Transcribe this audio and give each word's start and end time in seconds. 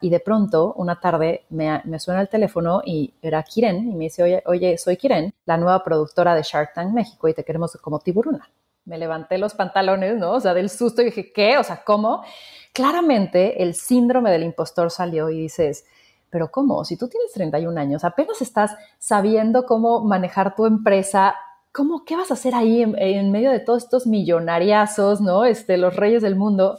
Y 0.00 0.10
de 0.10 0.20
pronto, 0.20 0.74
una 0.74 1.00
tarde, 1.00 1.46
me, 1.48 1.80
suena 1.98 2.20
el 2.20 2.28
teléfono 2.28 2.82
y 2.84 3.14
era 3.22 3.42
Kiren 3.42 3.90
y 3.90 3.94
me 3.94 4.04
dice, 4.04 4.22
oye, 4.22 4.42
oye, 4.46 4.76
soy 4.76 4.96
Kiren, 4.96 5.32
la 5.46 5.56
nueva 5.56 5.82
productora 5.82 6.34
de 6.34 6.42
Shark 6.42 6.74
Tank 6.74 6.92
México 6.92 7.28
y 7.28 7.34
te 7.34 7.44
queremos 7.44 7.76
como 7.80 7.98
tiburuna. 8.00 8.50
Me 8.84 8.98
levanté 8.98 9.38
los 9.38 9.54
pantalones, 9.54 10.18
¿no? 10.18 10.32
O 10.32 10.40
sea, 10.40 10.52
del 10.52 10.68
susto 10.68 11.00
y 11.00 11.06
dije, 11.06 11.32
¿qué? 11.32 11.56
O 11.58 11.64
sea, 11.64 11.82
¿cómo? 11.82 12.22
Claramente 12.74 13.62
el 13.62 13.74
síndrome 13.74 14.30
del 14.30 14.42
impostor 14.42 14.90
salió 14.90 15.30
y 15.30 15.40
dices, 15.40 15.86
pero 16.28 16.50
¿cómo? 16.50 16.84
Si 16.84 16.98
tú 16.98 17.08
tienes 17.08 17.32
31 17.32 17.80
años, 17.80 18.04
apenas 18.04 18.42
estás 18.42 18.76
sabiendo 18.98 19.64
cómo 19.64 20.04
manejar 20.04 20.54
tu 20.54 20.66
empresa, 20.66 21.34
¿cómo, 21.72 22.04
qué 22.04 22.16
vas 22.16 22.30
a 22.30 22.34
hacer 22.34 22.54
ahí 22.54 22.82
en, 22.82 22.96
en 22.98 23.32
medio 23.32 23.50
de 23.50 23.60
todos 23.60 23.84
estos 23.84 24.06
millonariazos, 24.06 25.22
¿no? 25.22 25.46
Este, 25.46 25.78
los 25.78 25.96
reyes 25.96 26.22
del 26.22 26.36
mundo. 26.36 26.78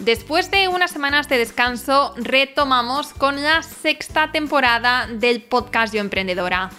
Después 0.00 0.50
de 0.52 0.68
unas 0.68 0.92
semanas 0.92 1.28
de 1.28 1.38
descanso, 1.38 2.14
retomamos 2.16 3.12
con 3.12 3.42
la 3.42 3.62
sexta 3.62 4.30
temporada 4.30 5.08
del 5.08 5.42
podcast 5.42 5.92
Yo 5.92 6.00
Emprendedora. 6.00 6.70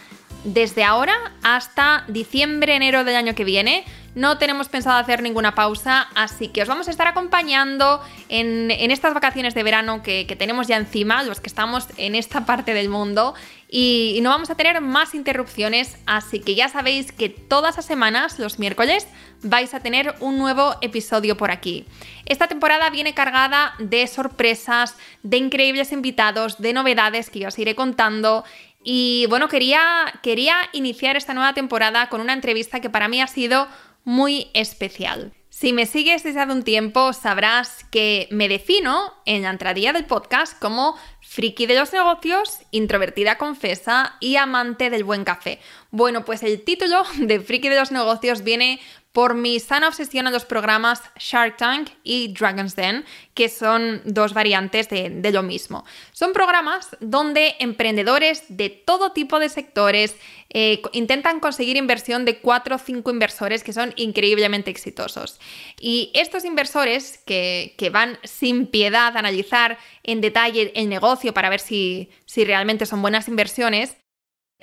Desde 0.45 0.85
ahora 0.85 1.33
hasta 1.43 2.05
diciembre, 2.07 2.75
enero 2.75 3.03
del 3.03 3.17
año 3.17 3.35
que 3.35 3.43
viene, 3.43 3.83
no 4.19 4.37
tenemos 4.37 4.67
pensado 4.67 4.97
hacer 4.97 5.23
ninguna 5.23 5.55
pausa, 5.55 6.09
así 6.13 6.49
que 6.49 6.61
os 6.61 6.67
vamos 6.67 6.89
a 6.89 6.91
estar 6.91 7.07
acompañando 7.07 8.01
en, 8.27 8.69
estas 8.91 9.13
vacaciones 9.13 9.53
de 9.53 9.63
verano 9.63 10.03
que, 10.03 10.25
tenemos 10.37 10.67
ya 10.67 10.75
encima, 10.75 11.23
los 11.23 11.39
que 11.39 11.47
estamos 11.47 11.87
en 11.95 12.15
esta 12.15 12.45
parte 12.45 12.73
del 12.73 12.89
mundo, 12.89 13.33
y, 13.69 14.15
y 14.17 14.21
no 14.21 14.29
vamos 14.29 14.49
a 14.49 14.55
tener 14.55 14.81
más 14.81 15.15
interrupciones, 15.15 15.97
así 16.05 16.41
que 16.41 16.53
ya 16.55 16.67
sabéis 16.67 17.13
que 17.13 17.29
todas 17.29 17.77
las 17.77 17.85
semanas, 17.85 18.39
los 18.39 18.59
miércoles, 18.59 19.07
vais 19.41 19.73
a 19.73 19.79
tener 19.79 20.13
un 20.19 20.37
nuevo 20.37 20.75
episodio 20.81 21.37
por 21.37 21.49
aquí. 21.49 21.85
Esta 22.25 22.47
temporada 22.47 22.89
viene 22.89 23.13
cargada 23.13 23.73
de 23.79 24.05
sorpresas, 24.07 24.97
de 25.23 25.37
increíbles 25.37 25.93
invitados, 25.93 26.59
de 26.59 26.73
novedades 26.73 27.29
que 27.29 27.39
yo 27.39 27.47
os 27.47 27.57
iré 27.57 27.73
contando 27.73 28.43
y 28.83 29.25
bueno, 29.29 29.49
quería, 29.49 30.05
quería 30.23 30.55
iniciar 30.71 31.17
esta 31.17 31.33
nueva 31.33 31.53
temporada 31.53 32.07
con 32.07 32.21
una 32.21 32.33
entrevista 32.33 32.79
que 32.79 32.89
para 32.89 33.09
mí 33.09 33.21
ha 33.21 33.27
sido 33.27 33.67
muy 34.03 34.49
especial. 34.53 35.33
Si 35.49 35.73
me 35.73 35.85
sigues 35.85 36.23
desde 36.23 36.39
hace 36.39 36.53
un 36.53 36.63
tiempo, 36.63 37.11
sabrás 37.11 37.83
que 37.91 38.29
me 38.31 38.47
defino 38.47 39.13
en 39.25 39.41
la 39.41 39.49
entradilla 39.49 39.91
del 39.91 40.05
podcast 40.05 40.57
como 40.57 40.95
friki 41.21 41.65
de 41.65 41.75
los 41.75 41.91
negocios, 41.91 42.59
introvertida 42.71 43.37
confesa 43.37 44.15
y 44.21 44.37
amante 44.37 44.89
del 44.89 45.03
buen 45.03 45.25
café. 45.25 45.59
Bueno, 45.91 46.23
pues 46.23 46.43
el 46.43 46.63
título 46.63 47.03
de 47.17 47.41
friki 47.41 47.67
de 47.67 47.75
los 47.75 47.91
negocios 47.91 48.43
viene 48.43 48.79
por 49.11 49.33
mi 49.33 49.59
sana 49.59 49.87
obsesión 49.87 50.27
a 50.27 50.31
los 50.31 50.45
programas 50.45 51.01
Shark 51.17 51.57
Tank 51.57 51.89
y 52.03 52.31
Dragon's 52.33 52.75
Den, 52.75 53.05
que 53.33 53.49
son 53.49 54.01
dos 54.05 54.33
variantes 54.33 54.87
de, 54.89 55.31
lo 55.31 55.41
mismo. 55.41 55.83
Son 56.11 56.31
programas 56.31 56.95
donde 56.99 57.55
emprendedores 57.59 58.43
de 58.49 58.69
todo 58.69 59.11
tipo 59.11 59.39
de 59.39 59.49
sectores 59.49 60.15
eh, 60.51 60.81
intentan 60.93 61.39
conseguir 61.39 61.77
inversión 61.77 62.23
de 62.23 62.39
4 62.39 62.75
o 62.75 62.79
5 62.79 63.11
inversores 63.11 63.63
que 63.63 63.73
son 63.73 63.93
increíblemente 63.95 64.69
exitosos. 64.69 65.39
Y 65.79 66.11
estos 66.13 66.45
inversores 66.45 67.17
que, 67.25 67.75
van 67.91 68.19
sin 68.23 68.67
piedad 68.67 69.15
a 69.15 69.19
analizar 69.19 69.79
en 70.03 70.21
detalle 70.21 70.71
el 70.75 70.89
negocio 70.89 71.33
para 71.33 71.49
ver 71.49 71.59
si, 71.59 72.09
si 72.25 72.45
realmente 72.45 72.85
son 72.85 73.01
buenas 73.01 73.27
inversiones, 73.27 73.97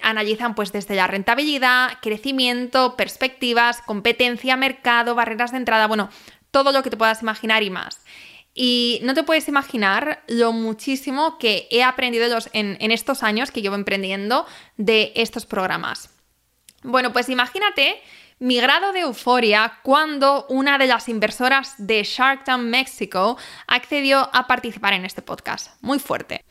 Analizan 0.02 0.54
pues 0.54 0.72
desde 0.72 0.94
la 0.94 1.06
rentabilidad, 1.06 1.98
crecimiento, 2.02 2.96
perspectivas, 2.96 3.82
competencia, 3.82 4.56
mercado, 4.56 5.14
barreras 5.14 5.52
de 5.52 5.58
entrada, 5.58 5.86
bueno, 5.86 6.10
todo 6.50 6.72
lo 6.72 6.82
que 6.82 6.90
te 6.90 6.96
puedas 6.96 7.22
imaginar 7.22 7.62
y 7.62 7.70
más. 7.70 8.04
Y 8.54 9.00
no 9.02 9.12
te 9.12 9.22
puedes 9.22 9.48
imaginar 9.48 10.22
lo 10.28 10.52
muchísimo 10.52 11.38
que 11.38 11.68
he 11.70 11.82
aprendido 11.82 12.26
en, 12.52 12.78
en 12.80 12.90
estos 12.90 13.22
años 13.22 13.50
que 13.50 13.60
llevo 13.60 13.74
emprendiendo 13.74 14.46
de 14.76 15.12
estos 15.14 15.44
programas. 15.44 16.10
Bueno, 16.82 17.12
pues 17.12 17.28
imagínate 17.28 18.00
mi 18.38 18.60
grado 18.60 18.92
de 18.92 19.00
euforia 19.00 19.80
cuando 19.82 20.46
una 20.48 20.76
de 20.78 20.86
las 20.86 21.08
inversoras 21.08 21.74
de 21.78 22.02
Shark 22.02 22.44
Tank 22.44 22.62
México 22.62 23.38
accedió 23.66 24.28
a 24.32 24.46
participar 24.46 24.92
en 24.92 25.04
este 25.04 25.22
podcast. 25.22 25.72
Muy 25.80 25.98
fuerte. 25.98 26.44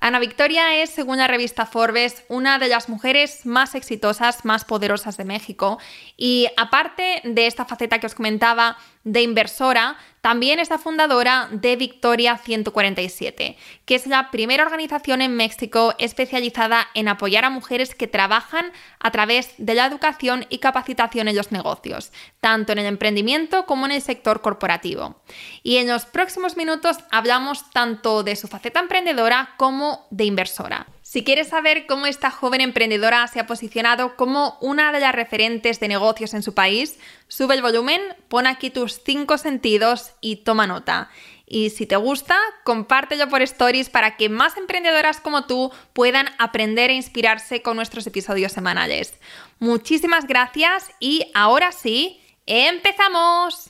Ana 0.00 0.20
Victoria 0.20 0.80
es, 0.80 0.90
según 0.90 1.18
la 1.18 1.26
revista 1.26 1.66
Forbes, 1.66 2.24
una 2.28 2.60
de 2.60 2.68
las 2.68 2.88
mujeres 2.88 3.44
más 3.44 3.74
exitosas, 3.74 4.44
más 4.44 4.64
poderosas 4.64 5.16
de 5.16 5.24
México. 5.24 5.78
Y 6.16 6.46
aparte 6.56 7.20
de 7.24 7.46
esta 7.46 7.64
faceta 7.64 7.98
que 7.98 8.06
os 8.06 8.14
comentaba 8.14 8.76
de 9.04 9.22
inversora, 9.22 9.96
también 10.20 10.58
es 10.58 10.70
la 10.70 10.78
fundadora 10.78 11.48
de 11.52 11.76
Victoria 11.76 12.36
147, 12.36 13.56
que 13.84 13.94
es 13.94 14.06
la 14.06 14.30
primera 14.30 14.64
organización 14.64 15.22
en 15.22 15.36
México 15.36 15.94
especializada 15.98 16.88
en 16.94 17.08
apoyar 17.08 17.44
a 17.44 17.50
mujeres 17.50 17.94
que 17.94 18.08
trabajan 18.08 18.72
a 18.98 19.10
través 19.10 19.54
de 19.58 19.74
la 19.74 19.86
educación 19.86 20.46
y 20.48 20.58
capacitación 20.58 21.28
en 21.28 21.36
los 21.36 21.52
negocios, 21.52 22.12
tanto 22.40 22.72
en 22.72 22.78
el 22.78 22.86
emprendimiento 22.86 23.64
como 23.66 23.86
en 23.86 23.92
el 23.92 24.02
sector 24.02 24.40
corporativo. 24.40 25.22
Y 25.62 25.76
en 25.76 25.88
los 25.88 26.04
próximos 26.04 26.56
minutos 26.56 26.98
hablamos 27.10 27.70
tanto 27.70 28.22
de 28.22 28.36
su 28.36 28.48
faceta 28.48 28.80
emprendedora 28.80 29.54
como 29.56 30.06
de 30.10 30.24
inversora. 30.24 30.86
Si 31.10 31.24
quieres 31.24 31.48
saber 31.48 31.86
cómo 31.86 32.04
esta 32.04 32.30
joven 32.30 32.60
emprendedora 32.60 33.26
se 33.28 33.40
ha 33.40 33.46
posicionado 33.46 34.14
como 34.14 34.58
una 34.60 34.92
de 34.92 35.00
las 35.00 35.14
referentes 35.14 35.80
de 35.80 35.88
negocios 35.88 36.34
en 36.34 36.42
su 36.42 36.52
país, 36.52 36.98
sube 37.28 37.54
el 37.54 37.62
volumen, 37.62 38.02
pon 38.28 38.46
aquí 38.46 38.68
tus 38.68 39.00
cinco 39.02 39.38
sentidos 39.38 40.12
y 40.20 40.36
toma 40.44 40.66
nota. 40.66 41.08
Y 41.46 41.70
si 41.70 41.86
te 41.86 41.96
gusta, 41.96 42.36
compártelo 42.62 43.26
por 43.30 43.40
stories 43.40 43.88
para 43.88 44.18
que 44.18 44.28
más 44.28 44.58
emprendedoras 44.58 45.18
como 45.18 45.46
tú 45.46 45.72
puedan 45.94 46.28
aprender 46.36 46.90
e 46.90 46.96
inspirarse 46.96 47.62
con 47.62 47.76
nuestros 47.76 48.06
episodios 48.06 48.52
semanales. 48.52 49.14
Muchísimas 49.60 50.26
gracias 50.26 50.90
y 51.00 51.30
ahora 51.32 51.72
sí, 51.72 52.20
empezamos. 52.44 53.67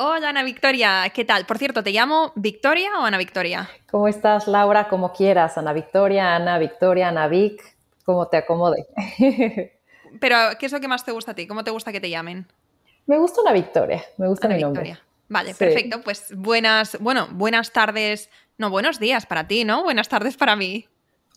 Hola 0.00 0.28
Ana 0.28 0.44
Victoria, 0.44 1.10
¿qué 1.12 1.24
tal? 1.24 1.44
Por 1.44 1.58
cierto, 1.58 1.82
¿te 1.82 1.90
llamo 1.90 2.30
Victoria 2.36 2.90
o 3.00 3.02
Ana 3.02 3.18
Victoria? 3.18 3.68
¿Cómo 3.90 4.06
estás, 4.06 4.46
Laura? 4.46 4.88
Como 4.88 5.12
quieras, 5.12 5.58
Ana 5.58 5.72
Victoria, 5.72 6.36
Ana 6.36 6.56
Victoria, 6.56 7.08
Ana 7.08 7.26
Vic, 7.26 7.60
como 8.04 8.28
te 8.28 8.36
acomode. 8.36 8.86
Pero, 10.20 10.36
¿qué 10.56 10.66
es 10.66 10.72
lo 10.72 10.78
que 10.78 10.86
más 10.86 11.04
te 11.04 11.10
gusta 11.10 11.32
a 11.32 11.34
ti? 11.34 11.48
¿Cómo 11.48 11.64
te 11.64 11.72
gusta 11.72 11.90
que 11.90 12.00
te 12.00 12.10
llamen? 12.10 12.46
Me 13.06 13.18
gusta 13.18 13.40
Ana 13.40 13.52
Victoria, 13.52 14.00
me 14.18 14.28
gusta 14.28 14.46
mi 14.46 14.60
nombre. 14.60 14.84
Victoria. 14.84 15.04
Vale, 15.28 15.52
perfecto. 15.56 16.00
Pues 16.02 16.32
buenas, 16.32 16.96
bueno, 17.00 17.26
buenas 17.32 17.72
tardes, 17.72 18.30
no, 18.56 18.70
buenos 18.70 19.00
días 19.00 19.26
para 19.26 19.48
ti, 19.48 19.64
¿no? 19.64 19.82
Buenas 19.82 20.08
tardes 20.08 20.36
para 20.36 20.54
mí. 20.54 20.86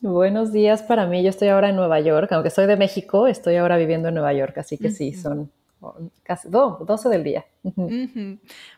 Buenos 0.02 0.54
días 0.54 0.84
para 0.84 1.08
mí. 1.08 1.24
Yo 1.24 1.32
estoy 1.32 1.48
ahora 1.48 1.70
en 1.70 1.78
Nueva 1.78 2.00
York, 2.00 2.32
aunque 2.32 2.52
soy 2.52 2.68
de 2.68 2.78
México, 2.78 3.26
estoy 3.26 3.56
ahora 3.56 3.78
viviendo 3.78 4.10
en 4.10 4.14
Nueva 4.14 4.34
York, 4.34 4.56
así 4.60 4.78
que 4.78 4.92
sí, 4.92 5.14
son 5.14 5.52
casi 6.24 6.50
12 6.50 7.10
del 7.10 7.24
día. 7.24 7.46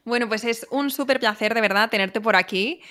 Bueno, 0.04 0.28
pues 0.28 0.44
es 0.44 0.68
un 0.72 0.90
súper 0.90 1.20
placer 1.20 1.54
de 1.54 1.62
verdad 1.62 1.90
tenerte 1.90 2.22
por 2.22 2.36
aquí. 2.36 2.82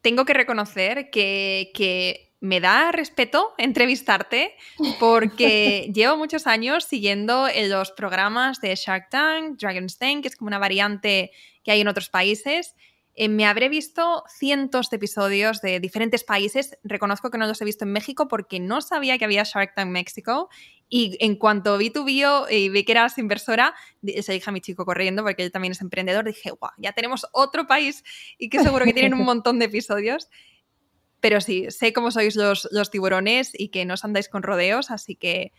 Tengo 0.00 0.24
que 0.24 0.34
reconocer 0.34 1.10
que, 1.10 2.26
me 2.42 2.58
da 2.58 2.90
respeto 2.90 3.52
entrevistarte 3.58 4.56
porque 4.98 5.90
llevo 5.94 6.16
muchos 6.16 6.46
años 6.46 6.84
siguiendo 6.84 7.46
los 7.68 7.92
programas 7.92 8.62
de 8.62 8.74
Shark 8.74 9.10
Tank, 9.10 9.60
Dragon's 9.60 9.98
Den, 9.98 10.22
que 10.22 10.28
es 10.28 10.36
como 10.36 10.48
una 10.48 10.58
variante 10.58 11.32
que 11.62 11.72
hay 11.72 11.82
en 11.82 11.88
otros 11.88 12.08
países. 12.08 12.74
Eh, 13.22 13.28
me 13.28 13.44
habré 13.44 13.68
visto 13.68 14.24
cientos 14.30 14.88
de 14.88 14.96
episodios 14.96 15.60
de 15.60 15.78
diferentes 15.78 16.24
países. 16.24 16.78
Reconozco 16.82 17.30
que 17.30 17.36
no 17.36 17.46
los 17.46 17.60
he 17.60 17.66
visto 17.66 17.84
en 17.84 17.92
México 17.92 18.28
porque 18.28 18.60
no 18.60 18.80
sabía 18.80 19.18
que 19.18 19.26
había 19.26 19.42
Shark 19.42 19.74
Tank 19.74 19.90
México. 19.90 20.48
Y 20.88 21.18
en 21.20 21.36
cuanto 21.36 21.76
vi 21.76 21.90
tu 21.90 22.04
bio 22.04 22.48
y 22.48 22.70
vi 22.70 22.82
que 22.82 22.92
eras 22.92 23.18
inversora, 23.18 23.74
se 24.22 24.32
dije 24.32 24.48
a 24.48 24.52
mi 24.54 24.62
chico 24.62 24.86
corriendo 24.86 25.22
porque 25.22 25.42
él 25.42 25.52
también 25.52 25.72
es 25.72 25.82
emprendedor. 25.82 26.24
Dije, 26.24 26.52
guau, 26.52 26.72
ya 26.78 26.94
tenemos 26.94 27.26
otro 27.32 27.66
país 27.66 28.04
y 28.38 28.48
que 28.48 28.62
seguro 28.62 28.86
que 28.86 28.94
tienen 28.94 29.12
un 29.12 29.24
montón 29.26 29.58
de 29.58 29.66
episodios. 29.66 30.30
Pero 31.20 31.42
sí, 31.42 31.66
sé 31.68 31.92
cómo 31.92 32.10
sois 32.12 32.36
los, 32.36 32.68
los 32.72 32.90
tiburones 32.90 33.50
y 33.52 33.68
que 33.68 33.84
no 33.84 33.92
os 33.92 34.04
andáis 34.06 34.30
con 34.30 34.42
rodeos, 34.42 34.90
así 34.90 35.14
que 35.14 35.52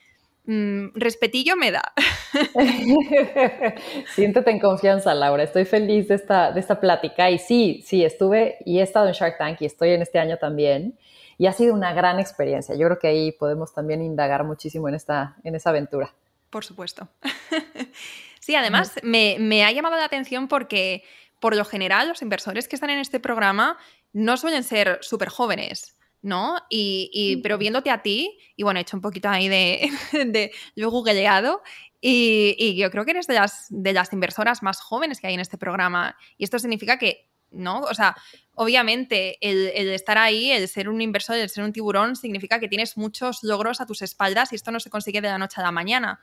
mm, 0.45 0.89
respetillo 0.95 1.55
me 1.55 1.71
da. 1.71 1.93
Siéntete 4.15 4.51
en 4.51 4.59
confianza, 4.59 5.13
Laura. 5.13 5.43
Estoy 5.43 5.65
feliz 5.65 6.07
de 6.07 6.15
esta, 6.15 6.51
de 6.51 6.59
esta 6.59 6.79
plática. 6.79 7.29
Y 7.29 7.37
sí, 7.37 7.83
sí, 7.85 8.03
estuve 8.03 8.57
y 8.65 8.79
he 8.79 8.81
estado 8.81 9.07
en 9.07 9.13
Shark 9.13 9.37
Tank 9.37 9.61
y 9.61 9.65
estoy 9.65 9.91
en 9.91 10.01
este 10.01 10.19
año 10.19 10.37
también. 10.37 10.97
Y 11.37 11.47
ha 11.47 11.53
sido 11.53 11.73
una 11.73 11.93
gran 11.93 12.19
experiencia. 12.19 12.75
Yo 12.75 12.85
creo 12.87 12.99
que 12.99 13.07
ahí 13.07 13.31
podemos 13.31 13.73
también 13.73 14.01
indagar 14.01 14.43
muchísimo 14.43 14.87
en, 14.89 14.95
esta, 14.95 15.37
en 15.43 15.55
esa 15.55 15.71
aventura. 15.71 16.13
Por 16.49 16.63
supuesto. 16.63 17.07
sí, 18.39 18.55
además 18.55 18.95
me, 19.03 19.37
me 19.39 19.63
ha 19.63 19.71
llamado 19.71 19.95
la 19.95 20.05
atención 20.05 20.47
porque 20.47 21.03
por 21.39 21.55
lo 21.55 21.65
general 21.65 22.07
los 22.07 22.21
inversores 22.21 22.67
que 22.67 22.75
están 22.75 22.91
en 22.91 22.99
este 22.99 23.19
programa 23.19 23.77
no 24.13 24.37
suelen 24.37 24.63
ser 24.63 24.99
súper 25.01 25.29
jóvenes, 25.29 25.97
¿no? 26.21 26.57
Y, 26.69 27.39
pero 27.43 27.57
viéndote 27.57 27.89
a 27.89 28.01
ti, 28.01 28.37
y 28.55 28.63
bueno, 28.63 28.79
he 28.79 28.83
hecho 28.83 28.97
un 28.97 29.01
poquito 29.01 29.29
ahí 29.29 29.47
de, 29.49 29.89
de 30.25 30.51
yo 30.75 30.89
googleado, 30.91 31.61
y, 31.99 32.55
y, 32.57 32.75
yo 32.75 32.89
creo 32.89 33.05
que 33.05 33.11
eres 33.11 33.27
de 33.27 33.35
las, 33.35 33.67
de 33.69 33.93
las 33.93 34.11
inversoras 34.11 34.63
más 34.63 34.81
jóvenes 34.81 35.19
que 35.19 35.27
hay 35.27 35.35
en 35.35 35.39
este 35.39 35.59
programa. 35.59 36.17
Y 36.35 36.43
esto 36.43 36.57
significa 36.57 36.97
que, 36.97 37.29
¿no? 37.51 37.81
O 37.81 37.93
sea, 37.93 38.15
obviamente 38.55 39.37
el, 39.39 39.71
el, 39.75 39.89
estar 39.89 40.17
ahí, 40.17 40.51
el 40.51 40.67
ser 40.67 40.89
un 40.89 40.99
inversor, 40.99 41.35
el 41.35 41.49
ser 41.49 41.63
un 41.63 41.73
tiburón, 41.73 42.15
significa 42.15 42.59
que 42.59 42.67
tienes 42.67 42.97
muchos 42.97 43.43
logros 43.43 43.81
a 43.81 43.85
tus 43.85 44.01
espaldas 44.01 44.51
y 44.51 44.55
esto 44.55 44.71
no 44.71 44.79
se 44.79 44.89
consigue 44.89 45.21
de 45.21 45.27
la 45.27 45.37
noche 45.37 45.61
a 45.61 45.63
la 45.63 45.71
mañana. 45.71 46.19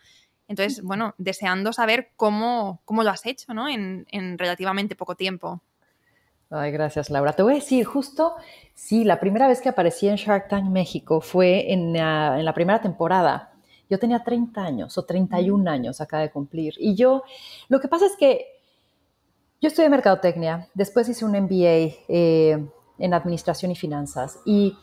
Entonces, 0.49 0.83
bueno, 0.83 1.15
deseando 1.19 1.73
saber 1.73 2.11
cómo, 2.17 2.83
cómo 2.85 3.05
lo 3.05 3.11
has 3.11 3.25
hecho, 3.27 3.55
¿no? 3.55 3.69
En, 3.69 4.06
en 4.11 4.37
relativamente 4.39 4.97
poco 4.97 5.15
tiempo. 5.15 5.62
Ay, 6.50 6.71
gracias, 6.73 7.11
Laura. 7.11 7.35
Te 7.35 7.43
voy 7.43 7.53
a 7.53 7.56
decir, 7.56 7.85
justo, 7.85 8.35
sí, 8.75 9.05
la 9.05 9.21
primera 9.21 9.47
vez 9.47 9.61
que 9.61 9.69
aparecí 9.69 10.09
en 10.09 10.17
Shark 10.17 10.49
Tank 10.49 10.65
México 10.65 11.21
fue 11.21 11.73
en, 11.73 11.95
en 11.95 12.45
la 12.45 12.55
primera 12.55 12.81
temporada. 12.81 13.53
Yo 13.91 13.99
tenía 13.99 14.25
30 14.25 14.62
años 14.62 14.97
o 14.97 15.05
31 15.05 15.71
años 15.71 16.00
acá 16.00 16.19
de 16.21 16.31
cumplir. 16.31 16.75
Y 16.79 16.95
yo, 16.95 17.23
lo 17.69 17.81
que 17.81 17.89
pasa 17.89 18.06
es 18.06 18.17
que 18.17 18.47
yo 19.61 19.69
estudié 19.69 19.89
mercadotecnia, 19.91 20.69
después 20.73 21.09
hice 21.09 21.25
un 21.25 21.33
MBA 21.33 21.97
eh, 22.09 22.65
en 22.99 23.15
administración 23.15 23.73
y 23.73 23.77
finanzas 23.77 24.39
y 24.47 24.77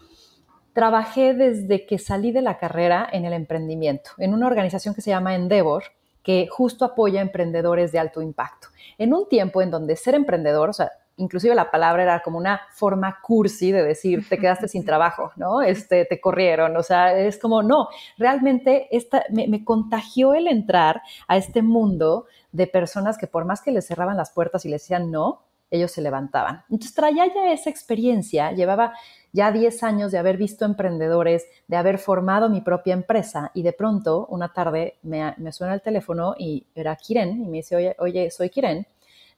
trabajé 0.74 1.34
desde 1.34 1.86
que 1.86 1.98
salí 1.98 2.32
de 2.32 2.42
la 2.42 2.58
carrera 2.58 3.08
en 3.12 3.24
el 3.26 3.34
emprendimiento, 3.34 4.12
en 4.18 4.34
una 4.34 4.48
organización 4.48 4.94
que 4.94 5.02
se 5.02 5.12
llama 5.12 5.34
Endeavor, 5.34 5.84
que 6.22 6.48
justo 6.52 6.84
apoya 6.84 7.22
a 7.22 7.24
emprendedores 7.24 7.92
de 7.92 8.00
alto 8.00 8.22
impacto. 8.22 8.68
En 8.98 9.14
un 9.14 9.30
tiempo 9.30 9.62
en 9.62 9.72
donde 9.72 9.96
ser 9.96 10.14
emprendedor, 10.14 10.70
o 10.70 10.74
sea, 10.74 10.92
inclusive 11.18 11.56
la 11.56 11.72
palabra 11.72 12.04
era 12.04 12.20
como 12.22 12.38
una 12.38 12.62
forma 12.72 13.20
cursi 13.22 13.72
de 13.72 13.84
decir, 13.84 14.28
te 14.28 14.38
quedaste 14.38 14.68
sin 14.68 14.86
trabajo, 14.86 15.32
¿no? 15.36 15.62
Este, 15.62 16.06
te 16.06 16.20
corrieron, 16.20 16.76
o 16.78 16.84
sea, 16.84 17.18
es 17.18 17.38
como, 17.38 17.64
no, 17.64 17.90
realmente 18.18 18.88
esta, 18.96 19.24
me, 19.30 19.48
me, 19.48 19.64
contagió 19.64 20.34
el 20.34 20.48
entrar 20.48 21.02
a 21.28 21.38
este 21.38 21.62
mundo 21.62 22.26
de 22.52 22.68
personas 22.68 23.18
que 23.18 23.28
por 23.28 23.46
más 23.46 23.62
que 23.62 23.72
les 23.72 23.88
cerraban 23.88 24.18
las 24.18 24.32
puertas 24.32 24.66
y 24.66 24.70
les 24.70 24.82
decían 24.82 25.12
no, 25.12 25.42
ellos 25.72 25.92
se 25.92 26.02
levantaban. 26.02 26.64
Entonces 26.70 26.94
traía 26.94 27.26
ya 27.28 27.52
esa 27.52 27.70
experiencia, 27.70 28.52
llevaba 28.52 28.94
ya 29.34 29.52
10 29.52 29.84
años 29.84 30.12
de 30.12 30.18
haber 30.18 30.38
visto 30.38 30.64
emprendedores, 30.64 31.48
de 31.68 31.76
haber 31.76 31.98
formado 31.98 32.50
mi 32.50 32.62
propia 32.62 32.94
empresa 32.94 33.52
y 33.54 33.64
de 33.64 33.74
pronto 33.74 34.28
una 34.30 34.54
tarde 34.54 34.96
me, 35.02 35.34
me 35.38 35.52
suena 35.52 35.74
el 35.74 35.82
teléfono 35.82 36.36
y 36.38 36.66
era 36.76 36.96
Kiren 36.96 37.44
y 37.44 37.48
me 37.48 37.58
dice, 37.58 37.76
oye, 37.76 37.96
oye, 38.00 38.32
soy 38.32 38.50
Kiren 38.50 38.86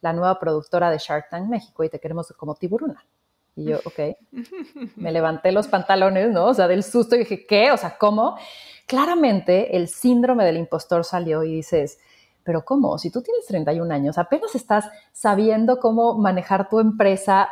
la 0.02 0.14
nueva 0.14 0.40
productora 0.40 0.90
de 0.90 0.98
Shark 0.98 1.30
Tank 1.30 1.48
México 1.48 1.84
y 1.84 1.90
te 1.90 2.00
queremos 2.00 2.34
como 2.38 2.56
tiburuna. 2.56 3.04
Y 3.56 3.66
yo, 3.66 3.78
ok, 3.86 4.18
me 4.98 5.12
levanté 5.12 5.52
los 5.52 5.68
pantalones, 5.68 6.30
¿no? 6.32 6.46
O 6.46 6.54
sea, 6.54 6.68
del 6.68 6.84
susto 6.84 7.16
y 7.16 7.20
dije, 7.20 7.46
¿qué? 7.46 7.72
O 7.72 7.78
sea, 7.78 7.98
¿cómo? 7.98 8.38
Claramente 8.86 9.76
el 9.76 9.88
síndrome 9.88 10.46
del 10.46 10.58
impostor 10.58 11.04
salió 11.04 11.44
y 11.44 11.56
dices, 11.56 12.00
pero 12.44 12.64
¿cómo? 12.64 12.98
Si 12.98 13.10
tú 13.10 13.22
tienes 13.22 13.46
31 13.48 13.94
años, 13.94 14.18
apenas 14.18 14.54
estás 14.56 14.86
sabiendo 15.12 15.80
cómo 15.80 16.18
manejar 16.18 16.70
tu 16.70 16.80
empresa, 16.80 17.50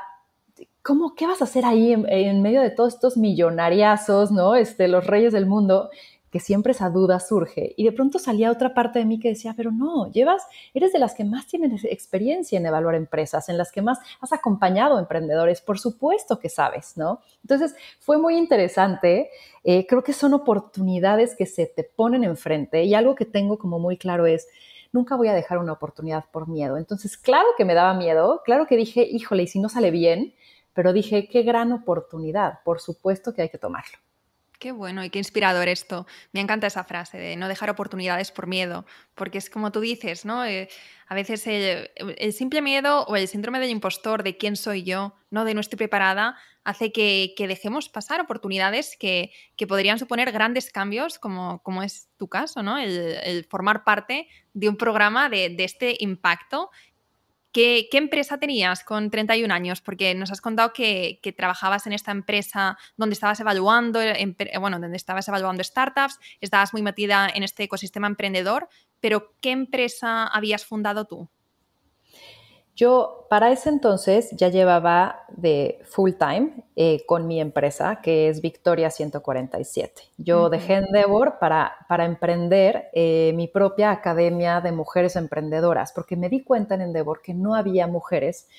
¿cómo, 0.83 1.15
qué 1.15 1.25
vas 1.25 1.41
a 1.41 1.45
hacer 1.45 1.65
ahí 1.65 1.91
en, 1.91 2.07
en 2.07 2.41
medio 2.43 2.61
de 2.61 2.69
todos 2.69 2.93
estos 2.93 3.17
millonariazos, 3.17 4.31
¿no? 4.31 4.55
Este, 4.55 4.87
los 4.87 5.07
reyes 5.07 5.33
del 5.33 5.47
mundo 5.47 5.89
que 6.35 6.41
siempre 6.41 6.73
esa 6.73 6.89
duda 6.89 7.21
surge. 7.21 7.73
Y 7.77 7.85
de 7.85 7.93
pronto 7.93 8.19
salía 8.19 8.51
otra 8.51 8.73
parte 8.73 8.99
de 8.99 9.05
mí 9.05 9.21
que 9.21 9.29
decía, 9.29 9.53
pero 9.55 9.71
no, 9.71 10.11
llevas, 10.11 10.45
eres 10.73 10.91
de 10.91 10.99
las 10.99 11.13
que 11.13 11.23
más 11.23 11.47
tienen 11.47 11.79
experiencia 11.85 12.59
en 12.59 12.65
evaluar 12.65 12.95
empresas, 12.95 13.47
en 13.47 13.57
las 13.57 13.71
que 13.71 13.81
más 13.81 13.99
has 14.19 14.33
acompañado 14.33 14.99
emprendedores, 14.99 15.61
por 15.61 15.79
supuesto 15.79 16.37
que 16.37 16.49
sabes, 16.49 16.97
¿no? 16.97 17.21
Entonces, 17.41 17.73
fue 18.01 18.17
muy 18.17 18.35
interesante. 18.35 19.29
Eh, 19.63 19.87
creo 19.87 20.03
que 20.03 20.11
son 20.11 20.33
oportunidades 20.33 21.37
que 21.37 21.45
se 21.45 21.67
te 21.67 21.85
ponen 21.85 22.25
enfrente 22.25 22.83
y 22.83 22.95
algo 22.95 23.15
que 23.15 23.23
tengo 23.23 23.57
como 23.57 23.79
muy 23.79 23.95
claro 23.95 24.25
es, 24.25 24.45
nunca 24.91 25.15
voy 25.15 25.29
a 25.29 25.33
dejar 25.33 25.59
una 25.59 25.71
oportunidad 25.71 26.25
por 26.33 26.49
miedo. 26.49 26.75
Entonces, 26.75 27.15
claro 27.15 27.47
que 27.57 27.63
me 27.63 27.75
daba 27.75 27.93
miedo, 27.93 28.41
claro 28.43 28.67
que 28.67 28.75
dije, 28.75 29.07
híjole, 29.09 29.43
y 29.43 29.47
si 29.47 29.61
no 29.61 29.69
sale 29.69 29.89
bien, 29.89 30.33
pero 30.73 30.91
dije, 30.91 31.29
qué 31.29 31.43
gran 31.43 31.71
oportunidad, 31.71 32.59
por 32.65 32.81
supuesto 32.81 33.33
que 33.33 33.43
hay 33.43 33.47
que 33.49 33.57
tomarlo. 33.57 34.04
Qué 34.65 34.71
bueno 34.71 35.05
y 35.05 35.11
qué 35.11 35.19
inspirador 35.19 35.67
esto. 35.67 36.07
Me 36.31 36.39
encanta 36.39 36.65
esa 36.65 36.83
frase 36.83 37.19
de 37.19 37.35
no 37.35 37.47
dejar 37.47 37.69
oportunidades 37.69 38.31
por 38.31 38.47
miedo, 38.47 38.83
porque 39.13 39.37
es 39.37 39.47
como 39.47 39.71
tú 39.71 39.79
dices, 39.79 40.25
¿no? 40.25 40.43
Eh, 40.43 40.69
a 41.05 41.13
veces 41.13 41.45
el, 41.45 42.33
simple 42.33 42.63
miedo 42.63 43.03
o 43.03 43.15
el 43.15 43.27
síndrome 43.27 43.59
del 43.59 43.69
impostor 43.69 44.23
de 44.23 44.37
quién 44.37 44.55
soy 44.55 44.81
yo, 44.81 45.13
no 45.29 45.45
de 45.45 45.53
no 45.53 45.61
estoy 45.61 45.77
preparada, 45.77 46.35
hace 46.63 46.91
que, 46.91 47.35
que 47.37 47.47
dejemos 47.47 47.89
pasar 47.89 48.21
oportunidades 48.21 48.97
que, 48.99 49.31
que, 49.55 49.67
podrían 49.67 49.99
suponer 49.99 50.31
grandes 50.31 50.71
cambios, 50.71 51.19
como, 51.19 51.61
como 51.61 51.83
es 51.83 52.09
tu 52.17 52.27
caso, 52.27 52.63
¿no? 52.63 52.79
El, 52.79 53.19
el 53.23 53.45
formar 53.45 53.83
parte 53.83 54.27
de 54.55 54.67
un 54.67 54.77
programa 54.77 55.29
de, 55.29 55.49
de 55.49 55.63
este 55.63 55.95
impacto 55.99 56.71
¿Qué, 57.55 57.87
¿Qué, 57.89 57.99
empresa 57.99 58.37
tenías 58.37 58.83
con 58.83 59.09
31 59.09 59.53
años? 59.53 59.79
Porque 59.79 60.13
nos 60.13 60.29
has 60.29 60.41
contado 60.41 60.73
que, 60.73 61.21
trabajabas 61.37 61.87
en 61.87 61.93
esta 61.93 62.11
empresa 62.11 62.77
donde 62.97 63.13
estabas 63.13 63.39
evaluando, 63.39 64.01
en, 64.01 64.35
bueno, 64.59 64.77
donde 64.77 64.97
estabas 64.97 65.25
evaluando 65.29 65.63
startups, 65.63 66.19
estabas 66.41 66.73
muy 66.73 66.81
metida 66.81 67.29
en 67.33 67.43
este 67.43 67.63
ecosistema 67.63 68.07
emprendedor, 68.07 68.67
pero 68.99 69.37
¿qué 69.39 69.51
empresa 69.51 70.27
habías 70.27 70.65
fundado 70.65 71.05
tú? 71.05 71.29
Yo 72.75 73.25
para 73.29 73.51
ese 73.51 73.69
entonces 73.69 74.31
ya 74.31 74.49
llevaba 74.49 75.23
de 75.29 75.79
full 75.85 76.11
time 76.11 76.65
eh, 76.75 77.05
con 77.07 77.25
mi 77.25 77.39
empresa, 77.39 78.01
que 78.01 78.27
es 78.27 78.41
Victoria 78.41 78.89
147. 78.91 80.01
Yo 80.17 80.41
uh 80.41 80.45
-huh. 80.45 80.49
dejé 80.49 80.73
Endeavor 80.75 81.39
para, 81.39 81.73
para 81.87 82.03
emprender 82.03 82.89
eh, 82.93 83.31
mi 83.33 83.47
propia 83.47 83.91
academia 83.91 84.59
de 84.59 84.73
mujeres 84.73 85.15
emprendedoras, 85.15 85.93
porque 85.93 86.17
me 86.17 86.27
di 86.27 86.43
cuenta 86.43 86.75
en 86.75 86.81
Endeavor 86.81 87.21
que 87.21 87.33
no 87.33 87.55
había 87.55 87.87
mujeres 87.87 88.49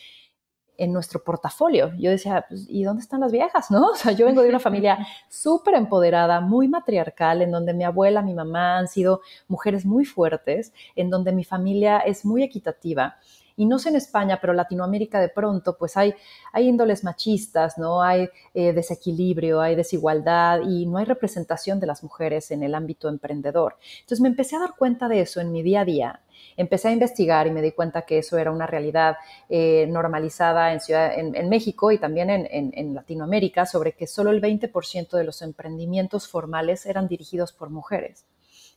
en 0.79 0.95
nuestro 0.95 1.23
portafolio. 1.23 1.93
Yo 1.99 2.11
decía, 2.11 2.47
pues, 2.49 2.67
¿y 2.69 2.85
dónde 2.85 3.03
están 3.03 3.21
las 3.21 3.33
viejas? 3.33 3.71
¿No? 3.71 3.89
O 3.93 3.95
sea, 3.97 4.13
yo 4.13 4.25
vengo 4.25 4.43
de 4.43 4.49
una 4.49 4.61
familia 4.61 4.99
súper 5.29 5.75
empoderada, 5.75 6.41
muy 6.41 6.69
matriarcal, 6.69 7.43
en 7.43 7.51
donde 7.51 7.75
mi 7.75 7.85
abuela, 7.85 8.23
mi 8.23 8.33
mamá 8.33 8.79
han 8.79 8.89
sido 8.89 9.21
mujeres 9.47 9.85
muy 9.85 10.07
fuertes, 10.07 10.73
en 10.95 11.11
donde 11.11 11.33
mi 11.33 11.45
familia 11.45 11.99
es 11.99 12.25
muy 12.25 12.43
equitativa 12.43 13.17
y 13.57 13.65
no 13.67 13.79
sé 13.79 13.89
en 13.89 13.97
España, 13.97 14.39
pero 14.41 14.53
Latinoamérica 14.53 15.21
de 15.21 15.31
pronto, 15.31 15.77
pues 15.79 15.97
hay, 15.97 16.15
hay 16.53 16.69
índoles 16.69 17.05
machistas, 17.05 17.79
¿no? 17.79 18.03
Hay 18.03 18.29
eh, 18.53 18.73
desequilibrio, 18.73 19.61
hay 19.61 19.75
desigualdad 19.75 20.61
y 20.61 20.87
no 20.87 20.99
hay 20.99 21.07
representación 21.07 21.81
de 21.81 21.87
las 21.87 22.03
mujeres 22.03 22.51
en 22.51 22.63
el 22.63 22.75
ámbito 22.75 23.09
emprendedor. 23.09 23.77
Entonces 24.01 24.21
me 24.21 24.29
empecé 24.29 24.57
a 24.57 24.61
dar 24.61 24.75
cuenta 24.77 25.09
de 25.09 25.21
eso 25.21 25.41
en 25.41 25.53
mi 25.53 25.63
día 25.63 25.81
a 25.81 25.85
día. 25.87 26.21
Empecé 26.59 26.89
a 26.89 26.93
investigar 26.93 27.47
y 27.47 27.51
me 27.51 27.63
di 27.63 27.73
cuenta 27.73 28.03
que 28.03 28.19
eso 28.19 28.37
era 28.37 28.51
una 28.51 28.67
realidad 28.67 29.17
eh, 29.49 29.87
normalizada 29.89 30.73
en, 30.75 30.81
ciudad, 30.81 31.19
en, 31.19 31.49
México 31.49 31.93
y 31.93 31.99
también 31.99 32.29
en, 32.29 32.47
en 32.51 32.95
Latinoamérica 32.95 33.65
sobre 33.65 33.93
que 33.93 34.07
solo 34.07 34.31
el 34.31 34.43
20% 34.43 35.17
de 35.17 35.25
los 35.25 35.41
emprendimientos 35.41 36.29
formales 36.29 36.85
eran 36.85 37.09
dirigidos 37.09 37.53
por 37.53 37.71
mujeres 37.71 38.27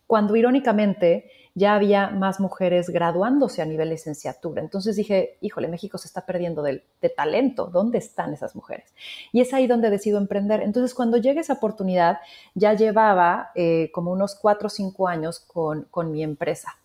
cuando 0.09 0.35
irónicamente 0.35 1.29
ya 1.59 1.75
había 1.75 2.09
más 2.09 2.39
mujeres 2.39 2.89
graduándose 2.89 3.61
a 3.61 3.65
nivel 3.65 3.89
licenciatura. 3.89 4.61
Entonces 4.61 4.95
dije, 4.95 5.37
híjole, 5.41 5.67
México 5.67 5.97
se 5.97 6.07
está 6.07 6.25
perdiendo 6.25 6.63
de, 6.63 6.83
talento, 7.15 7.67
¿dónde 7.67 7.97
están 7.97 8.33
esas 8.33 8.55
mujeres? 8.55 8.93
Y 9.31 9.41
es 9.41 9.53
ahí 9.53 9.67
donde 9.67 9.89
decido 9.89 10.17
emprender. 10.17 10.61
Entonces 10.61 10.95
cuando 10.95 11.17
llega 11.17 11.41
esa 11.41 11.53
oportunidad, 11.53 12.19
ya 12.55 12.73
llevaba 12.73 13.51
eh, 13.55 13.91
como 13.93 14.11
unos 14.11 14.35
cuatro 14.35 14.67
o 14.67 14.69
cinco 14.69 15.07
años 15.07 15.39
con, 15.39 15.83
con 15.91 16.11
mi 16.11 16.23
empresa. 16.23 16.77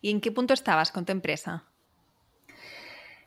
¿Y 0.00 0.10
en 0.10 0.20
qué 0.20 0.32
punto 0.32 0.54
estabas 0.54 0.90
con 0.90 1.04
tu 1.04 1.12
empresa? 1.12 1.64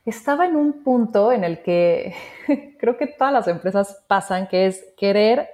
estaba 0.05 0.47
en 0.47 0.55
un 0.55 0.83
punto 0.83 1.31
en 1.31 1.43
el 1.43 1.61
que 1.61 2.15
creo 2.79 2.97
que 2.97 3.05
todas 3.07 3.31
las 3.31 3.47
empresas 3.47 4.03
pasan, 4.07 4.47
que 4.47 4.65
es 4.65 4.83
querer 4.97 5.47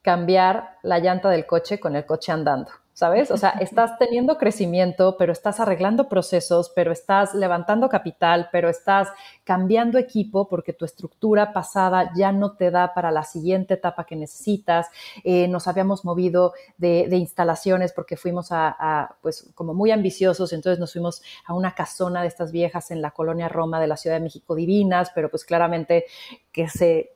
cambiar 0.00 0.78
la 0.82 0.98
llanta 0.98 1.28
del 1.28 1.44
coche 1.44 1.78
con 1.78 1.94
el 1.94 2.06
coche 2.06 2.32
andando. 2.32 2.70
¿Sabes? 2.98 3.30
O 3.30 3.36
sea, 3.36 3.50
estás 3.50 3.96
teniendo 3.96 4.38
crecimiento, 4.38 5.16
pero 5.16 5.32
estás 5.32 5.60
arreglando 5.60 6.08
procesos, 6.08 6.72
pero 6.74 6.90
estás 6.90 7.32
levantando 7.32 7.88
capital, 7.88 8.48
pero 8.50 8.68
estás 8.68 9.06
cambiando 9.44 9.98
equipo 9.98 10.48
porque 10.48 10.72
tu 10.72 10.84
estructura 10.84 11.52
pasada 11.52 12.10
ya 12.16 12.32
no 12.32 12.56
te 12.56 12.72
da 12.72 12.94
para 12.94 13.12
la 13.12 13.22
siguiente 13.22 13.74
etapa 13.74 14.04
que 14.04 14.16
necesitas. 14.16 14.88
Eh, 15.22 15.46
nos 15.46 15.68
habíamos 15.68 16.04
movido 16.04 16.54
de, 16.76 17.06
instalaciones 17.12 17.92
porque 17.92 18.16
fuimos 18.16 18.48
a, 18.50 19.14
pues, 19.22 19.48
como 19.54 19.74
muy 19.74 19.92
ambiciosos, 19.92 20.52
entonces 20.52 20.80
nos 20.80 20.92
fuimos 20.92 21.22
a 21.46 21.54
una 21.54 21.76
casona 21.76 22.22
de 22.22 22.26
estas 22.26 22.50
viejas 22.50 22.90
en 22.90 23.00
la 23.00 23.12
colonia 23.12 23.48
Roma 23.48 23.80
de 23.80 23.86
la 23.86 23.96
Ciudad 23.96 24.16
de 24.16 24.24
México 24.24 24.56
divinas, 24.56 25.12
pero 25.14 25.30
pues 25.30 25.44
claramente 25.44 26.06
que 26.50 26.68
se, 26.68 27.12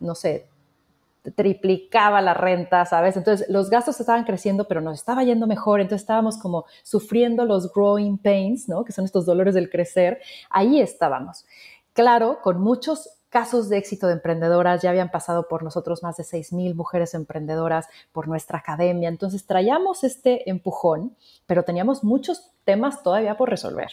no 0.00 0.14
sé, 0.14 0.48
triplicaba 1.34 2.20
la 2.20 2.34
renta, 2.34 2.84
¿sabes? 2.84 3.16
Entonces 3.16 3.48
los 3.48 3.70
gastos 3.70 4.00
estaban 4.00 4.24
creciendo, 4.24 4.68
pero 4.68 4.80
nos 4.80 4.98
estaba 4.98 5.24
yendo 5.24 5.46
mejor, 5.46 5.80
entonces 5.80 6.02
estábamos 6.02 6.38
como 6.38 6.66
sufriendo 6.82 7.44
los 7.44 7.72
growing 7.72 8.18
pains, 8.18 8.68
¿no? 8.68 8.84
Que 8.84 8.92
son 8.92 9.04
estos 9.04 9.26
dolores 9.26 9.54
del 9.54 9.70
crecer. 9.70 10.20
Ahí 10.50 10.80
estábamos. 10.80 11.44
Claro, 11.92 12.40
con 12.42 12.60
muchos 12.60 13.10
casos 13.28 13.68
de 13.68 13.78
éxito 13.78 14.06
de 14.06 14.14
emprendedoras, 14.14 14.82
ya 14.82 14.90
habían 14.90 15.10
pasado 15.10 15.48
por 15.48 15.62
nosotros 15.62 16.02
más 16.02 16.16
de 16.16 16.24
6.000 16.24 16.74
mujeres 16.74 17.14
emprendedoras 17.14 17.86
por 18.12 18.28
nuestra 18.28 18.58
academia, 18.58 19.08
entonces 19.08 19.46
traíamos 19.46 20.04
este 20.04 20.48
empujón, 20.48 21.16
pero 21.46 21.64
teníamos 21.64 22.04
muchos 22.04 22.52
temas 22.64 23.02
todavía 23.02 23.36
por 23.36 23.50
resolver 23.50 23.90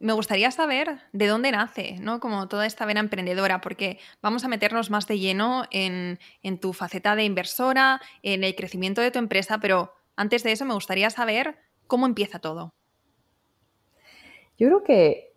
me 0.00 0.14
gustaría 0.14 0.50
saber 0.50 0.98
de 1.12 1.26
dónde 1.26 1.52
nace, 1.52 1.98
¿no? 2.00 2.20
Como 2.20 2.48
toda 2.48 2.64
esta 2.64 2.86
vena 2.86 3.00
emprendedora, 3.00 3.60
porque 3.60 3.98
vamos 4.22 4.44
a 4.44 4.48
meternos 4.48 4.90
más 4.90 5.06
de 5.06 5.18
lleno 5.18 5.64
en, 5.70 6.18
tu 6.58 6.72
faceta 6.72 7.14
de 7.14 7.24
inversora, 7.24 8.00
en 8.22 8.42
el 8.42 8.56
crecimiento 8.56 9.02
de 9.02 9.10
tu 9.10 9.18
empresa, 9.18 9.58
pero 9.60 9.92
antes 10.16 10.42
de 10.42 10.52
eso 10.52 10.64
me 10.64 10.74
gustaría 10.74 11.10
saber 11.10 11.58
cómo 11.86 12.06
empieza 12.06 12.38
todo. 12.38 12.72
Yo 14.56 14.68
creo 14.68 14.84
que 14.84 15.34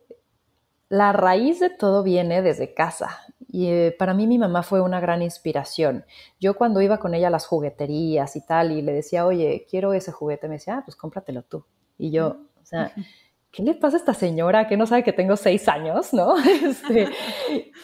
la 0.87 1.11
raíz 1.11 1.59
de 1.59 1.69
todo 1.69 2.01
viene 2.01 2.41
desde 2.41 2.73
casa. 2.73 3.19
Y 3.49 3.67
eh, 3.67 3.95
para 3.97 4.13
mí 4.13 4.27
mi 4.27 4.39
mamá 4.39 4.63
fue 4.63 4.79
una 4.79 4.99
gran 4.99 5.21
inspiración. 5.21 6.05
Yo 6.39 6.55
cuando 6.55 6.81
iba 6.81 6.99
con 6.99 7.13
ella 7.13 7.27
a 7.27 7.31
las 7.31 7.45
jugueterías 7.45 8.35
y 8.35 8.45
tal, 8.45 8.71
y 8.71 8.81
le 8.81 8.93
decía, 8.93 9.25
oye, 9.25 9.67
quiero 9.69 9.93
ese 9.93 10.11
juguete, 10.11 10.47
me 10.47 10.55
decía, 10.55 10.77
ah, 10.77 10.81
pues 10.85 10.95
cómpratelo 10.95 11.43
tú. 11.43 11.65
Y 11.97 12.11
yo, 12.11 12.37
o 12.61 12.65
sea, 12.65 12.93
¿qué 13.53 13.61
le 13.61 13.75
pasa 13.75 13.97
a 13.97 13.99
esta 13.99 14.15
señora 14.15 14.67
que 14.67 14.75
no 14.75 14.87
sabe 14.87 15.03
que 15.03 15.13
tengo 15.13 15.37
seis 15.37 15.69
años, 15.69 16.11
no? 16.11 16.35
Este, 16.63 17.07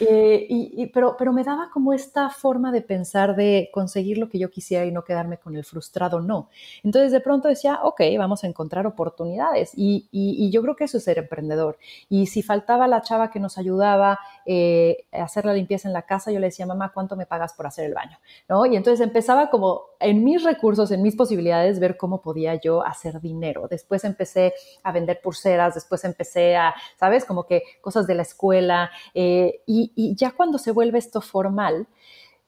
eh, 0.00 0.46
y, 0.48 0.86
pero, 0.86 1.14
pero 1.16 1.32
me 1.32 1.44
daba 1.44 1.70
como 1.72 1.92
esta 1.92 2.28
forma 2.28 2.72
de 2.72 2.82
pensar 2.82 3.36
de 3.36 3.70
conseguir 3.72 4.18
lo 4.18 4.28
que 4.28 4.38
yo 4.38 4.50
quisiera 4.50 4.84
y 4.84 4.90
no 4.90 5.04
quedarme 5.04 5.38
con 5.38 5.54
el 5.54 5.64
frustrado 5.64 6.20
no. 6.20 6.48
Entonces 6.82 7.12
de 7.12 7.20
pronto 7.20 7.46
decía, 7.46 7.80
ok, 7.84 8.00
vamos 8.18 8.42
a 8.42 8.48
encontrar 8.48 8.86
oportunidades 8.86 9.70
y, 9.76 10.08
y, 10.10 10.50
yo 10.50 10.62
creo 10.62 10.74
que 10.74 10.84
eso 10.84 10.96
es 10.96 11.04
ser 11.04 11.18
emprendedor. 11.18 11.78
Y 12.08 12.26
si 12.26 12.42
faltaba 12.42 12.88
la 12.88 13.02
chava 13.02 13.30
que 13.30 13.38
nos 13.38 13.56
ayudaba 13.56 14.18
eh, 14.46 15.06
a 15.12 15.22
hacer 15.22 15.44
la 15.44 15.52
limpieza 15.52 15.86
en 15.86 15.94
la 15.94 16.02
casa, 16.02 16.32
yo 16.32 16.40
le 16.40 16.46
decía, 16.46 16.66
mamá, 16.66 16.90
¿cuánto 16.92 17.14
me 17.14 17.26
pagas 17.26 17.52
por 17.52 17.66
hacer 17.66 17.84
el 17.84 17.94
baño? 17.94 18.18
¿No? 18.48 18.66
Y 18.66 18.74
entonces 18.74 19.06
empezaba 19.06 19.50
como 19.50 19.82
en 20.00 20.24
mis 20.24 20.42
recursos, 20.42 20.90
en 20.90 21.02
mis 21.02 21.14
posibilidades, 21.14 21.78
ver 21.78 21.96
cómo 21.96 22.22
podía 22.22 22.56
yo 22.56 22.84
hacer 22.84 23.20
dinero. 23.20 23.68
Después 23.68 24.02
empecé 24.04 24.54
a 24.82 24.90
vender 24.90 25.20
pulseras 25.20 25.59
después 25.68 26.04
empecé 26.04 26.56
a, 26.56 26.74
¿sabes? 26.98 27.24
Como 27.24 27.44
que 27.44 27.62
cosas 27.80 28.06
de 28.06 28.14
la 28.14 28.22
escuela. 28.22 28.90
Eh, 29.14 29.62
y, 29.66 30.14
ya 30.16 30.32
cuando 30.32 30.58
se 30.58 30.72
vuelve 30.72 30.98
esto 30.98 31.20
formal, 31.20 31.86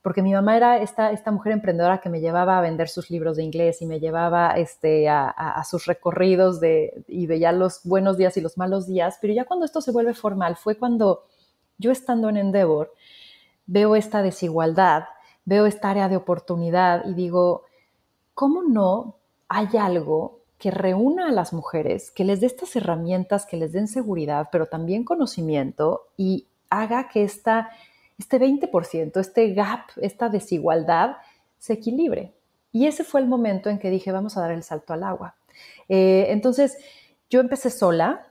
porque 0.02 0.22
mi 0.22 0.32
mamá 0.32 0.56
era 0.56 0.78
esta, 0.78 1.12
esta 1.12 1.30
mujer 1.30 1.52
emprendedora 1.52 2.00
que 2.00 2.08
me 2.08 2.20
llevaba 2.20 2.58
a 2.58 2.60
vender 2.60 2.88
sus 2.88 3.10
libros 3.10 3.36
de 3.36 3.44
inglés 3.44 3.82
y 3.82 3.86
me 3.86 4.00
llevaba 4.00 4.52
este, 4.56 5.08
a, 5.08 5.62
sus 5.68 5.86
recorridos 5.86 6.60
de, 6.60 7.04
y 7.06 7.26
veía 7.26 7.52
los 7.52 7.82
buenos 7.84 8.16
días 8.16 8.36
y 8.36 8.40
los 8.40 8.58
malos 8.58 8.86
días, 8.86 9.18
pero 9.20 9.32
ya 9.32 9.44
cuando 9.44 9.64
esto 9.64 9.80
se 9.80 9.92
vuelve 9.92 10.14
formal 10.14 10.56
fue 10.56 10.76
cuando 10.76 11.24
yo 11.78 11.92
estando 11.92 12.28
en 12.28 12.36
Endeavor 12.36 12.92
veo 13.66 13.94
esta 13.94 14.22
desigualdad, 14.22 15.04
veo 15.44 15.66
esta 15.66 15.90
área 15.90 16.08
de 16.08 16.16
oportunidad 16.16 17.04
y 17.06 17.14
digo, 17.14 17.62
¿cómo 18.34 18.62
no 18.64 19.16
hay 19.48 19.68
algo 19.78 20.41
que 20.62 20.70
reúna 20.70 21.28
a 21.28 21.32
las 21.32 21.52
mujeres, 21.52 22.12
que 22.12 22.22
les 22.22 22.38
dé 22.38 22.46
estas 22.46 22.76
herramientas, 22.76 23.46
que 23.46 23.56
les 23.56 23.72
den 23.72 23.88
seguridad, 23.88 24.48
pero 24.52 24.66
también 24.66 25.02
conocimiento 25.02 26.02
y 26.16 26.46
haga 26.70 27.08
que 27.08 27.24
esta, 27.24 27.70
este 28.16 28.38
20%, 28.38 29.18
este 29.18 29.54
gap, 29.54 29.80
esta 29.96 30.28
desigualdad 30.28 31.16
se 31.58 31.72
equilibre. 31.72 32.32
Y 32.70 32.86
ese 32.86 33.02
fue 33.02 33.20
el 33.20 33.26
momento 33.26 33.70
en 33.70 33.80
que 33.80 33.90
dije, 33.90 34.12
vamos 34.12 34.36
a 34.36 34.40
dar 34.42 34.52
el 34.52 34.62
salto 34.62 34.92
al 34.92 35.02
agua. 35.02 35.34
Eh, 35.88 36.26
entonces, 36.28 36.78
yo 37.28 37.40
empecé 37.40 37.68
sola, 37.68 38.28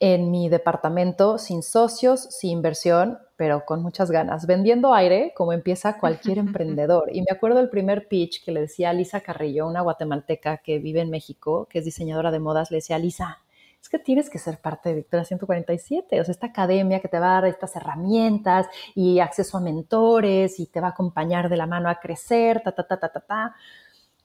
en 0.00 0.32
mi 0.32 0.48
departamento 0.48 1.38
sin 1.38 1.62
socios, 1.62 2.22
sin 2.22 2.50
inversión, 2.50 3.20
pero 3.42 3.64
con 3.64 3.82
muchas 3.82 4.12
ganas, 4.12 4.46
vendiendo 4.46 4.94
aire 4.94 5.32
como 5.34 5.52
empieza 5.52 5.98
cualquier 5.98 6.38
emprendedor. 6.46 7.10
Y 7.12 7.22
me 7.22 7.32
acuerdo 7.32 7.58
el 7.58 7.70
primer 7.70 8.06
pitch 8.06 8.44
que 8.44 8.52
le 8.52 8.60
decía 8.60 8.90
a 8.90 8.92
Lisa 8.92 9.20
Carrillo, 9.20 9.66
una 9.66 9.80
guatemalteca 9.80 10.58
que 10.58 10.78
vive 10.78 11.00
en 11.00 11.10
México, 11.10 11.66
que 11.68 11.80
es 11.80 11.84
diseñadora 11.84 12.30
de 12.30 12.38
modas, 12.38 12.70
le 12.70 12.76
decía, 12.76 13.00
Lisa, 13.00 13.40
es 13.82 13.88
que 13.88 13.98
tienes 13.98 14.30
que 14.30 14.38
ser 14.38 14.58
parte 14.58 14.90
de 14.90 14.94
Victoria 14.94 15.24
147, 15.24 16.20
o 16.20 16.24
sea, 16.24 16.30
esta 16.30 16.46
academia 16.46 17.00
que 17.00 17.08
te 17.08 17.18
va 17.18 17.30
a 17.30 17.40
dar 17.40 17.46
estas 17.46 17.74
herramientas 17.74 18.68
y 18.94 19.18
acceso 19.18 19.58
a 19.58 19.60
mentores 19.60 20.60
y 20.60 20.66
te 20.66 20.80
va 20.80 20.86
a 20.86 20.90
acompañar 20.90 21.48
de 21.48 21.56
la 21.56 21.66
mano 21.66 21.88
a 21.88 21.98
crecer, 21.98 22.62
ta, 22.62 22.70
ta, 22.70 22.86
ta, 22.86 23.00
ta, 23.00 23.08
ta, 23.08 23.20
ta. 23.26 23.56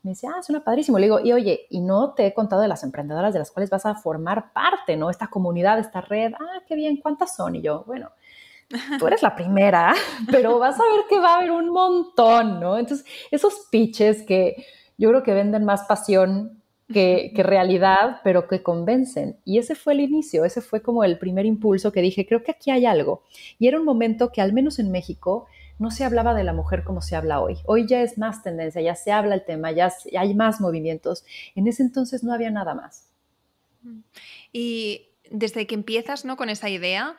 Me 0.03 0.11
dice, 0.11 0.27
ah, 0.27 0.43
suena 0.43 0.63
padrísimo. 0.63 0.99
Le 0.99 1.07
digo, 1.07 1.19
y 1.21 1.33
oye, 1.33 1.65
y 1.71 1.81
no 1.81 2.13
te 2.13 2.27
he 2.27 2.35
contado 2.35 2.61
de 2.61 2.67
las 2.67 2.83
emprendedoras 2.83 3.33
de 3.33 3.39
las 3.39 3.49
cuales 3.49 3.71
vas 3.71 3.87
a 3.87 3.95
formar 3.95 4.53
parte, 4.53 4.95
¿no? 4.95 5.09
Esta 5.09 5.25
comunidad, 5.25 5.79
esta 5.79 6.01
red. 6.01 6.33
Ah, 6.39 6.61
qué 6.67 6.75
bien, 6.75 6.97
¿cuántas 6.97 7.35
son? 7.35 7.55
Y 7.55 7.63
yo, 7.63 7.83
bueno, 7.87 8.11
tú 8.99 9.07
eres 9.07 9.21
la 9.21 9.35
primera, 9.35 9.93
pero 10.31 10.59
vas 10.59 10.79
a 10.79 10.83
ver 10.83 11.05
que 11.09 11.19
va 11.19 11.33
a 11.33 11.37
haber 11.37 11.51
un 11.51 11.69
montón, 11.69 12.59
¿no? 12.59 12.77
Entonces, 12.77 13.05
esos 13.31 13.67
pitches 13.71 14.23
que 14.23 14.65
yo 14.97 15.09
creo 15.09 15.23
que 15.23 15.33
venden 15.33 15.63
más 15.63 15.83
pasión 15.83 16.61
que, 16.91 17.31
que, 17.35 17.43
realidad, 17.43 18.21
pero 18.23 18.47
que 18.47 18.63
convencen. 18.63 19.37
Y 19.43 19.57
ese 19.57 19.75
fue 19.75 19.93
el 19.93 19.99
inicio, 19.99 20.45
ese 20.45 20.61
fue 20.61 20.81
como 20.81 21.03
el 21.03 21.19
primer 21.19 21.45
impulso 21.45 21.91
que 21.91 22.01
dije, 22.01 22.25
creo 22.25 22.43
que 22.43 22.51
aquí 22.51 22.71
hay 22.71 22.85
algo. 22.85 23.23
Y 23.59 23.67
era 23.67 23.79
un 23.79 23.85
momento 23.85 24.31
que 24.31 24.41
al 24.41 24.53
menos 24.53 24.79
en 24.79 24.91
México 24.91 25.47
no 25.79 25.91
se 25.91 26.03
hablaba 26.03 26.33
de 26.33 26.43
la 26.43 26.53
mujer 26.53 26.83
como 26.83 27.01
se 27.01 27.15
habla 27.15 27.39
hoy. 27.39 27.57
Hoy 27.65 27.87
ya 27.87 28.01
es 28.01 28.17
más 28.17 28.41
tendencia, 28.41 28.81
ya 28.81 28.95
se 28.95 29.11
habla 29.11 29.35
el 29.35 29.45
tema, 29.45 29.71
ya, 29.71 29.91
hay 30.17 30.33
más 30.33 30.59
movimientos. 30.59 31.23
En 31.55 31.67
ese 31.67 31.83
entonces 31.83 32.23
no 32.23 32.33
había 32.33 32.49
nada 32.49 32.73
más. 32.73 33.09
Y 34.51 35.09
desde 35.29 35.67
que 35.67 35.75
empiezas 35.75 36.25
¿no? 36.25 36.35
con 36.35 36.49
esa 36.49 36.69
idea 36.69 37.15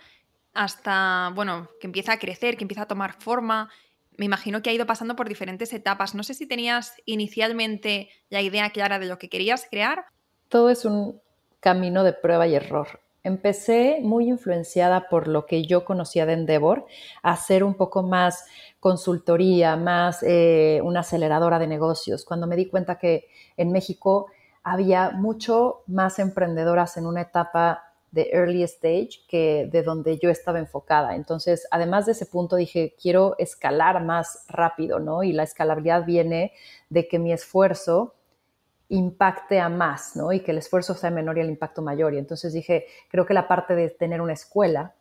hasta, 0.58 1.30
bueno, 1.36 1.68
que 1.80 1.86
empieza 1.86 2.14
a 2.14 2.18
crecer, 2.18 2.56
que 2.56 2.64
empieza 2.64 2.82
a 2.82 2.88
tomar 2.88 3.14
forma, 3.20 3.70
me 4.16 4.24
imagino 4.24 4.60
que 4.60 4.70
ha 4.70 4.72
ido 4.72 4.86
pasando 4.86 5.14
por 5.14 5.28
diferentes 5.28 5.72
etapas. 5.72 6.16
No 6.16 6.24
sé 6.24 6.34
si 6.34 6.48
tenías 6.48 6.94
inicialmente 7.04 8.08
la 8.28 8.42
idea 8.42 8.68
clara 8.70 8.98
de 8.98 9.06
lo 9.06 9.18
que 9.18 9.28
querías 9.28 9.68
crear. 9.70 10.06
Todo 10.48 10.68
es 10.70 10.84
un 10.84 11.20
camino 11.60 12.02
de 12.02 12.12
prueba 12.12 12.48
y 12.48 12.56
error. 12.56 13.00
Empecé 13.22 14.00
muy 14.02 14.28
influenciada 14.28 15.08
por 15.08 15.28
lo 15.28 15.46
que 15.46 15.64
yo 15.64 15.84
conocía 15.84 16.26
de 16.26 16.32
Endeavor, 16.32 16.86
a 17.22 17.34
hacer 17.34 17.62
un 17.62 17.74
poco 17.74 18.02
más 18.02 18.44
consultoría, 18.80 19.76
más 19.76 20.24
eh, 20.24 20.80
una 20.82 21.00
aceleradora 21.00 21.60
de 21.60 21.68
negocios, 21.68 22.24
cuando 22.24 22.48
me 22.48 22.56
di 22.56 22.66
cuenta 22.66 22.98
que 22.98 23.28
en 23.56 23.70
México 23.70 24.26
había 24.64 25.10
mucho 25.10 25.84
más 25.86 26.18
emprendedoras 26.18 26.96
en 26.96 27.06
una 27.06 27.20
etapa 27.20 27.87
de 28.10 28.30
early 28.32 28.62
stage 28.62 29.20
que 29.28 29.68
de 29.70 29.82
donde 29.82 30.18
yo 30.18 30.30
estaba 30.30 30.58
enfocada. 30.58 31.14
Entonces, 31.14 31.66
además 31.70 32.06
de 32.06 32.12
ese 32.12 32.26
punto, 32.26 32.56
dije, 32.56 32.94
quiero 33.00 33.34
escalar 33.38 34.02
más 34.04 34.44
rápido, 34.48 34.98
¿no? 34.98 35.22
Y 35.22 35.32
la 35.32 35.42
escalabilidad 35.42 36.04
viene 36.04 36.52
de 36.88 37.06
que 37.06 37.18
mi 37.18 37.32
esfuerzo 37.32 38.14
impacte 38.88 39.60
a 39.60 39.68
más, 39.68 40.16
¿no? 40.16 40.32
Y 40.32 40.40
que 40.40 40.52
el 40.52 40.58
esfuerzo 40.58 40.94
sea 40.94 41.10
menor 41.10 41.36
y 41.38 41.42
el 41.42 41.50
impacto 41.50 41.82
mayor. 41.82 42.14
Y 42.14 42.18
entonces 42.18 42.52
dije, 42.52 42.86
creo 43.10 43.26
que 43.26 43.34
la 43.34 43.46
parte 43.46 43.74
de 43.74 43.90
tener 43.90 44.20
una 44.20 44.32
escuela 44.32 44.94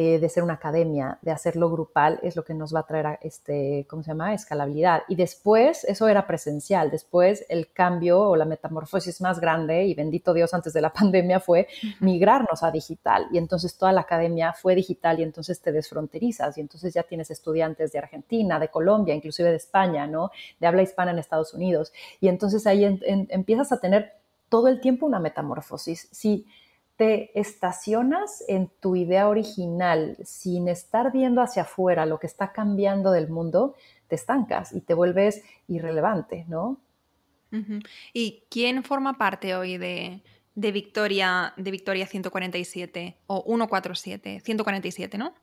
eh, 0.00 0.20
de 0.20 0.28
ser 0.28 0.44
una 0.44 0.52
academia, 0.54 1.18
de 1.22 1.32
hacerlo 1.32 1.68
grupal, 1.68 2.20
es 2.22 2.36
lo 2.36 2.44
que 2.44 2.54
nos 2.54 2.72
va 2.72 2.78
a 2.78 2.86
traer, 2.86 3.06
a 3.08 3.18
este, 3.20 3.84
¿cómo 3.90 4.04
se 4.04 4.12
llama?, 4.12 4.32
escalabilidad. 4.32 5.02
Y 5.08 5.16
después, 5.16 5.82
eso 5.82 6.06
era 6.06 6.24
presencial, 6.24 6.92
después 6.92 7.44
el 7.48 7.72
cambio 7.72 8.20
o 8.20 8.36
la 8.36 8.44
metamorfosis 8.44 9.20
más 9.20 9.40
grande, 9.40 9.86
y 9.86 9.94
bendito 9.94 10.34
Dios 10.34 10.54
antes 10.54 10.72
de 10.72 10.82
la 10.82 10.92
pandemia, 10.92 11.40
fue 11.40 11.66
migrarnos 11.98 12.62
a 12.62 12.70
digital. 12.70 13.26
Y 13.32 13.38
entonces 13.38 13.76
toda 13.76 13.90
la 13.90 14.02
academia 14.02 14.52
fue 14.52 14.76
digital 14.76 15.18
y 15.18 15.24
entonces 15.24 15.60
te 15.60 15.72
desfronterizas 15.72 16.56
y 16.56 16.60
entonces 16.60 16.94
ya 16.94 17.02
tienes 17.02 17.32
estudiantes 17.32 17.90
de 17.90 17.98
Argentina, 17.98 18.60
de 18.60 18.68
Colombia, 18.68 19.16
inclusive 19.16 19.50
de 19.50 19.56
España, 19.56 20.06
¿no?, 20.06 20.30
de 20.60 20.66
habla 20.68 20.82
hispana 20.82 21.10
en 21.10 21.18
Estados 21.18 21.54
Unidos. 21.54 21.92
Y 22.20 22.28
entonces 22.28 22.68
ahí 22.68 22.84
empiezas 23.30 23.72
a 23.72 23.80
tener 23.80 24.12
todo 24.48 24.68
el 24.68 24.80
tiempo 24.80 25.06
una 25.06 25.18
metamorfosis. 25.18 26.06
Si 26.12 26.46
te 26.98 27.30
estacionas 27.38 28.44
en 28.48 28.68
tu 28.80 28.96
idea 28.96 29.28
original 29.28 30.16
sin 30.24 30.66
estar 30.66 31.12
viendo 31.12 31.40
hacia 31.40 31.62
afuera 31.62 32.04
lo 32.06 32.18
que 32.18 32.26
está 32.26 32.50
cambiando 32.50 33.12
del 33.12 33.28
mundo, 33.28 33.76
te 34.08 34.16
estancas 34.16 34.72
y 34.72 34.80
te 34.80 34.94
vuelves 34.94 35.44
irrelevante, 35.68 36.44
¿no? 36.48 36.80
¿Y 38.12 38.42
quién 38.50 38.82
forma 38.82 39.16
parte 39.16 39.54
hoy 39.54 39.78
de, 39.78 40.22
Victoria, 40.56 41.54
de 41.56 41.70
Victoria 41.70 42.04
147 42.04 43.16
o 43.28 43.44
147? 43.46 44.40
147, 44.44 45.18
¿no? 45.18 45.34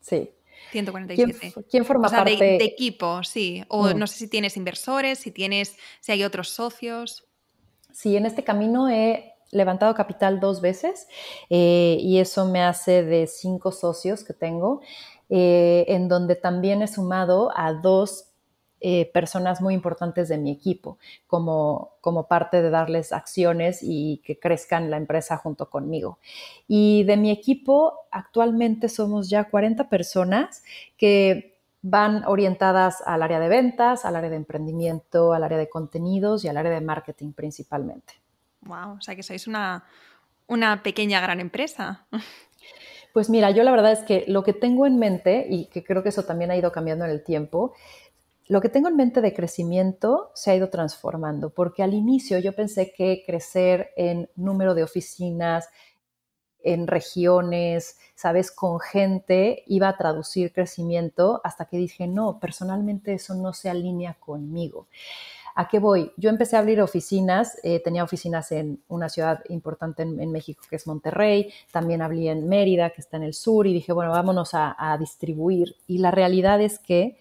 Sí. 0.00 0.28
147. 0.72 1.54
¿Quién, 1.70 1.84
forma 1.84 2.08
parte? 2.08 2.36
De, 2.36 2.58
de, 2.58 2.64
equipo, 2.64 3.22
sí. 3.22 3.64
O 3.68 3.84
mm. 3.84 3.96
no 3.96 4.08
sé 4.08 4.18
si 4.18 4.28
tienes 4.28 4.56
inversores, 4.56 5.20
si 5.20 5.30
tienes, 5.30 5.76
si 6.00 6.10
hay 6.10 6.24
otros 6.24 6.48
socios. 6.48 7.28
Sí, 7.92 8.16
en 8.16 8.26
este 8.26 8.42
camino 8.42 8.90
he 8.90 9.29
levantado 9.52 9.94
capital 9.94 10.40
dos 10.40 10.60
veces 10.60 11.08
eh, 11.48 11.96
y 12.00 12.18
eso 12.18 12.46
me 12.46 12.62
hace 12.62 13.02
de 13.02 13.26
cinco 13.26 13.72
socios 13.72 14.24
que 14.24 14.32
tengo, 14.32 14.80
eh, 15.28 15.84
en 15.88 16.08
donde 16.08 16.36
también 16.36 16.82
he 16.82 16.88
sumado 16.88 17.50
a 17.56 17.72
dos 17.72 18.26
eh, 18.82 19.10
personas 19.12 19.60
muy 19.60 19.74
importantes 19.74 20.30
de 20.30 20.38
mi 20.38 20.50
equipo 20.50 20.96
como, 21.26 21.96
como 22.00 22.28
parte 22.28 22.62
de 22.62 22.70
darles 22.70 23.12
acciones 23.12 23.80
y 23.82 24.22
que 24.24 24.38
crezcan 24.38 24.90
la 24.90 24.96
empresa 24.96 25.36
junto 25.36 25.68
conmigo. 25.68 26.18
Y 26.66 27.04
de 27.04 27.18
mi 27.18 27.30
equipo 27.30 27.92
actualmente 28.10 28.88
somos 28.88 29.28
ya 29.28 29.44
40 29.50 29.90
personas 29.90 30.62
que 30.96 31.58
van 31.82 32.24
orientadas 32.24 33.02
al 33.04 33.22
área 33.22 33.38
de 33.38 33.48
ventas, 33.48 34.06
al 34.06 34.16
área 34.16 34.30
de 34.30 34.36
emprendimiento, 34.36 35.34
al 35.34 35.44
área 35.44 35.58
de 35.58 35.68
contenidos 35.68 36.44
y 36.44 36.48
al 36.48 36.56
área 36.56 36.72
de 36.72 36.80
marketing 36.80 37.32
principalmente. 37.32 38.14
Wow, 38.62 38.96
o 38.98 39.00
sea 39.00 39.16
que 39.16 39.22
sois 39.22 39.46
una, 39.46 39.84
una 40.46 40.82
pequeña 40.82 41.20
gran 41.20 41.40
empresa. 41.40 42.06
Pues 43.12 43.28
mira, 43.28 43.50
yo 43.50 43.64
la 43.64 43.72
verdad 43.72 43.92
es 43.92 44.04
que 44.04 44.24
lo 44.28 44.44
que 44.44 44.52
tengo 44.52 44.86
en 44.86 44.98
mente, 44.98 45.46
y 45.50 45.66
que 45.66 45.82
creo 45.82 46.02
que 46.02 46.10
eso 46.10 46.24
también 46.24 46.50
ha 46.50 46.56
ido 46.56 46.70
cambiando 46.70 47.04
en 47.04 47.10
el 47.10 47.24
tiempo, 47.24 47.74
lo 48.46 48.60
que 48.60 48.68
tengo 48.68 48.88
en 48.88 48.96
mente 48.96 49.20
de 49.20 49.34
crecimiento 49.34 50.30
se 50.34 50.50
ha 50.50 50.56
ido 50.56 50.70
transformando, 50.70 51.50
porque 51.50 51.82
al 51.82 51.94
inicio 51.94 52.38
yo 52.38 52.52
pensé 52.52 52.92
que 52.92 53.22
crecer 53.24 53.90
en 53.96 54.28
número 54.36 54.74
de 54.74 54.82
oficinas, 54.82 55.68
en 56.62 56.86
regiones, 56.86 57.96
sabes, 58.14 58.50
con 58.50 58.80
gente, 58.80 59.62
iba 59.66 59.88
a 59.88 59.96
traducir 59.96 60.52
crecimiento 60.52 61.40
hasta 61.44 61.66
que 61.66 61.78
dije, 61.78 62.06
no, 62.06 62.38
personalmente 62.38 63.14
eso 63.14 63.34
no 63.34 63.52
se 63.52 63.70
alinea 63.70 64.14
conmigo. 64.14 64.88
¿A 65.60 65.68
qué 65.68 65.78
voy? 65.78 66.10
Yo 66.16 66.30
empecé 66.30 66.56
a 66.56 66.60
abrir 66.60 66.80
oficinas, 66.80 67.58
eh, 67.62 67.82
tenía 67.84 68.02
oficinas 68.02 68.50
en 68.50 68.82
una 68.88 69.10
ciudad 69.10 69.44
importante 69.50 70.02
en, 70.04 70.32
México 70.32 70.64
que 70.70 70.76
es 70.76 70.86
Monterrey, 70.86 71.52
también 71.70 72.00
abrí 72.00 72.30
en 72.30 72.48
Mérida, 72.48 72.88
que 72.88 73.02
está 73.02 73.18
en 73.18 73.24
el 73.24 73.34
sur, 73.34 73.66
y 73.66 73.74
dije, 73.74 73.92
bueno, 73.92 74.10
vámonos 74.10 74.54
a, 74.54 74.74
a 74.78 74.96
distribuir. 74.96 75.76
Y 75.86 75.98
la 75.98 76.12
realidad 76.12 76.62
es 76.62 76.78
que 76.78 77.18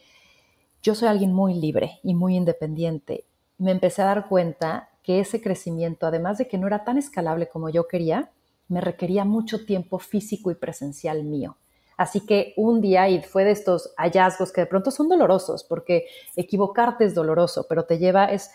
yo 0.81 0.95
soy 0.95 1.09
alguien 1.09 1.33
muy 1.33 1.53
libre 1.53 1.99
y 2.01 2.15
muy 2.15 2.37
independiente. 2.37 3.25
Me 3.57 3.71
empecé 3.71 4.03
a 4.03 4.05
dar 4.05 4.29
cuenta 4.29 4.87
que 5.03 5.19
ese 5.19 5.41
crecimiento, 5.41 6.07
además 6.07 6.37
de 6.37 6.47
que 6.47 6.57
no 6.57 6.67
era 6.67 6.85
tan 6.85 6.97
escalable 6.97 7.49
como 7.49 7.69
yo 7.69 7.89
quería, 7.89 8.31
me 8.69 8.79
requería 8.79 9.25
mucho 9.25 9.65
tiempo 9.65 9.99
físico 9.99 10.49
y 10.49 10.55
presencial 10.55 11.25
mío. 11.25 11.57
Así 11.99 12.21
que 12.21 12.53
un 12.55 12.79
día, 12.79 13.09
y 13.09 13.21
fue 13.21 13.43
de 13.43 13.51
estos 13.51 13.93
hallazgos 13.97 14.53
que 14.53 14.61
de 14.61 14.67
pronto 14.67 14.89
son 14.89 15.09
dolorosos, 15.09 15.65
porque 15.65 16.05
equivocarte 16.37 17.03
es 17.03 17.13
doloroso, 17.13 17.65
pero 17.67 17.83
te 17.83 17.97
lleva, 17.97 18.23
es 18.23 18.51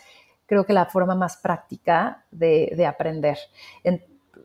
creo 0.47 0.65
que 0.65 0.73
la 0.73 0.87
forma 0.87 1.13
más 1.13 1.37
práctica 1.37 2.25
de, 2.31 2.83
aprender. 2.87 3.37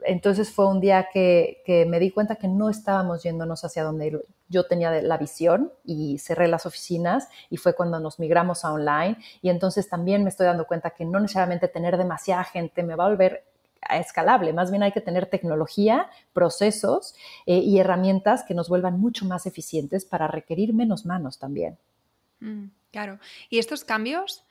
entonces 0.05 0.53
fue 0.53 0.67
un 0.67 0.81
día 0.81 1.09
que, 1.11 1.63
que, 1.65 1.87
me 1.87 1.99
di 1.99 2.11
cuenta 2.11 2.37
que 2.37 2.47
no 2.47 2.69
estábamos 2.69 3.23
yéndonos 3.23 3.65
hacia 3.65 3.85
donde 3.85 4.21
yo 4.51 4.67
tenía 4.67 4.91
la 5.01 5.17
visión 5.17 5.73
y 5.83 6.19
cerré 6.19 6.47
las 6.47 6.67
oficinas 6.67 7.27
y 7.49 7.57
fue 7.57 7.75
cuando 7.75 8.01
nos 8.01 8.19
migramos 8.19 8.67
a 8.67 8.73
online 8.75 9.17
y 9.41 9.49
entonces 9.49 9.89
también 9.89 10.25
me 10.25 10.29
estoy 10.29 10.45
dando 10.45 10.67
cuenta 10.67 10.91
que 10.91 11.07
no 11.07 11.21
necesariamente 11.21 11.69
tener 11.69 11.97
demasiada 11.97 12.45
gente 12.45 12.83
me 12.83 12.97
va 12.97 13.07
a 13.07 13.09
volver 13.09 13.45
escalable, 13.89 14.53
más 14.53 14.71
bien 14.71 14.83
hay 14.83 14.93
que 14.93 15.01
tener 15.01 15.27
tecnología, 15.27 16.11
procesos 16.33 17.15
eh, 17.47 17.59
y 17.59 17.79
herramientas 17.79 18.45
que 18.45 18.55
nos 18.55 18.69
vuelvan 18.69 19.01
mucho 19.01 19.25
más 19.25 19.47
eficientes 19.47 20.05
para 20.05 20.29
requerir 20.29 20.75
menos 20.75 21.07
manos 21.07 21.39
también. 21.39 21.79
Mm, 22.41 22.67
claro. 22.91 23.19
¿Y 23.49 23.59
estos 23.59 23.85
cambios? 23.85 24.45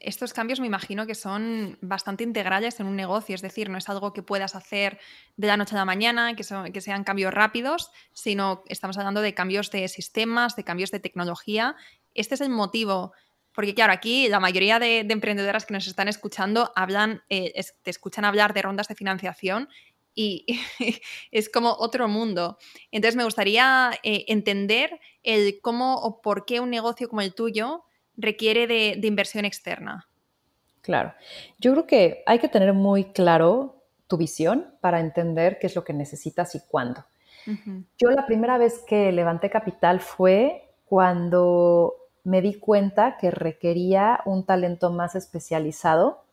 Estos 0.00 0.32
cambios 0.32 0.60
me 0.60 0.66
imagino 0.66 1.06
que 1.06 1.16
son 1.16 1.76
bastante 1.80 2.22
integrales 2.22 2.78
en 2.78 2.86
un 2.86 2.94
negocio, 2.94 3.34
es 3.34 3.42
decir, 3.42 3.68
no 3.68 3.78
es 3.78 3.88
algo 3.88 4.12
que 4.12 4.22
puedas 4.22 4.54
hacer 4.54 5.00
de 5.36 5.48
la 5.48 5.56
noche 5.56 5.74
a 5.74 5.78
la 5.78 5.84
mañana, 5.84 6.36
que, 6.36 6.44
que 6.72 6.80
sean 6.80 7.02
cambios 7.02 7.34
rápidos, 7.34 7.90
sino 8.12 8.62
estamos 8.68 8.96
hablando 8.96 9.22
de 9.22 9.34
cambios 9.34 9.72
de 9.72 9.88
sistemas, 9.88 10.54
de 10.54 10.62
cambios 10.62 10.92
de 10.92 11.00
tecnología. 11.00 11.74
Este 12.14 12.36
es 12.36 12.40
el 12.40 12.50
motivo 12.50 13.12
porque 13.58 13.74
claro, 13.74 13.92
aquí 13.92 14.28
la 14.28 14.38
mayoría 14.38 14.78
de, 14.78 15.00
emprendedoras 15.00 15.66
que 15.66 15.74
nos 15.74 15.88
están 15.88 16.06
escuchando 16.06 16.70
hablan, 16.76 17.24
eh, 17.28 17.60
te 17.82 17.90
escuchan 17.90 18.24
hablar 18.24 18.54
de 18.54 18.62
rondas 18.62 18.86
de 18.86 18.94
financiación 18.94 19.68
y 20.14 20.46
es 21.32 21.48
como 21.48 21.72
otro 21.72 22.06
mundo. 22.06 22.56
Entonces 22.92 23.16
me 23.16 23.24
gustaría 23.24 23.90
eh, 24.04 24.26
entender 24.28 25.00
el 25.24 25.58
cómo 25.60 25.96
o 25.96 26.22
por 26.22 26.44
qué 26.44 26.60
un 26.60 26.70
negocio 26.70 27.08
como 27.08 27.20
el 27.20 27.34
tuyo 27.34 27.82
requiere 28.16 28.68
de, 28.68 29.00
inversión 29.02 29.44
externa. 29.44 30.08
Claro, 30.80 31.14
yo 31.58 31.72
creo 31.72 31.86
que 31.88 32.22
hay 32.26 32.38
que 32.38 32.48
tener 32.48 32.72
muy 32.74 33.06
claro 33.06 33.82
tu 34.06 34.16
visión 34.16 34.72
para 34.80 35.00
entender 35.00 35.58
qué 35.58 35.66
es 35.66 35.74
lo 35.74 35.82
que 35.82 35.94
necesitas 35.94 36.54
y 36.54 36.60
cuándo. 36.60 37.04
Yo 37.98 38.10
la 38.10 38.24
primera 38.24 38.56
vez 38.56 38.84
que 38.86 39.10
levanté 39.10 39.50
capital 39.50 39.98
fue 39.98 40.76
cuando 40.84 42.07
me 42.24 42.42
di 42.42 42.54
cuenta 42.54 43.16
que 43.16 43.30
requería 43.30 44.20
un 44.24 44.44
talento 44.44 44.90
más 44.90 45.14
especializado 45.14 46.24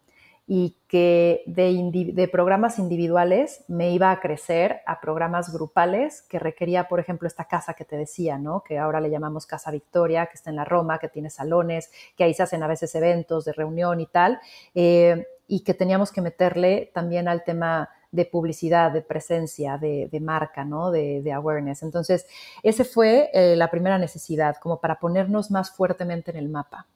y 0.47 0.77
que 0.87 1.41
de, 1.47 2.29
programas 2.31 2.77
individuales 2.77 3.63
me 3.67 3.91
iba 3.91 4.11
a 4.11 4.19
crecer 4.19 4.81
a 4.85 5.01
programas 5.01 5.51
grupales 5.51 6.21
que 6.21 6.37
requería, 6.37 6.87
por 6.87 6.99
ejemplo, 6.99 7.27
esta 7.27 7.45
casa 7.45 7.73
que 7.73 7.83
te 7.83 7.97
decía, 7.97 8.37
¿no? 8.37 8.61
que 8.61 8.77
ahora 8.77 9.01
le 9.01 9.09
llamamos 9.09 9.47
Casa 9.47 9.71
Victoria, 9.71 10.27
que 10.27 10.35
está 10.35 10.51
en 10.51 10.57
la 10.57 10.65
Roma, 10.65 10.99
que 10.99 11.09
tiene 11.09 11.31
salones, 11.31 11.91
que 12.15 12.23
ahí 12.23 12.33
se 12.35 12.43
hacen 12.43 12.61
a 12.61 12.67
veces 12.67 12.93
eventos 12.93 13.45
de 13.45 13.53
reunión 13.53 13.99
y 13.99 14.05
tal, 14.05 14.39
eh, 14.75 15.25
y 15.47 15.63
que 15.63 15.73
teníamos 15.73 16.11
que 16.11 16.21
meterle 16.21 16.91
también 16.93 17.27
al 17.27 17.43
tema 17.43 17.89
de 18.11 18.25
publicidad, 18.25 18.91
de 18.91 19.01
presencia, 19.01 19.77
de, 19.77 20.19
marca, 20.21 20.63
¿no? 20.63 20.91
De, 20.91 21.31
awareness. 21.31 21.83
Entonces, 21.83 22.25
esa 22.63 22.83
fue 22.83 23.29
eh, 23.33 23.55
la 23.55 23.69
primera 23.69 23.97
necesidad, 23.97 24.55
como 24.57 24.79
para 24.79 24.99
ponernos 24.99 25.51
más 25.51 25.71
fuertemente 25.71 26.31
en 26.31 26.37
el 26.37 26.49
mapa. 26.49 26.87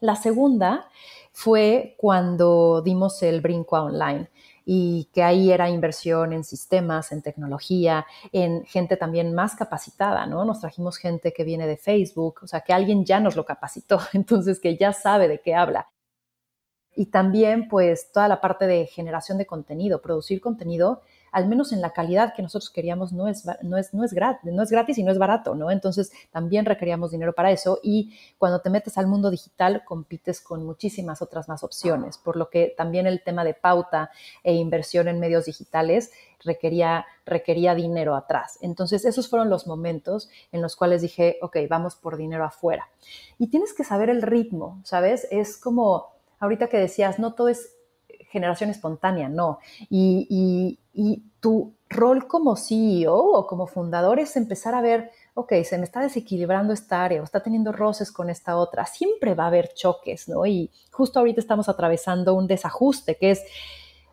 La 0.00 0.16
segunda 0.16 0.88
fue 1.32 1.94
cuando 1.98 2.82
dimos 2.82 3.22
el 3.22 3.40
brinco 3.40 3.76
a 3.76 3.84
online 3.84 4.28
y 4.64 5.08
que 5.14 5.22
ahí 5.22 5.50
era 5.50 5.70
inversión 5.70 6.32
en 6.32 6.44
sistemas, 6.44 7.10
en 7.10 7.22
tecnología, 7.22 8.06
en 8.32 8.64
gente 8.66 8.96
también 8.96 9.34
más 9.34 9.56
capacitada, 9.56 10.26
¿no? 10.26 10.44
Nos 10.44 10.60
trajimos 10.60 10.98
gente 10.98 11.32
que 11.32 11.42
viene 11.42 11.66
de 11.66 11.78
Facebook, 11.78 12.40
o 12.42 12.46
sea, 12.46 12.60
que 12.60 12.72
alguien 12.72 13.04
ya 13.04 13.18
nos 13.18 13.34
lo 13.34 13.44
capacitó, 13.44 13.98
entonces 14.12 14.60
que 14.60 14.76
ya 14.76 14.92
sabe 14.92 15.26
de 15.26 15.40
qué 15.40 15.54
habla 15.54 15.88
y 16.94 17.06
también 17.06 17.68
pues 17.68 18.10
toda 18.12 18.28
la 18.28 18.40
parte 18.40 18.66
de 18.66 18.86
generación 18.86 19.38
de 19.38 19.46
contenido, 19.46 20.02
producir 20.02 20.40
contenido, 20.40 21.02
al 21.30 21.48
menos 21.48 21.72
en 21.72 21.80
la 21.80 21.92
calidad 21.92 22.34
que 22.34 22.42
nosotros 22.42 22.70
queríamos, 22.70 23.12
no 23.12 23.28
es, 23.28 23.44
no 23.62 23.76
es, 23.76 23.92
no 23.94 24.04
es, 24.04 24.12
gratis, 24.12 24.52
no 24.52 24.62
es 24.62 24.70
gratis 24.70 24.98
y 24.98 25.02
no 25.02 25.12
es 25.12 25.18
barato, 25.18 25.54
¿no? 25.54 25.70
Entonces 25.70 26.10
también 26.30 26.64
requeríamos 26.64 27.10
dinero 27.10 27.32
para 27.32 27.50
eso 27.50 27.80
y 27.82 28.16
cuando 28.38 28.60
te 28.60 28.70
metes 28.70 28.98
al 28.98 29.06
mundo 29.06 29.30
digital 29.30 29.84
compites 29.84 30.40
con 30.40 30.64
muchísimas 30.64 31.22
otras 31.22 31.48
más 31.48 31.62
opciones, 31.62 32.18
por 32.18 32.36
lo 32.36 32.50
que 32.50 32.74
también 32.76 33.06
el 33.06 33.22
tema 33.22 33.44
de 33.44 33.54
pauta 33.54 34.10
e 34.42 34.54
inversión 34.54 35.08
en 35.08 35.20
medios 35.20 35.44
digitales 35.44 36.10
requería, 36.44 37.06
requería 37.26 37.74
dinero 37.74 38.14
atrás. 38.14 38.58
Entonces 38.62 39.04
esos 39.04 39.28
fueron 39.28 39.50
los 39.50 39.66
momentos 39.66 40.28
en 40.52 40.62
los 40.62 40.76
cuales 40.76 41.02
dije, 41.02 41.38
ok, 41.42 41.56
vamos 41.68 41.96
por 41.96 42.16
dinero 42.16 42.44
afuera. 42.44 42.88
Y 43.38 43.48
tienes 43.48 43.74
que 43.74 43.84
saber 43.84 44.08
el 44.10 44.22
ritmo, 44.22 44.80
¿sabes? 44.84 45.26
Es 45.30 45.56
como 45.58 46.17
ahorita 46.38 46.68
que 46.68 46.78
decías, 46.78 47.18
no 47.18 47.34
todo 47.34 47.48
es 47.48 47.74
generación 48.30 48.70
espontánea, 48.70 49.28
no. 49.28 49.58
Y, 49.90 50.78
Y 50.92 51.22
tu 51.40 51.74
rol 51.88 52.26
como 52.26 52.56
CEO 52.56 53.14
o 53.14 53.46
como 53.46 53.66
fundador 53.66 54.18
es 54.18 54.36
empezar 54.36 54.74
a 54.74 54.80
ver, 54.80 55.10
ok, 55.34 55.52
se 55.62 55.78
me 55.78 55.84
está 55.84 56.00
desequilibrando 56.00 56.72
esta 56.72 57.04
área 57.04 57.20
o 57.20 57.24
está 57.24 57.40
teniendo 57.40 57.70
roces 57.72 58.10
con 58.10 58.28
esta 58.28 58.56
otra. 58.56 58.84
Siempre 58.84 59.34
va 59.34 59.44
a 59.44 59.46
haber 59.46 59.72
choques, 59.74 60.28
¿no? 60.28 60.44
Y 60.44 60.70
justo 60.90 61.20
ahorita 61.20 61.40
estamos 61.40 61.68
atravesando 61.68 62.34
un 62.34 62.48
desajuste 62.48 63.16
que 63.16 63.30
es 63.30 63.44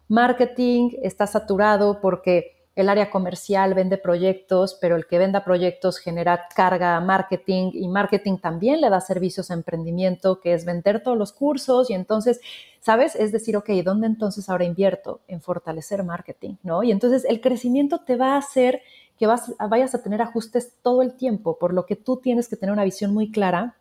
marketing 0.08 0.92
está 1.02 1.26
saturado 1.26 2.00
porque 2.00 2.55
el 2.76 2.90
área 2.90 3.10
comercial 3.10 3.74
vende 3.74 3.98
proyectos, 3.98 4.78
pero 4.82 4.98
el 4.98 5.08
que 5.08 5.18
venda 5.18 5.46
proyectos 5.46 5.98
genera 5.98 6.48
carga 6.54 7.00
marketing 7.00 7.72
y 7.74 7.88
marketing 7.88 8.38
también 8.38 8.82
le 8.82 8.90
da 8.90 9.00
servicios 9.00 9.50
a 9.50 9.54
emprendimiento, 9.54 10.42
que 10.42 10.54
es 10.54 10.66
vender 10.66 11.02
todos 11.02 11.18
los 11.18 11.32
cursos 11.32 11.90
y 11.90 11.94
entonces, 11.94 12.42
¿sabes? 12.82 13.16
Es 13.16 13.32
decir, 13.32 13.56
ok, 13.56 13.70
¿dónde 13.84 14.08
entonces 14.08 14.50
ahora 14.50 14.66
invierto? 14.66 15.22
En 15.28 15.42
fortalecer 15.42 16.04
marketing, 16.04 16.56
¿no? 16.64 16.84
Y 16.84 16.92
entonces 16.92 17.26
el 17.30 17.40
crecimiento 17.40 18.02
te 18.02 18.18
va 18.18 18.34
a 18.34 18.38
hacer 18.38 18.82
que 19.18 19.26
vas, 19.26 19.54
vayas 19.70 19.96
a 19.96 20.04
tener 20.04 20.22
ajustes 20.22 20.74
todo 20.82 21.02
el 21.02 21.16
tiempo, 21.16 21.58
por 21.58 21.74
lo 21.74 21.86
que 21.86 21.96
tú 21.96 22.18
tienes 22.18 22.50
que 22.50 22.58
tener 22.58 22.74
una 22.74 22.84
visión 22.84 23.14
muy 23.14 23.32
clara 23.32 23.78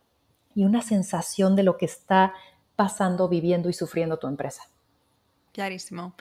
y 0.54 0.64
una 0.64 0.82
sensación 0.82 1.56
de 1.56 1.64
lo 1.64 1.76
que 1.76 1.86
está 1.86 2.32
pasando, 2.76 3.28
viviendo 3.28 3.68
y 3.68 3.72
sufriendo 3.72 4.18
tu 4.18 4.28
empresa. 4.28 4.62
Clarísimo. 5.52 6.14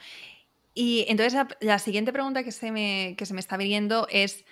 Y 0.74 1.06
entonces 1.08 1.40
la, 1.60 1.80
siguiente 1.80 2.12
pregunta 2.12 2.44
que 2.44 2.52
se, 2.52 2.72
me, 2.72 3.16
que 3.18 3.26
se 3.26 3.34
me 3.34 3.40
está 3.40 3.58
viniendo 3.58 4.08
es, 4.10 4.44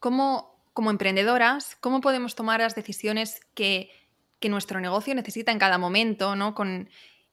¿cómo, 0.00 0.60
como 0.72 0.90
emprendedoras, 0.90 1.76
cómo 1.80 2.00
podemos 2.00 2.34
tomar 2.34 2.60
las 2.60 2.74
decisiones 2.74 3.40
que, 3.54 3.90
nuestro 4.48 4.80
negocio 4.80 5.14
necesita 5.14 5.52
en 5.52 5.58
cada 5.58 5.76
momento, 5.76 6.34
¿no? 6.34 6.54
Con 6.54 6.88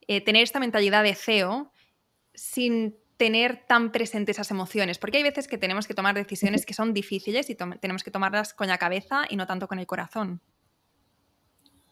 eh, 0.09 0.19
tener 0.19 0.43
esta 0.43 0.59
mentalidad 0.59 1.03
de 1.03 1.15
CEO 1.15 1.71
sin 2.33 2.97
tener 3.15 3.65
tan 3.65 3.93
presentes 3.93 4.35
esas 4.35 4.51
emociones, 4.51 4.99
porque 4.99 5.17
hay 5.17 5.23
veces 5.23 5.47
que 5.47 5.57
tenemos 5.57 5.87
que 5.87 5.93
tomar 5.93 6.15
decisiones 6.15 6.65
que 6.65 6.73
son 6.73 6.93
difíciles 6.93 7.49
y 7.49 7.55
tenemos 7.55 8.03
que 8.03 8.11
tomarlas 8.11 8.53
con 8.53 8.67
la 8.67 8.77
cabeza 8.77 9.23
y 9.29 9.37
no 9.37 9.47
tanto 9.47 9.69
con 9.69 9.79
el 9.79 9.87
corazón. 9.87 10.41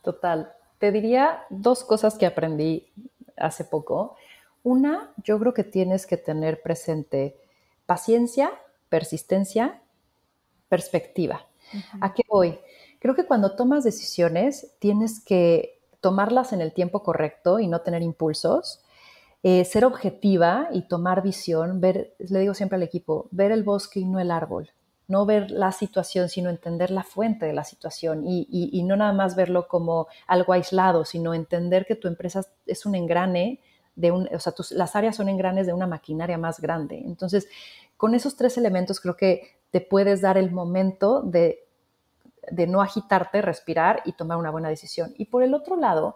Total. 0.03 0.53
Te 0.77 0.91
diría 0.91 1.45
dos 1.49 1.84
cosas 1.84 2.15
que 2.17 2.25
aprendí 2.25 2.91
hace 3.38 3.63
poco. 3.63 4.17
Una, 4.65 5.13
yo 5.23 5.38
creo 5.38 5.54
que 5.54 5.63
tienes 5.63 6.08
que 6.08 6.17
tener 6.17 6.63
presente 6.63 7.38
paciencia, 7.86 8.49
persistencia, 8.89 9.80
perspectiva. 10.69 11.45
¿A 12.01 12.15
qué 12.15 12.23
voy? 12.28 12.58
Creo 12.97 13.13
que 13.13 13.28
cuando 13.28 13.56
tomas 13.56 13.84
decisiones 13.84 14.71
tienes 14.80 15.23
que 15.23 15.84
tomarlas 16.01 16.51
en 16.51 16.62
el 16.62 16.73
tiempo 16.73 17.04
correcto 17.04 17.60
y 17.60 17.67
no 17.67 17.82
tener 17.82 18.01
impulsos, 18.01 18.84
eh, 19.43 19.65
ser 19.65 19.86
objetiva 19.86 20.67
y 20.71 20.88
tomar 20.88 21.21
visión, 21.21 21.80
ver, 21.80 22.15
le 22.17 22.39
digo 22.39 22.56
siempre 22.56 22.78
al 22.78 22.84
equipo, 22.84 23.28
ver 23.30 23.51
el 23.51 23.62
bosque 23.62 23.99
y 23.99 24.06
no 24.06 24.19
el 24.19 24.32
árbol, 24.32 24.71
no 25.08 25.28
ver 25.28 25.51
la 25.51 25.73
situación, 25.73 26.28
sino 26.28 26.49
entender 26.49 26.89
la 26.89 27.04
fuente 27.04 27.45
de 27.45 27.54
la 27.54 27.65
situación 27.65 28.23
y, 28.25 28.47
y 28.49 28.82
no 28.82 28.95
nada 28.95 29.13
más 29.13 29.36
verlo 29.36 29.67
como 29.67 30.08
algo 30.25 30.54
aislado, 30.54 31.06
sino 31.06 31.36
entender 31.36 31.86
que 31.86 31.95
tu 31.95 32.08
empresa 32.08 32.47
es 32.65 32.88
un 32.88 32.95
engrane 32.95 33.62
de 33.95 34.12
un, 34.12 34.27
o 34.34 34.39
sea, 34.39 34.53
las 34.71 34.95
áreas 34.95 35.15
son 35.15 35.29
engranes 35.29 35.67
de 35.67 35.73
una 35.73 35.88
maquinaria 35.88 36.38
más 36.38 36.60
grande. 36.60 37.01
Entonces, 37.05 37.47
con 37.97 38.13
esos 38.13 38.36
tres 38.36 38.58
elementos 38.58 38.99
creo 38.99 39.15
que 39.15 39.58
te 39.71 39.81
puedes 39.81 40.21
dar 40.21 40.38
el 40.38 40.51
momento 40.51 41.21
de, 41.21 41.65
de 42.51 42.67
no 42.67 42.81
agitarte, 42.81 43.41
respirar 43.41 44.01
y 44.05 44.13
tomar 44.13 44.38
una 44.38 44.51
buena 44.51 44.69
decisión. 44.69 45.13
Y 45.17 45.25
por 45.25 45.43
el 45.43 45.53
otro 45.53 45.75
lado, 45.75 46.15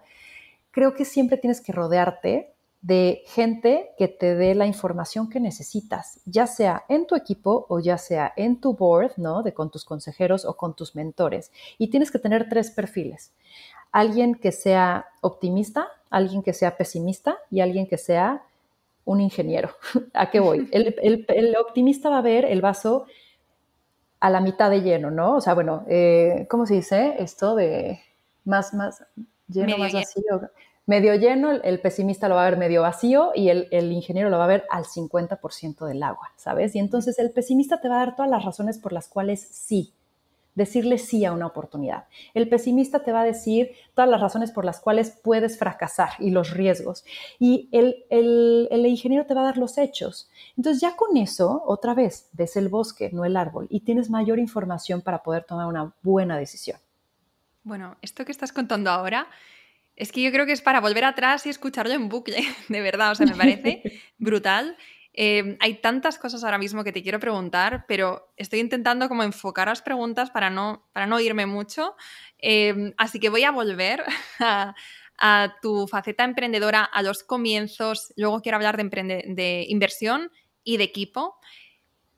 creo 0.72 0.94
que 0.94 1.06
siempre 1.06 1.38
tienes 1.38 1.62
que 1.62 1.72
rodearte 1.72 2.54
de 2.82 3.24
gente 3.28 3.92
que 3.98 4.08
te 4.08 4.36
dé 4.36 4.56
la 4.56 4.66
información 4.66 5.30
que 5.30 5.42
necesitas, 5.42 6.22
ya 6.26 6.48
sea 6.48 6.86
en 6.88 7.08
tu 7.08 7.16
equipo 7.16 7.66
o 7.68 7.82
ya 7.82 7.98
sea 7.98 8.32
en 8.38 8.62
tu 8.62 8.74
board, 8.74 9.14
¿no? 9.18 9.44
De 9.44 9.54
con 9.54 9.70
tus 9.70 9.84
consejeros 9.84 10.46
o 10.46 10.56
con 10.56 10.76
tus 10.76 10.96
mentores. 10.96 11.52
Y 11.78 11.90
tienes 11.90 12.10
que 12.10 12.20
tener 12.20 12.48
tres 12.48 12.72
perfiles 12.72 13.34
alguien 13.92 14.36
que 14.36 14.52
sea 14.52 15.08
optimista, 15.22 15.88
alguien 16.10 16.44
que 16.44 16.54
sea 16.54 16.78
pesimista 16.78 17.38
y 17.50 17.62
alguien 17.62 17.88
que 17.88 17.98
sea 17.98 18.44
un 19.06 19.22
ingeniero. 19.22 19.72
¿A 20.14 20.30
qué 20.30 20.40
voy? 20.40 20.70
El, 20.72 21.56
optimista 21.58 22.10
va 22.10 22.20
a 22.20 22.22
ver 22.22 22.46
el 22.46 22.62
vaso 22.62 23.06
a 24.20 24.30
la 24.30 24.42
mitad 24.42 24.70
de 24.70 24.82
lleno, 24.82 25.12
¿no? 25.12 25.36
O 25.36 25.42
sea, 25.42 25.54
bueno, 25.54 25.86
eh, 25.88 26.46
¿cómo 26.50 26.66
se 26.66 26.76
dice 26.76 27.16
esto 27.20 27.56
de 27.56 28.02
más, 28.44 28.74
más 28.74 29.04
lleno, 29.48 29.78
más 29.78 29.94
vacío? 29.94 30.50
Medio 30.86 31.16
lleno, 31.16 31.52
el, 31.52 31.80
pesimista 31.80 32.28
lo 32.28 32.36
va 32.36 32.46
a 32.46 32.50
ver 32.50 32.60
medio 32.60 32.82
vacío 32.82 33.32
y 33.36 33.50
el, 33.50 33.68
el 33.72 33.92
ingeniero 33.92 34.30
lo 34.30 34.40
va 34.40 34.46
a 34.46 34.48
ver 34.48 34.66
al 34.72 34.86
50% 34.86 35.86
del 35.86 36.04
agua, 36.04 36.32
¿sabes? 36.36 36.76
Y 36.76 36.80
entonces 36.80 37.18
el 37.20 37.32
pesimista 37.32 37.80
te 37.80 37.88
va 37.88 37.96
a 37.96 38.06
dar 38.06 38.16
todas 38.16 38.30
las 38.30 38.44
razones 38.44 38.80
por 38.80 38.92
las 38.92 39.08
cuales 39.08 39.40
sí, 39.40 39.94
decirle 40.56 40.98
sí 40.98 41.26
a 41.26 41.32
una 41.32 41.48
oportunidad. 41.48 42.08
El 42.34 42.50
pesimista 42.50 43.04
te 43.04 43.12
va 43.12 43.22
a 43.22 43.26
decir 43.26 43.72
todas 43.94 44.10
las 44.10 44.22
razones 44.22 44.52
por 44.52 44.66
las 44.66 44.80
cuales 44.80 45.18
puedes 45.24 45.58
fracasar 45.58 46.10
y 46.20 46.32
los 46.32 46.52
riesgos. 46.52 47.06
Y 47.40 47.70
el, 47.72 48.06
el, 48.10 48.86
ingeniero 48.86 49.26
te 49.26 49.34
va 49.34 49.42
a 49.42 49.46
dar 49.46 49.58
los 49.58 49.78
hechos. 49.78 50.30
Entonces 50.58 50.82
ya 50.82 50.96
con 50.96 51.18
eso, 51.18 51.64
otra 51.66 51.94
vez, 51.94 52.30
ves 52.34 52.56
el 52.56 52.70
bosque, 52.70 53.10
no 53.14 53.26
el 53.26 53.38
árbol, 53.38 53.68
y 53.70 53.82
tienes 53.82 54.10
mayor 54.10 54.40
información 54.40 55.02
para 55.02 55.24
poder 55.24 55.44
tomar 55.44 55.68
una 55.68 55.94
buena 56.02 56.38
decisión. 56.38 56.78
Bueno, 57.64 57.98
esto 58.02 58.26
que 58.26 58.32
estás 58.32 58.52
contando 58.52 58.90
ahora 58.90 59.28
es 59.96 60.12
que 60.12 60.22
yo 60.22 60.32
creo 60.32 60.46
que 60.46 60.54
es 60.54 60.62
para 60.62 60.80
volver 60.80 61.04
atrás 61.04 61.46
y 61.46 61.50
escucharlo 61.50 61.94
en 61.94 62.10
bucle, 62.10 62.42
de 62.70 62.82
verdad, 62.82 63.12
o 63.12 63.16
sea, 63.16 63.26
me 63.26 63.36
parece 63.36 63.84
brutal. 64.18 64.78
Em, 65.14 65.58
hay 65.60 65.82
tantas 65.82 66.18
cosas 66.18 66.44
ahora 66.44 66.58
mismo 66.58 66.84
que 66.84 66.92
te 66.92 67.02
quiero 67.02 67.20
preguntar, 67.20 67.86
pero 67.88 68.32
estoy 68.38 68.60
intentando 68.60 69.10
como 69.10 69.24
enfocar 69.24 69.68
las 69.68 69.82
preguntas 69.82 70.30
para 70.30 70.50
no, 70.50 70.88
para 70.94 71.08
no 71.08 71.20
irme 71.20 71.46
mucho. 71.46 71.96
Em, 72.38 72.94
así 72.98 73.20
que 73.20 73.30
voy 73.30 73.44
a 73.44 73.52
volver 73.52 74.04
a, 74.40 75.56
tu 75.62 75.88
faceta 75.88 76.24
emprendedora, 76.24 76.84
a 76.84 77.02
los 77.02 77.24
comienzos. 77.24 78.14
Luego 78.16 78.42
quiero 78.42 78.56
hablar 78.56 78.78
de, 78.78 79.24
de 79.28 79.66
inversión 79.68 80.32
y 80.64 80.78
de 80.78 80.84
equipo. 80.86 81.40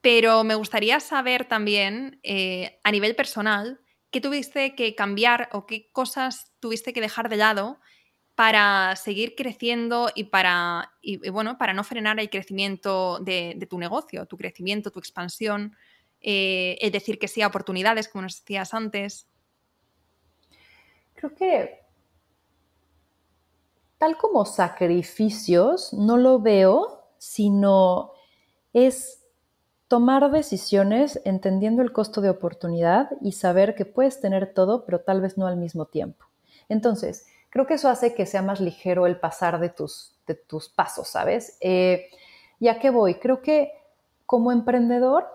Pero 0.02 0.44
me 0.44 0.56
gustaría 0.56 1.00
saber 1.00 1.46
también, 1.46 2.20
eh, 2.24 2.80
a 2.84 2.92
nivel 2.92 3.16
personal, 3.16 3.80
qué 4.10 4.20
tuviste 4.20 4.76
que 4.76 4.96
cambiar 4.96 5.50
o 5.54 5.66
qué 5.66 5.92
cosas 5.92 6.52
tuviste 6.60 6.92
que 6.92 7.02
dejar 7.02 7.30
de 7.30 7.38
lado 7.38 7.80
para 8.42 8.96
seguir 8.96 9.36
creciendo 9.36 10.10
y 10.16 10.24
para, 10.24 10.94
bueno, 11.32 11.60
para 11.60 11.76
no 11.76 11.84
frenar 11.84 12.20
el 12.20 12.32
crecimiento 12.32 13.20
de, 13.20 13.68
tu 13.70 13.78
negocio, 13.78 14.26
tu 14.26 14.36
crecimiento, 14.36 14.90
tu 14.90 14.98
expansión, 14.98 15.76
eh, 16.22 16.76
es 16.82 16.92
decir 16.92 17.20
que 17.20 17.28
sí 17.28 17.44
a 17.44 17.48
oportunidades, 17.48 18.08
como 18.08 18.24
nos 18.24 18.40
decías 18.40 18.74
antes. 18.74 19.28
Creo 21.14 21.36
que 21.36 21.86
tal 24.00 24.18
como 24.18 24.44
sacrificios 24.46 25.94
no 25.94 26.18
lo 26.18 26.40
veo, 26.40 27.06
sino 27.20 28.14
es 28.74 29.24
tomar 29.88 30.32
decisiones 30.32 31.22
entendiendo 31.26 31.84
el 31.84 31.92
costo 31.92 32.22
de 32.22 32.32
oportunidad 32.32 33.12
y 33.22 33.34
saber 33.34 33.76
que 33.76 33.86
puedes 33.86 34.20
tener 34.20 34.52
todo, 34.56 34.84
pero 34.84 35.02
tal 35.02 35.22
vez 35.22 35.38
no 35.38 35.46
al 35.46 35.58
mismo 35.58 35.86
tiempo. 35.86 36.26
Entonces, 36.70 37.28
creo 37.52 37.68
que 37.68 37.76
eso 37.76 37.90
hace 37.90 38.16
que 38.16 38.26
sea 38.26 38.42
más 38.42 38.60
ligero 38.60 39.06
el 39.06 39.20
pasar 39.20 39.60
de 39.60 39.70
tus, 39.70 40.16
de 40.26 40.34
tus 40.34 40.70
pasos, 40.70 41.10
¿sabes? 41.10 41.58
Eh, 41.62 42.10
¿Y 42.60 42.70
a 42.70 42.80
qué 42.80 42.90
voy? 42.90 43.16
Creo 43.16 43.42
que 43.42 43.72
como 44.26 44.52
emprendedor 44.52 45.28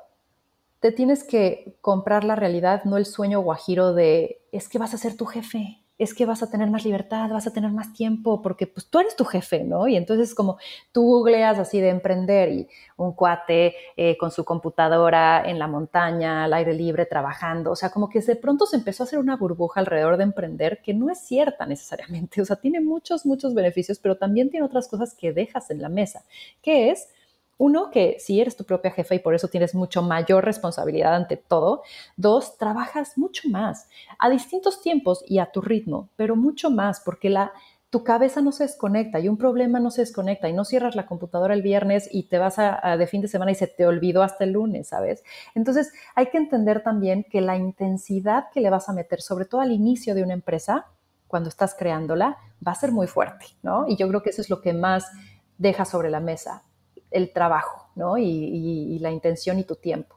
te 0.80 0.90
tienes 0.90 1.22
que 1.22 1.76
comprar 1.80 2.24
la 2.24 2.34
realidad, 2.34 2.84
no 2.84 2.96
el 2.96 3.06
sueño 3.06 3.40
guajiro 3.40 3.94
de 3.94 4.40
es 4.50 4.68
que 4.68 4.78
vas 4.78 4.94
a 4.94 4.98
ser 4.98 5.16
tu 5.16 5.26
jefe, 5.26 5.82
es 5.98 6.14
que 6.14 6.26
vas 6.26 6.42
a 6.42 6.50
tener 6.50 6.70
más 6.70 6.84
libertad, 6.84 7.30
vas 7.30 7.46
a 7.46 7.52
tener 7.52 7.70
más 7.70 7.92
tiempo, 7.92 8.42
porque 8.42 8.66
pues 8.66 8.86
tú 8.88 8.98
eres 8.98 9.16
tu 9.16 9.24
jefe, 9.24 9.64
¿no? 9.64 9.88
Y 9.88 9.96
entonces 9.96 10.34
como 10.34 10.58
tú 10.92 11.02
googleas 11.02 11.58
así 11.58 11.80
de 11.80 11.88
emprender 11.88 12.50
y 12.50 12.68
un 12.96 13.12
cuate 13.12 13.74
eh, 13.96 14.16
con 14.18 14.30
su 14.30 14.44
computadora 14.44 15.42
en 15.44 15.58
la 15.58 15.66
montaña, 15.66 16.44
al 16.44 16.52
aire 16.54 16.74
libre, 16.74 17.06
trabajando, 17.06 17.70
o 17.72 17.76
sea, 17.76 17.90
como 17.90 18.08
que 18.08 18.20
de 18.20 18.36
pronto 18.36 18.66
se 18.66 18.76
empezó 18.76 19.02
a 19.02 19.06
hacer 19.06 19.18
una 19.18 19.36
burbuja 19.36 19.80
alrededor 19.80 20.16
de 20.16 20.24
emprender 20.24 20.80
que 20.82 20.94
no 20.94 21.10
es 21.10 21.20
cierta 21.20 21.66
necesariamente, 21.66 22.40
o 22.42 22.44
sea, 22.44 22.56
tiene 22.56 22.80
muchos, 22.80 23.24
muchos 23.24 23.54
beneficios, 23.54 23.98
pero 23.98 24.16
también 24.16 24.50
tiene 24.50 24.66
otras 24.66 24.88
cosas 24.88 25.14
que 25.14 25.32
dejas 25.32 25.70
en 25.70 25.80
la 25.80 25.88
mesa, 25.88 26.24
que 26.62 26.90
es 26.90 27.08
uno, 27.58 27.90
que 27.90 28.16
si 28.18 28.40
eres 28.40 28.56
tu 28.56 28.64
propia 28.64 28.90
jefa 28.90 29.14
y 29.14 29.18
por 29.18 29.34
eso 29.34 29.48
tienes 29.48 29.74
mucho 29.74 30.02
mayor 30.02 30.44
responsabilidad 30.44 31.14
ante 31.14 31.36
todo. 31.36 31.82
Dos, 32.16 32.58
trabajas 32.58 33.16
mucho 33.16 33.48
más 33.48 33.88
a 34.18 34.28
distintos 34.28 34.80
tiempos 34.82 35.24
y 35.26 35.38
a 35.38 35.46
tu 35.46 35.60
ritmo, 35.60 36.10
pero 36.16 36.36
mucho 36.36 36.70
más 36.70 37.00
porque 37.00 37.30
la, 37.30 37.52
tu 37.90 38.04
cabeza 38.04 38.42
no 38.42 38.52
se 38.52 38.64
desconecta 38.64 39.20
y 39.20 39.28
un 39.28 39.38
problema 39.38 39.80
no 39.80 39.90
se 39.90 40.02
desconecta 40.02 40.48
y 40.48 40.52
no 40.52 40.64
cierras 40.64 40.96
la 40.96 41.06
computadora 41.06 41.54
el 41.54 41.62
viernes 41.62 42.08
y 42.12 42.24
te 42.24 42.38
vas 42.38 42.58
a, 42.58 42.96
de 42.96 43.06
fin 43.06 43.22
de 43.22 43.28
semana 43.28 43.52
y 43.52 43.54
se 43.54 43.68
te 43.68 43.86
olvidó 43.86 44.22
hasta 44.22 44.44
el 44.44 44.52
lunes, 44.52 44.88
¿sabes? 44.88 45.22
Entonces 45.54 45.92
hay 46.14 46.26
que 46.26 46.36
entender 46.36 46.82
también 46.82 47.24
que 47.24 47.40
la 47.40 47.56
intensidad 47.56 48.50
que 48.52 48.60
le 48.60 48.70
vas 48.70 48.88
a 48.88 48.92
meter, 48.92 49.22
sobre 49.22 49.46
todo 49.46 49.60
al 49.60 49.72
inicio 49.72 50.14
de 50.14 50.22
una 50.22 50.34
empresa, 50.34 50.86
cuando 51.26 51.48
estás 51.48 51.74
creándola, 51.74 52.36
va 52.66 52.72
a 52.72 52.76
ser 52.76 52.92
muy 52.92 53.06
fuerte, 53.06 53.46
¿no? 53.62 53.86
Y 53.88 53.96
yo 53.96 54.08
creo 54.08 54.22
que 54.22 54.30
eso 54.30 54.42
es 54.42 54.50
lo 54.50 54.60
que 54.60 54.72
más 54.72 55.10
deja 55.58 55.84
sobre 55.84 56.10
la 56.10 56.20
mesa 56.20 56.64
el 57.10 57.32
trabajo, 57.32 57.90
¿no? 57.94 58.18
Y, 58.18 58.98
la 59.00 59.10
intención 59.10 59.58
y 59.58 59.64
tu 59.64 59.76
tiempo. 59.76 60.16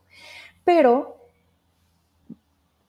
Pero 0.63 1.17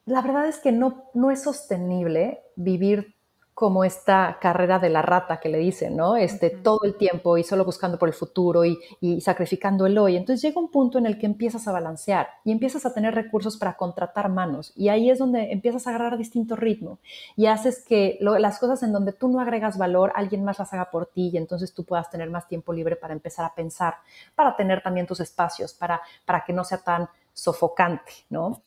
la 0.05 0.21
verdad 0.21 0.47
es 0.47 0.59
que 0.59 0.71
no, 0.71 1.05
no 1.13 1.31
es 1.31 1.43
sostenible 1.43 2.41
vivir 2.55 3.15
como 3.61 3.83
esta 3.83 4.39
carrera 4.41 4.79
de 4.79 4.89
la 4.89 5.03
rata 5.03 5.39
que 5.39 5.47
le 5.47 5.59
dicen, 5.59 5.95
¿no? 5.95 6.17
Este, 6.17 6.49
todo 6.49 6.79
el 6.81 6.95
tiempo 6.95 7.37
y 7.37 7.43
solo 7.43 7.63
buscando 7.63 7.99
por 7.99 8.09
el 8.09 8.15
futuro 8.15 8.65
y, 8.65 8.79
y, 8.99 9.21
sacrificando 9.21 9.85
el 9.85 9.99
hoy. 9.99 10.17
Entonces 10.17 10.41
llega 10.41 10.59
un 10.59 10.71
punto 10.71 10.97
en 10.97 11.05
el 11.05 11.19
que 11.19 11.27
empiezas 11.27 11.67
a 11.67 11.71
balancear 11.71 12.27
y 12.43 12.51
empiezas 12.51 12.87
a 12.87 12.93
tener 12.95 13.13
recursos 13.13 13.57
para 13.57 13.77
contratar 13.77 14.29
manos 14.29 14.73
y 14.75 14.89
ahí 14.89 15.11
es 15.11 15.19
donde 15.19 15.51
empiezas 15.51 15.85
a 15.85 15.91
agarrar 15.91 16.17
distinto 16.17 16.55
ritmo 16.55 16.97
y 17.35 17.45
haces 17.45 17.85
que 17.85 18.17
las 18.19 18.57
cosas 18.57 18.81
en 18.81 18.93
donde 18.93 19.13
tú 19.13 19.27
no 19.27 19.39
agregas 19.39 19.77
valor, 19.77 20.11
alguien 20.15 20.43
más 20.43 20.57
las 20.57 20.73
haga 20.73 20.89
por 20.89 21.05
ti 21.05 21.29
y 21.31 21.37
entonces 21.37 21.71
tú 21.71 21.85
puedas 21.85 22.09
tener 22.09 22.31
más 22.31 22.47
tiempo 22.47 22.73
libre 22.73 22.95
para 22.95 23.13
empezar 23.13 23.45
a 23.45 23.53
pensar, 23.53 23.93
para 24.33 24.55
tener 24.55 24.81
también 24.81 25.05
tus 25.05 25.19
espacios, 25.19 25.75
para, 25.75 26.01
para 26.25 26.43
que 26.43 26.51
no 26.51 26.63
sea 26.63 26.79
tan 26.79 27.09
sofocante, 27.31 28.11
¿no? 28.27 28.63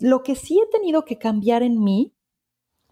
Lo 0.00 0.22
que 0.22 0.34
sí 0.34 0.60
he 0.60 0.70
tenido 0.70 1.06
que 1.06 1.16
cambiar 1.16 1.62
en 1.62 1.82
mí 1.82 2.12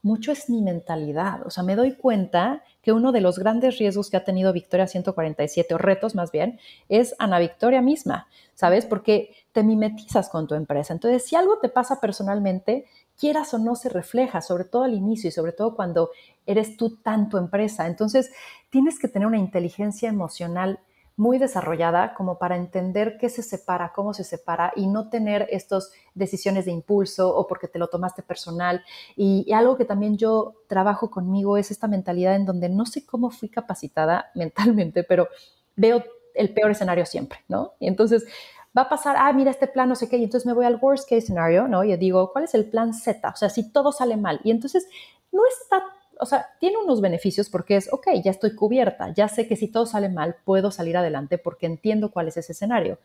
mucho 0.03 0.33
es 0.33 0.49
mi 0.49 0.63
mentalidad. 0.63 1.47
O 1.47 1.51
sea, 1.51 1.63
me 1.63 1.77
doy 1.77 1.95
cuenta 1.95 2.63
que 2.83 2.93
uno 2.93 3.13
de 3.13 3.21
los 3.21 3.39
grandes 3.39 3.79
riesgos 3.79 4.11
que 4.11 4.17
ha 4.17 4.25
tenido 4.25 4.53
Victoria 4.53 4.87
147, 4.87 5.75
o 5.75 5.79
retos 5.79 6.15
más 6.15 6.33
bien, 6.33 6.59
es 6.89 7.15
Ana 7.19 7.39
Victoria 7.39 7.83
misma, 7.83 8.29
¿sabes? 8.55 8.87
Porque 8.87 9.35
te 9.53 9.63
mimetizas 9.63 10.29
con 10.29 10.47
tu 10.47 10.55
empresa. 10.55 10.93
Entonces, 10.93 11.27
si 11.27 11.37
algo 11.37 11.59
te 11.59 11.69
pasa 11.69 12.01
personalmente, 12.01 12.87
quieras 13.19 13.53
o 13.53 13.59
no, 13.59 13.77
se 13.77 13.91
refleja, 13.91 14.41
sobre 14.41 14.65
todo 14.65 14.85
al 14.85 14.95
inicio 14.95 15.29
y 15.29 15.33
sobre 15.33 15.53
todo 15.53 15.77
cuando 15.77 16.11
eres 16.47 16.77
tú 16.77 16.97
tanto 16.97 17.39
empresa. 17.39 17.87
Entonces, 17.87 18.33
tienes 18.71 18.99
que 18.99 19.09
tener 19.09 19.29
una 19.29 19.39
inteligencia 19.39 20.09
emocional 20.09 20.81
muy 21.21 21.37
desarrollada 21.37 22.15
como 22.15 22.39
para 22.39 22.57
entender 22.57 23.19
qué 23.19 23.29
se 23.29 23.43
separa, 23.43 23.93
cómo 23.95 24.15
se 24.15 24.25
separa 24.25 24.73
y 24.75 24.87
no 24.87 25.11
tener 25.11 25.47
estas 25.51 25.93
decisiones 26.15 26.65
de 26.65 26.71
impulso 26.71 27.37
o 27.37 27.47
porque 27.47 27.69
te 27.69 27.79
lo 27.79 27.89
tomaste 27.89 28.23
personal. 28.23 28.83
Y, 29.17 29.53
algo 29.53 29.77
que 29.77 29.85
también 29.85 30.17
yo 30.17 30.55
trabajo 30.67 31.11
conmigo 31.11 31.59
es 31.59 31.71
esta 31.71 31.89
mentalidad 31.89 32.37
en 32.37 32.47
donde 32.47 32.71
no 32.71 32.87
sé 32.87 33.05
cómo 33.05 33.29
fui 33.29 33.51
capacitada 33.51 34.31
mentalmente, 34.35 35.05
pero 35.05 35.29
veo 35.77 36.03
el 36.35 36.55
peor 36.55 36.71
escenario 36.71 37.05
siempre, 37.05 37.41
¿no? 37.49 37.75
Y 37.79 37.89
entonces 37.89 38.25
va 38.75 38.83
a 38.83 38.89
pasar, 38.89 39.17
ah, 39.19 39.31
mira 39.35 39.51
este 39.51 39.67
plan, 39.67 39.91
no 39.91 39.97
sé 39.97 40.09
qué, 40.09 40.17
y 40.17 40.25
entonces 40.25 40.47
me 40.47 40.55
voy 40.55 40.65
al 40.65 40.79
worst 40.81 41.07
case 41.07 41.27
scenario, 41.27 41.69
¿no? 41.69 41.85
Y 41.85 41.95
digo, 41.99 42.33
¿cuál 42.33 42.45
es 42.45 42.55
el 42.55 42.65
plan 42.71 42.95
Z? 42.95 43.29
O 43.29 43.37
sea, 43.37 43.51
si 43.51 43.71
todo 43.71 43.93
sale 43.93 44.17
mal. 44.17 44.41
Y 44.43 44.53
entonces 44.53 44.89
no 45.33 45.43
está 45.47 45.85
o 46.21 46.27
sea, 46.27 46.51
tiene 46.61 46.77
unos 46.79 47.01
beneficios 47.01 47.49
porque 47.49 47.77
es, 47.77 47.93
ok, 47.93 48.09
ya 48.23 48.31
estoy 48.31 48.55
cubierta, 48.55 49.13
ya 49.15 49.29
sé 49.29 49.49
que 49.49 49.57
si 49.57 49.69
todo 49.69 49.87
sale 49.87 50.09
mal, 50.09 50.37
puedo 50.45 50.71
salir 50.71 50.97
adelante 50.97 51.39
porque 51.39 51.67
entiendo 51.67 52.11
cuál 52.11 52.29
es 52.29 52.37
ese 52.37 52.53
escenario. 52.53 52.99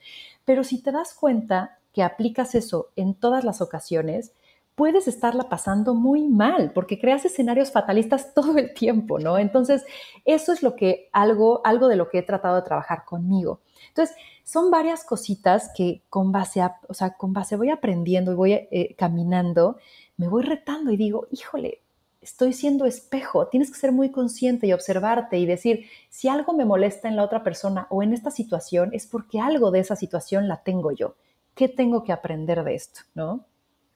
Pero 0.44 0.64
si 0.64 0.82
te 0.82 0.92
das 0.92 1.14
cuenta 1.14 1.80
que 1.94 2.04
aplicas 2.04 2.56
eso 2.56 2.90
en 2.96 3.16
todas 3.16 3.44
las 3.44 3.62
ocasiones, 3.62 4.34
puedes 4.76 5.08
estarla 5.08 5.48
pasando 5.48 5.96
muy 5.96 6.28
mal 6.28 6.72
porque 6.74 7.00
creas 7.00 7.26
escenarios 7.26 7.72
fatalistas 7.72 8.34
todo 8.36 8.58
el 8.58 8.74
tiempo, 8.74 9.20
¿no? 9.20 9.38
Entonces, 9.38 9.86
eso 10.26 10.52
es 10.52 10.62
lo 10.62 10.76
que 10.76 11.10
algo, 11.14 11.62
algo 11.64 11.88
de 11.88 11.96
lo 11.96 12.10
que 12.10 12.20
he 12.20 12.24
tratado 12.24 12.58
de 12.58 12.64
trabajar 12.64 13.06
conmigo. 13.06 13.62
Entonces, 13.88 14.16
son 14.44 14.70
varias 14.70 15.06
cositas 15.06 15.72
que 15.76 16.04
con 16.10 16.32
base 16.32 16.62
a, 16.62 16.80
o 16.88 16.94
sea, 16.94 17.12
con 17.12 17.34
base 17.34 17.56
voy 17.56 17.70
aprendiendo 17.70 18.32
y 18.32 18.36
voy 18.36 18.54
eh, 18.54 18.96
caminando, 18.98 19.78
me 20.18 20.28
voy 20.28 20.44
retando 20.44 20.92
y 20.92 20.98
digo, 20.98 21.28
híjole, 21.32 21.82
estoy 22.26 22.54
siendo 22.54 22.86
espejo, 22.86 23.48
tienes 23.48 23.70
que 23.72 23.78
ser 23.78 23.92
muy 23.92 24.10
consciente 24.10 24.66
y 24.66 24.74
observarte 24.74 25.38
y 25.38 25.46
decir, 25.46 25.88
si 26.10 26.28
algo 26.28 26.54
me 26.54 26.66
molesta 26.66 27.08
en 27.08 27.16
la 27.16 27.24
otra 27.24 27.44
persona 27.44 27.86
o 27.92 28.02
en 28.02 28.14
esta 28.14 28.32
situación, 28.32 28.90
es 28.94 29.06
porque 29.06 29.40
algo 29.40 29.70
de 29.70 29.80
esa 29.80 29.96
situación 29.96 30.48
la 30.48 30.64
tengo 30.64 30.92
yo. 30.92 31.16
¿Qué 31.54 31.70
tengo 31.70 32.04
que 32.04 32.12
aprender 32.12 32.64
de 32.64 32.74
esto? 32.74 33.02
¿No? 33.14 33.46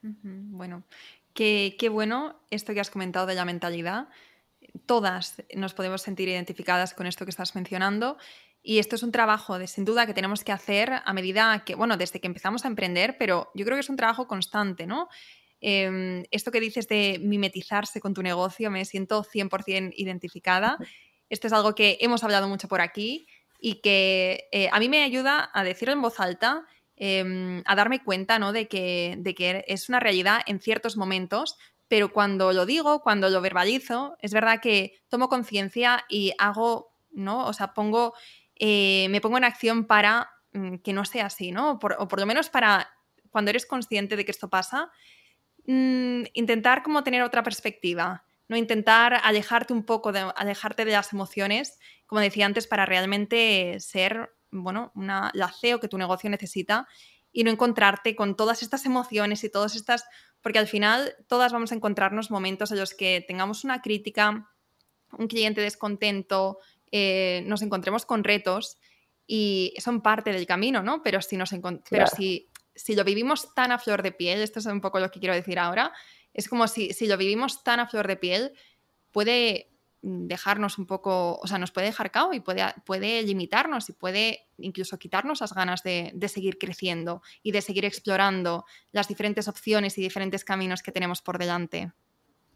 Bueno, 0.02 0.84
qué, 1.34 1.74
qué 1.76 1.88
bueno 1.88 2.36
esto 2.50 2.72
que 2.72 2.80
has 2.80 2.90
comentado 2.90 3.26
de 3.26 3.34
la 3.34 3.44
mentalidad. 3.44 4.08
Todas 4.86 5.42
nos 5.56 5.74
podemos 5.74 6.00
sentir 6.00 6.28
identificadas 6.28 6.94
con 6.94 7.08
esto 7.08 7.24
que 7.26 7.30
estás 7.30 7.56
mencionando. 7.56 8.16
Y 8.62 8.78
esto 8.78 8.94
es 8.94 9.02
un 9.02 9.10
trabajo, 9.10 9.58
de, 9.58 9.66
sin 9.66 9.84
duda, 9.84 10.06
que 10.06 10.14
tenemos 10.14 10.44
que 10.44 10.52
hacer 10.52 10.92
a 11.04 11.12
medida 11.12 11.64
que, 11.64 11.74
bueno, 11.74 11.96
desde 11.96 12.20
que 12.20 12.28
empezamos 12.28 12.64
a 12.64 12.68
emprender, 12.68 13.16
pero 13.18 13.50
yo 13.54 13.64
creo 13.64 13.76
que 13.76 13.80
es 13.80 13.88
un 13.88 13.96
trabajo 13.96 14.28
constante, 14.28 14.86
¿no? 14.86 15.08
Em, 15.60 16.24
esto 16.30 16.50
que 16.50 16.60
dices 16.60 16.88
de 16.88 17.18
mimetizarse 17.20 18.00
con 18.00 18.14
tu 18.14 18.22
negocio, 18.22 18.70
me 18.70 18.84
siento 18.84 19.22
100% 19.24 19.92
identificada. 19.96 20.78
Esto 21.28 21.46
es 21.46 21.52
algo 21.52 21.74
que 21.74 21.98
hemos 22.00 22.24
hablado 22.24 22.48
mucho 22.48 22.68
por 22.68 22.80
aquí 22.80 23.26
y 23.60 23.76
que 23.82 24.48
eh, 24.52 24.68
a 24.72 24.80
mí 24.80 24.88
me 24.88 25.02
ayuda 25.02 25.50
a 25.52 25.62
decirlo 25.64 25.92
en 25.92 26.02
voz 26.02 26.18
alta, 26.18 26.64
em, 26.96 27.62
a 27.66 27.74
darme 27.74 28.02
cuenta 28.02 28.38
¿no? 28.38 28.52
de, 28.52 28.68
que, 28.68 29.16
de 29.18 29.34
que 29.34 29.64
es 29.68 29.88
una 29.88 30.00
realidad 30.00 30.40
en 30.46 30.60
ciertos 30.60 30.96
momentos, 30.96 31.58
pero 31.88 32.12
cuando 32.12 32.52
lo 32.52 32.64
digo, 32.66 33.02
cuando 33.02 33.28
lo 33.28 33.40
verbalizo, 33.40 34.16
es 34.20 34.32
verdad 34.32 34.60
que 34.60 34.94
tomo 35.08 35.28
conciencia 35.28 36.04
y 36.08 36.32
hago, 36.38 36.94
¿no? 37.10 37.46
O 37.46 37.52
sea, 37.52 37.74
pongo, 37.74 38.14
eh, 38.54 39.08
me 39.10 39.20
pongo 39.20 39.38
en 39.38 39.44
acción 39.44 39.86
para 39.86 40.30
mm, 40.52 40.76
que 40.76 40.92
no 40.92 41.04
sea 41.04 41.26
así, 41.26 41.50
¿no? 41.52 41.72
o 41.72 41.78
por 41.78 42.20
lo 42.20 42.26
menos 42.26 42.48
para 42.48 42.90
cuando 43.30 43.50
eres 43.50 43.66
consciente 43.66 44.16
de 44.16 44.24
que 44.24 44.30
esto 44.30 44.48
pasa, 44.48 44.90
Mm, 45.66 46.24
intentar 46.32 46.82
como 46.82 47.04
tener 47.04 47.22
otra 47.22 47.42
perspectiva, 47.42 48.24
¿no? 48.48 48.56
Intentar 48.56 49.20
alejarte 49.22 49.72
un 49.72 49.84
poco, 49.84 50.12
de, 50.12 50.20
alejarte 50.36 50.84
de 50.84 50.92
las 50.92 51.12
emociones, 51.12 51.78
como 52.06 52.20
decía 52.20 52.46
antes, 52.46 52.66
para 52.66 52.86
realmente 52.86 53.76
ser, 53.80 54.34
bueno, 54.50 54.92
una, 54.94 55.30
la 55.34 55.52
CEO 55.52 55.80
que 55.80 55.88
tu 55.88 55.98
negocio 55.98 56.30
necesita 56.30 56.88
y 57.32 57.44
no 57.44 57.50
encontrarte 57.50 58.16
con 58.16 58.36
todas 58.36 58.62
estas 58.62 58.86
emociones 58.86 59.44
y 59.44 59.50
todas 59.50 59.76
estas, 59.76 60.04
porque 60.40 60.58
al 60.58 60.66
final 60.66 61.14
todas 61.28 61.52
vamos 61.52 61.70
a 61.70 61.76
encontrarnos 61.76 62.30
momentos 62.30 62.72
en 62.72 62.78
los 62.78 62.94
que 62.94 63.24
tengamos 63.26 63.62
una 63.62 63.82
crítica, 63.82 64.50
un 65.16 65.28
cliente 65.28 65.60
descontento, 65.60 66.58
eh, 66.90 67.42
nos 67.46 67.62
encontremos 67.62 68.04
con 68.04 68.24
retos 68.24 68.78
y 69.26 69.74
son 69.78 70.00
parte 70.00 70.32
del 70.32 70.46
camino, 70.46 70.82
¿no? 70.82 71.02
Pero 71.04 71.22
si, 71.22 71.36
nos 71.36 71.54
pero 71.88 72.06
si 72.08 72.49
si 72.84 72.94
lo 72.94 73.04
vivimos 73.04 73.54
tan 73.54 73.72
a 73.72 73.78
flor 73.78 74.02
de 74.02 74.12
piel, 74.12 74.40
esto 74.40 74.58
es 74.58 74.66
un 74.66 74.80
poco 74.80 75.00
lo 75.00 75.10
que 75.10 75.20
quiero 75.20 75.34
decir 75.34 75.58
ahora, 75.58 75.92
es 76.32 76.48
como 76.48 76.66
si, 76.66 76.92
si 76.92 77.06
lo 77.06 77.16
vivimos 77.16 77.62
tan 77.62 77.80
a 77.80 77.86
flor 77.86 78.06
de 78.06 78.16
piel, 78.16 78.52
puede 79.12 79.68
dejarnos 80.02 80.78
un 80.78 80.86
poco, 80.86 81.38
o 81.38 81.46
sea, 81.46 81.58
nos 81.58 81.72
puede 81.72 81.88
dejar 81.88 82.10
cao 82.10 82.32
y 82.32 82.40
puede, 82.40 82.64
puede 82.86 83.22
limitarnos 83.22 83.90
y 83.90 83.92
puede 83.92 84.46
incluso 84.56 84.98
quitarnos 84.98 85.42
las 85.42 85.52
ganas 85.52 85.82
de, 85.82 86.10
de, 86.14 86.28
seguir 86.28 86.56
creciendo 86.56 87.20
y 87.42 87.52
de 87.52 87.60
seguir 87.60 87.84
explorando 87.84 88.64
las 88.92 89.08
diferentes 89.08 89.46
opciones 89.46 89.98
y 89.98 90.02
diferentes 90.02 90.42
caminos 90.42 90.82
que 90.82 90.92
tenemos 90.92 91.20
por 91.20 91.36
delante. 91.36 91.92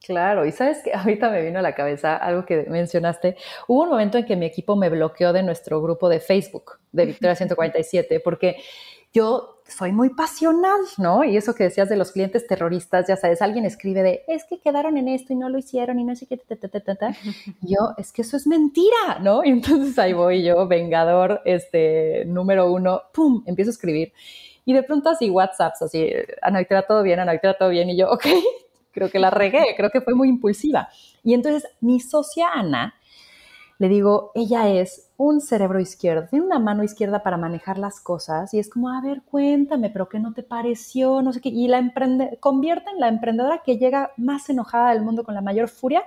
Claro, 0.01 0.47
y 0.47 0.53
sabes 0.53 0.79
que 0.83 0.93
ahorita 0.95 1.31
me 1.31 1.43
vino 1.43 1.59
a 1.59 1.63
la 1.63 1.75
cabeza 1.75 2.17
algo 2.17 2.47
que 2.47 2.65
mencionaste. 2.69 3.37
Hubo 3.69 3.83
un 3.83 3.91
momento 3.91 4.17
en 4.17 4.25
que 4.25 4.37
mi 4.37 4.47
equipo 4.47 4.75
me 4.75 4.89
bloqueó 4.89 5.35
de 5.35 5.43
nuestro 5.43 5.83
grupo 5.83 6.09
de 6.09 6.21
Facebook 6.21 6.79
de 6.93 7.07
Victoria 7.07 7.37
147 7.37 8.21
porque 8.21 8.57
yo 9.13 9.54
soy 9.67 9.93
muy 9.93 10.11
pasional, 10.11 10.81
¿no? 10.99 11.25
Y 11.25 11.37
eso 11.37 11.55
que 11.55 11.65
decías 11.65 11.89
de 11.89 11.97
los 11.97 12.13
clientes 12.13 12.47
terroristas, 12.47 13.07
ya 13.09 13.17
sabes, 13.17 13.41
alguien 13.43 13.65
escribe 13.65 14.03
de, 14.03 14.23
es 14.29 14.45
que 14.45 14.61
quedaron 14.61 14.99
en 14.99 15.09
esto 15.09 15.33
y 15.33 15.37
no 15.37 15.49
lo 15.49 15.59
hicieron 15.59 15.99
y 15.99 16.05
no 16.05 16.15
sé 16.15 16.27
qué, 16.27 16.37
ta, 16.37 16.57
ta, 16.57 16.69
ta, 16.69 16.95
ta, 16.95 17.17
yo, 17.63 17.95
es 17.97 18.13
que 18.13 18.23
eso 18.23 18.37
es 18.37 18.47
mentira, 18.47 19.19
¿no? 19.23 19.43
Y 19.45 19.49
entonces 19.51 19.99
ahí 19.99 20.13
voy 20.13 20.43
yo, 20.43 20.67
vengador, 20.69 21.41
este, 21.45 22.25
número 22.27 22.71
uno, 22.71 23.03
pum, 23.13 23.43
empiezo 23.47 23.71
a 23.71 23.73
escribir. 23.73 24.13
Y 24.67 24.73
de 24.73 24.83
pronto 24.83 25.11
así 25.11 25.31
WhatsApps, 25.31 25.83
así, 25.83 26.11
Ana 26.43 26.59
Victoria, 26.59 26.85
todo 26.87 27.03
bien, 27.03 27.21
Ana 27.21 27.33
Victoria, 27.33 27.57
todo 27.59 27.69
bien. 27.69 27.91
Y 27.91 27.97
yo, 27.97 28.11
ok, 28.13 28.27
creo 28.93 29.11
que 29.11 29.19
la 29.19 29.31
regué, 29.31 29.75
creo 29.77 29.91
que 29.91 30.01
fue 30.01 30.15
muy 30.15 30.29
impulsiva. 30.29 30.89
Y 31.23 31.35
entonces 31.35 31.69
mi 31.81 32.01
socia 32.01 32.49
Ana, 32.53 32.95
le 33.79 33.89
digo, 33.89 34.31
ella 34.35 34.69
es 34.69 35.11
un 35.17 35.41
cerebro 35.41 35.81
izquierdo, 35.81 36.29
tiene 36.29 36.47
una 36.47 36.59
mano 36.59 36.85
izquierda 36.85 37.23
para 37.23 37.37
manejar 37.37 37.79
las 37.79 38.01
cosas 38.01 38.55
y 38.55 38.59
es 38.59 38.71
como, 38.71 38.91
a 38.91 39.01
ver, 39.01 39.23
cuéntame, 39.23 39.91
pero 39.91 40.09
¿qué 40.09 40.21
no 40.21 40.33
te 40.33 40.43
pareció? 40.43 41.23
No 41.23 41.33
sé 41.33 41.41
qué. 41.41 41.49
Y 41.49 41.69
la 41.69 41.79
emprende, 41.79 42.39
convierte 42.41 42.91
en 42.91 43.01
la 43.01 43.09
emprendedora 43.09 43.63
que 43.65 43.79
llega 43.79 44.13
más 44.17 44.49
enojada 44.49 44.93
del 44.93 45.03
mundo 45.03 45.25
con 45.25 45.35
la 45.35 45.41
mayor 45.41 45.69
furia 45.69 46.05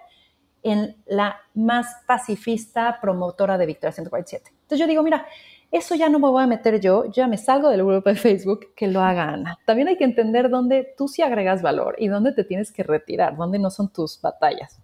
en 0.63 0.95
la 1.06 1.38
más 1.53 1.88
pacifista 2.06 2.99
promotora 3.01 3.58
de 3.58 3.65
Victoria 3.65 3.91
147. 3.91 4.49
Entonces 4.49 4.80
yo 4.80 4.88
digo, 4.88 5.03
mira, 5.03 5.25
eso 5.71 5.95
ya 5.95 6.10
no 6.10 6.19
me 6.19 6.30
voy 6.30 6.43
a 6.43 6.47
meter 6.47 6.80
yo, 6.80 7.12
ya 7.12 7.27
me 7.27 7.38
salgo 7.38 7.69
del 7.69 7.86
grupo 7.86 8.10
de 8.10 8.15
Facebook, 8.15 8.73
que 8.75 8.88
lo 8.88 9.01
haga 9.01 9.30
Ana. 9.30 9.60
También 9.65 9.89
hay 9.89 9.97
que 9.97 10.06
entender 10.06 10.49
dónde 10.49 10.93
tú 10.97 11.08
sí 11.08 11.21
agregas 11.21 11.62
valor 11.62 11.95
y 11.99 12.08
dónde 12.08 12.32
te 12.32 12.43
tienes 12.43 12.71
que 12.71 12.84
retirar, 12.84 13.36
dónde 13.36 13.60
no 13.60 13.69
son 13.69 13.91
tus 13.91 14.21
batallas. 14.21 14.80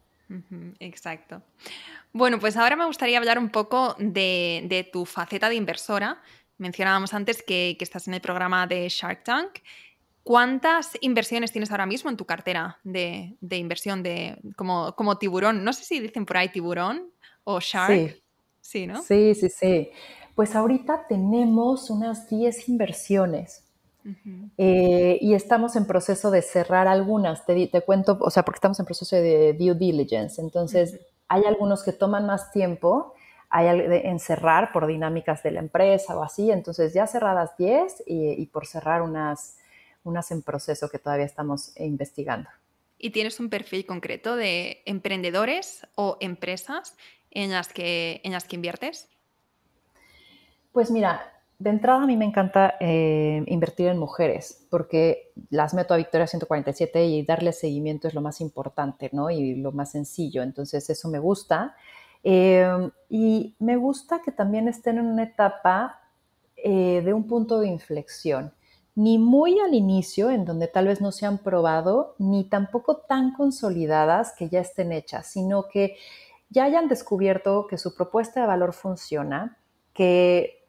Exacto. 0.79 1.41
Bueno, 2.13 2.39
pues 2.39 2.55
ahora 2.57 2.75
me 2.75 2.85
gustaría 2.85 3.17
hablar 3.17 3.39
un 3.39 3.49
poco 3.49 3.95
de, 3.97 4.89
tu 4.93 5.05
faceta 5.05 5.49
de 5.49 5.55
inversora. 5.55 6.21
Mencionábamos 6.59 7.13
antes 7.15 7.41
que, 7.41 7.75
estás 7.79 8.07
en 8.07 8.13
el 8.13 8.21
programa 8.21 8.67
de 8.67 8.87
Shark 8.87 9.23
Tank. 9.23 9.49
¿Cuántas 10.21 10.91
inversiones 11.01 11.51
tienes 11.51 11.71
ahora 11.71 11.87
mismo 11.87 12.11
en 12.11 12.15
tu 12.15 12.25
cartera 12.25 12.77
de, 12.83 13.35
inversión 13.49 14.03
de, 14.03 14.37
como, 14.55 15.17
tiburón? 15.17 15.63
No 15.63 15.73
sé 15.73 15.83
si 15.85 15.99
dicen 15.99 16.25
por 16.25 16.37
ahí 16.37 16.49
tiburón 16.49 17.11
o 17.43 17.59
shark. 17.59 17.93
Sí. 17.93 18.23
Sí, 18.61 18.87
¿no? 18.87 19.01
Sí, 19.01 19.35
sí, 19.35 19.49
sí. 19.49 19.89
Pues 20.35 20.55
ahorita 20.55 21.05
tenemos 21.09 21.89
unas 21.89 22.29
10 22.29 22.69
inversiones 22.69 23.65
eh, 24.57 25.17
y 25.19 25.33
estamos 25.33 25.75
en 25.75 25.85
proceso 25.85 26.31
de 26.31 26.41
cerrar 26.41 26.87
algunas. 26.87 27.45
Te, 27.45 27.67
te, 27.67 27.81
cuento, 27.81 28.17
o 28.21 28.29
sea, 28.29 28.45
porque 28.45 28.57
estamos 28.57 28.79
en 28.79 28.85
proceso 28.85 29.15
de 29.15 29.53
due 29.53 29.75
diligence. 29.75 30.41
Entonces, 30.41 30.97
hay 31.33 31.45
algunos 31.45 31.83
que 31.83 31.93
toman 31.93 32.25
más 32.25 32.51
tiempo 32.51 33.15
hay 33.55 33.67
en 33.67 34.19
cerrar 34.19 34.71
por 34.71 34.87
dinámicas 34.87 35.43
de 35.43 35.51
la 35.51 35.59
empresa 35.59 36.17
o 36.17 36.23
así. 36.23 36.49
Entonces, 36.49 36.91
ya 36.91 37.05
cerradas 37.05 37.55
10 37.55 38.03
y, 38.07 38.31
y 38.31 38.47
por 38.47 38.65
cerrar 38.65 39.03
unas, 39.03 39.57
unas 40.03 40.31
en 40.31 40.41
proceso 40.41 40.89
que 40.89 40.97
todavía 40.97 41.25
estamos 41.25 41.71
investigando. 41.79 42.49
¿Y 42.97 43.11
tienes 43.11 43.39
un 43.39 43.49
perfil 43.49 43.85
concreto 43.85 44.35
de 44.35 44.81
emprendedores 44.85 45.85
o 45.93 46.17
empresas 46.19 46.95
en 47.29 47.51
las 47.51 47.67
que, 47.67 48.21
en 48.23 48.31
las 48.31 48.45
que 48.45 48.55
inviertes? 48.55 49.07
Pues 50.71 50.89
mira, 50.89 51.32
de 51.63 51.69
entrada 51.69 52.03
a 52.03 52.05
mí 52.05 52.17
me 52.17 52.25
encanta 52.25 52.75
eh, 52.81 53.41
invertir 53.47 53.87
en 53.87 53.97
mujeres 53.97 54.67
porque 54.69 55.31
las 55.49 55.73
meto 55.73 55.93
a 55.93 55.97
Victoria 55.97 56.27
147 56.27 57.05
y 57.05 57.25
darle 57.25 57.53
seguimiento 57.53 58.09
es 58.09 58.13
lo 58.13 58.21
más 58.21 58.41
importante, 58.41 59.09
¿no? 59.13 59.29
Y 59.29 59.55
lo 59.55 59.71
más 59.71 59.91
sencillo. 59.91 60.43
Entonces 60.43 60.89
eso 60.89 61.07
me 61.07 61.19
gusta. 61.19 61.75
Eh, 62.21 62.67
y 63.09 63.55
me 63.59 63.77
gusta 63.77 64.21
que 64.21 64.33
también 64.33 64.67
estén 64.67 64.97
en 64.97 65.05
una 65.05 65.23
etapa 65.23 66.01
eh, 66.57 67.01
de 67.03 67.13
un 67.13 67.27
punto 67.27 67.61
de 67.61 67.69
inflexión. 67.69 68.53
Ni 68.95 69.17
muy 69.17 69.57
al 69.59 69.73
inicio, 69.73 70.31
en 70.31 70.43
donde 70.43 70.67
tal 70.67 70.87
vez 70.87 70.99
no 70.99 71.13
se 71.13 71.25
han 71.25 71.37
probado, 71.37 72.15
ni 72.19 72.43
tampoco 72.43 72.97
tan 72.97 73.33
consolidadas 73.33 74.33
que 74.37 74.49
ya 74.49 74.59
estén 74.59 74.91
hechas, 74.91 75.27
sino 75.27 75.69
que 75.69 75.95
ya 76.49 76.65
hayan 76.65 76.89
descubierto 76.89 77.67
que 77.67 77.77
su 77.77 77.95
propuesta 77.95 78.41
de 78.41 78.47
valor 78.47 78.73
funciona, 78.73 79.57
que 79.93 80.62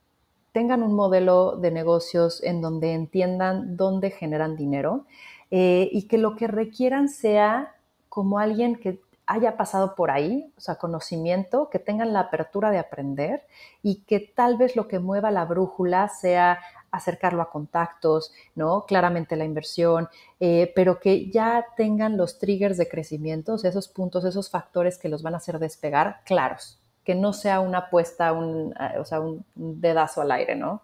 tengan 0.54 0.84
un 0.84 0.94
modelo 0.94 1.56
de 1.56 1.72
negocios 1.72 2.40
en 2.44 2.62
donde 2.62 2.92
entiendan 2.92 3.76
dónde 3.76 4.12
generan 4.12 4.54
dinero 4.54 5.04
eh, 5.50 5.88
y 5.90 6.06
que 6.06 6.16
lo 6.16 6.36
que 6.36 6.46
requieran 6.46 7.08
sea 7.08 7.74
como 8.08 8.38
alguien 8.38 8.76
que 8.76 9.00
haya 9.26 9.56
pasado 9.56 9.96
por 9.96 10.12
ahí, 10.12 10.52
o 10.56 10.60
sea, 10.60 10.76
conocimiento, 10.76 11.70
que 11.70 11.80
tengan 11.80 12.12
la 12.12 12.20
apertura 12.20 12.70
de 12.70 12.78
aprender 12.78 13.42
y 13.82 14.02
que 14.04 14.20
tal 14.20 14.56
vez 14.56 14.76
lo 14.76 14.86
que 14.86 15.00
mueva 15.00 15.32
la 15.32 15.44
brújula 15.44 16.08
sea 16.08 16.60
acercarlo 16.92 17.42
a 17.42 17.50
contactos, 17.50 18.32
¿no? 18.54 18.86
Claramente 18.86 19.34
la 19.34 19.44
inversión, 19.44 20.08
eh, 20.38 20.70
pero 20.76 21.00
que 21.00 21.32
ya 21.32 21.66
tengan 21.76 22.16
los 22.16 22.38
triggers 22.38 22.76
de 22.76 22.88
crecimiento, 22.88 23.56
esos 23.56 23.88
puntos, 23.88 24.24
esos 24.24 24.50
factores 24.50 24.98
que 24.98 25.08
los 25.08 25.24
van 25.24 25.34
a 25.34 25.38
hacer 25.38 25.58
despegar 25.58 26.20
claros 26.24 26.78
que 27.04 27.14
no 27.14 27.32
sea 27.32 27.60
una 27.60 27.78
apuesta, 27.78 28.32
un, 28.32 28.74
eh, 28.78 28.98
o 28.98 29.04
sea, 29.04 29.20
un 29.20 29.44
dedazo 29.54 30.22
al 30.22 30.32
aire, 30.32 30.56
¿no? 30.56 30.82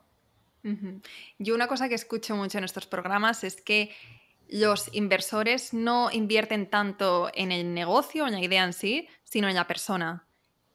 Yo 1.38 1.54
una 1.54 1.68
cosa 1.68 1.88
que 1.88 1.94
escucho 1.94 2.36
mucho 2.36 2.58
en 2.58 2.64
estos 2.64 2.86
programas 2.86 3.44
es 3.44 3.62
que 3.62 3.90
los 4.48 4.94
inversores 4.94 5.72
no 5.72 6.10
invierten 6.10 6.68
tanto 6.68 7.30
en 7.34 7.50
el 7.50 7.72
negocio, 7.72 8.26
en 8.26 8.34
la 8.34 8.40
idea 8.40 8.64
en 8.64 8.74
sí, 8.74 9.08
sino 9.24 9.48
en 9.48 9.54
la 9.54 9.66
persona. 9.66 10.26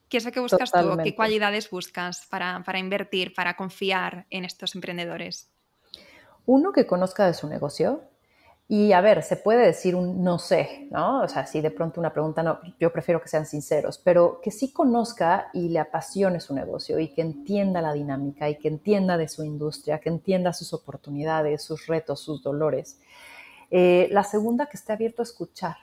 ¿Qué 0.10 0.18
es 0.18 0.26
lo 0.26 0.32
que 0.32 0.40
buscas 0.40 0.72
tú? 0.72 0.98
¿Qué 1.04 1.16
cualidades 1.16 1.70
buscas 1.70 2.26
para, 2.28 2.64
para 2.64 2.80
invertir, 2.80 3.34
para 3.34 3.56
confiar 3.56 4.26
en 4.30 4.46
estos 4.46 4.74
emprendedores? 4.76 5.50
Uno 6.46 6.72
que 6.72 6.88
conozca 6.88 7.26
de 7.26 7.34
su 7.34 7.48
negocio, 7.48 8.04
y 8.68 8.94
a 8.94 9.02
ver, 9.02 9.22
se 9.22 9.36
puede 9.38 9.64
decir 9.64 9.96
un 9.96 10.24
no 10.24 10.40
sé, 10.40 10.88
¿no? 10.90 11.22
O 11.22 11.28
sea, 11.28 11.46
si 11.46 11.62
de 11.62 11.70
pronto 11.70 12.00
una 12.00 12.12
pregunta 12.12 12.42
no, 12.42 12.60
yo 12.80 12.92
prefiero 12.92 13.22
que 13.22 13.28
sean 13.28 13.46
sinceros, 13.46 14.00
pero 14.00 14.40
que 14.42 14.50
sí 14.50 14.74
conozca 14.74 15.50
y 15.54 15.70
le 15.70 15.78
apasione 15.78 16.40
su 16.40 16.56
negocio 16.56 16.98
y 16.98 17.10
que 17.10 17.22
entienda 17.22 17.80
la 17.82 17.94
dinámica 17.94 18.50
y 18.50 18.58
que 18.58 18.68
entienda 18.68 19.18
de 19.18 19.28
su 19.28 19.44
industria, 19.44 20.00
que 20.00 20.10
entienda 20.10 20.52
sus 20.52 20.74
oportunidades, 20.74 21.64
sus 21.64 21.86
retos, 21.86 22.22
sus 22.22 22.42
dolores. 22.42 23.00
Eh, 23.70 24.08
la 24.12 24.24
segunda, 24.24 24.66
que 24.66 24.78
esté 24.78 24.94
abierto 24.94 25.22
a 25.22 25.26
escuchar, 25.26 25.76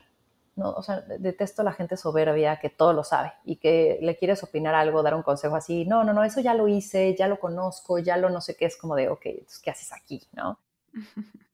¿no? 0.57 0.73
O 0.73 0.83
sea, 0.83 1.03
detesto 1.03 1.62
a 1.62 1.64
la 1.64 1.73
gente 1.73 1.97
soberbia 1.97 2.59
que 2.59 2.68
todo 2.71 2.92
lo 2.92 3.05
sabe 3.05 3.33
y 3.45 3.57
que 3.57 3.99
le 4.03 4.16
quieres 4.16 4.42
opinar 4.42 4.75
algo, 4.75 5.05
dar 5.05 5.14
un 5.14 5.23
consejo 5.23 5.55
así, 5.55 5.85
no, 5.85 6.03
no, 6.03 6.12
no, 6.12 6.25
eso 6.25 6.40
ya 6.40 6.55
lo 6.55 6.66
hice, 6.66 7.14
ya 7.16 7.29
lo 7.29 7.38
conozco, 7.38 8.01
ya 8.01 8.16
lo 8.16 8.29
no 8.29 8.40
sé 8.40 8.57
qué, 8.57 8.66
es 8.66 8.77
como 8.77 8.97
de, 8.97 9.09
ok, 9.09 9.23
¿qué 9.62 9.71
haces 9.71 9.92
aquí, 9.92 10.21
no? 10.33 10.59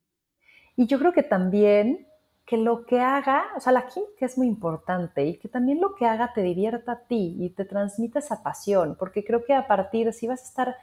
Y 0.78 0.86
yo 0.86 1.00
creo 1.00 1.12
que 1.12 1.24
también 1.24 2.06
que 2.46 2.56
lo 2.56 2.86
que 2.86 3.00
haga, 3.00 3.46
o 3.56 3.60
sea, 3.60 3.72
la 3.72 3.88
química 3.88 4.24
es 4.24 4.38
muy 4.38 4.46
importante 4.46 5.26
y 5.26 5.36
que 5.36 5.48
también 5.48 5.80
lo 5.80 5.96
que 5.96 6.06
haga 6.06 6.32
te 6.32 6.40
divierta 6.40 6.92
a 6.92 7.00
ti 7.00 7.34
y 7.36 7.50
te 7.50 7.64
transmita 7.64 8.20
esa 8.20 8.44
pasión, 8.44 8.94
porque 8.96 9.24
creo 9.24 9.44
que 9.44 9.54
a 9.54 9.66
partir, 9.66 10.12
si 10.12 10.28
vas 10.28 10.40
a 10.40 10.44
estar 10.44 10.76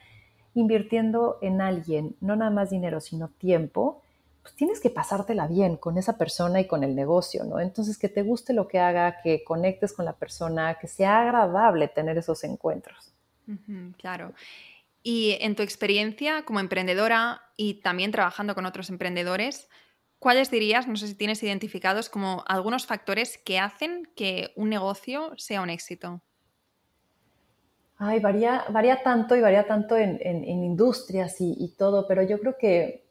invirtiendo 0.54 1.40
en 1.42 1.62
alguien, 1.62 2.18
no 2.20 2.36
nada 2.36 2.52
más 2.52 2.72
dinero, 2.72 3.00
sino 3.00 3.30
tiempo, 3.30 4.02
pues 4.42 4.54
tienes 4.56 4.82
que 4.82 4.90
pasártela 4.90 5.48
bien 5.48 5.78
con 5.78 5.98
esa 5.98 6.18
persona 6.18 6.60
y 6.60 6.68
con 6.68 6.84
el 6.84 6.94
negocio, 6.94 7.46
¿no? 7.46 7.62
Entonces, 7.62 7.98
que 7.98 8.10
te 8.10 8.22
guste 8.22 8.54
lo 8.54 8.68
que 8.68 8.80
haga, 8.80 9.22
que 9.24 9.46
conectes 9.46 9.94
con 9.94 10.04
la 10.04 10.14
persona, 10.14 10.76
que 10.76 10.88
sea 10.88 11.22
agradable 11.22 11.88
tener 11.88 12.18
esos 12.18 12.44
encuentros. 12.44 13.14
claro. 13.98 14.34
Y 15.02 15.38
en 15.40 15.56
tu 15.56 15.64
experiencia 15.64 16.44
como 16.44 16.60
emprendedora 16.60 17.42
y 17.56 17.76
también 17.76 18.12
trabajando 18.12 18.56
con 18.56 18.66
otros 18.66 18.90
emprendedores, 18.90 19.70
¿cuáles 20.20 20.52
dirías, 20.52 20.88
no 20.88 20.96
sé 20.96 21.08
si 21.08 21.16
tienes 21.16 21.42
identificados 21.44 22.10
como 22.10 22.44
algunos 22.48 22.86
factores 22.86 23.38
que 23.38 23.60
hacen 23.60 24.10
que 24.16 24.52
un 24.56 24.70
negocio 24.70 25.34
sea 25.38 25.62
un 25.62 25.70
éxito? 25.70 26.22
Ay, 27.98 28.20
varía, 28.20 28.66
varía 28.70 29.04
tanto 29.04 29.36
y 29.36 29.42
varía 29.42 29.68
tanto 29.68 29.96
en, 29.96 30.20
industrias 30.44 31.38
y, 31.40 31.74
todo, 31.78 32.08
pero 32.08 32.24
yo 32.24 32.40
creo 32.40 32.58
que 32.58 33.06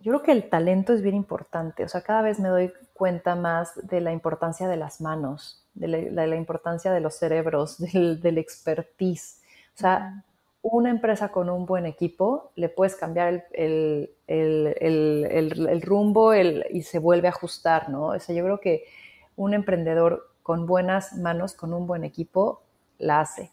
yo 0.00 0.12
creo 0.12 0.22
que 0.22 0.32
el 0.32 0.48
talento 0.48 0.92
es 0.92 1.02
bien 1.02 1.14
importante. 1.14 1.84
O 1.84 1.88
sea, 1.88 2.02
cada 2.02 2.22
vez 2.22 2.38
me 2.38 2.48
doy 2.48 2.72
cuenta 2.92 3.34
más 3.34 3.74
de 3.86 4.00
la 4.00 4.12
importancia 4.12 4.68
de 4.68 4.76
las 4.76 5.00
manos, 5.00 5.64
de 5.74 5.88
la, 5.88 6.36
importancia 6.36 6.92
de 6.92 7.00
los 7.00 7.16
cerebros, 7.16 7.78
del, 7.92 8.20
del 8.20 8.38
expertise. 8.38 9.40
O 9.74 9.78
sea, 9.78 10.24
una 10.72 10.90
empresa 10.90 11.28
con 11.28 11.48
un 11.48 11.64
buen 11.66 11.86
equipo 11.86 12.50
le 12.56 12.68
puedes 12.68 12.96
cambiar 12.96 13.46
el, 13.52 14.10
rumbo 15.82 16.34
y 16.34 16.82
se 16.82 16.98
vuelve 16.98 17.28
a 17.28 17.30
ajustar, 17.30 17.88
¿no? 17.88 18.08
O 18.08 18.18
sea, 18.18 18.34
yo 18.34 18.44
creo 18.44 18.60
que 18.60 18.84
un 19.36 19.54
emprendedor 19.54 20.30
con 20.42 20.66
buenas 20.66 21.14
manos, 21.14 21.54
con 21.54 21.72
un 21.72 21.86
buen 21.86 22.04
equipo, 22.04 22.62
la 22.98 23.20
hace. 23.20 23.52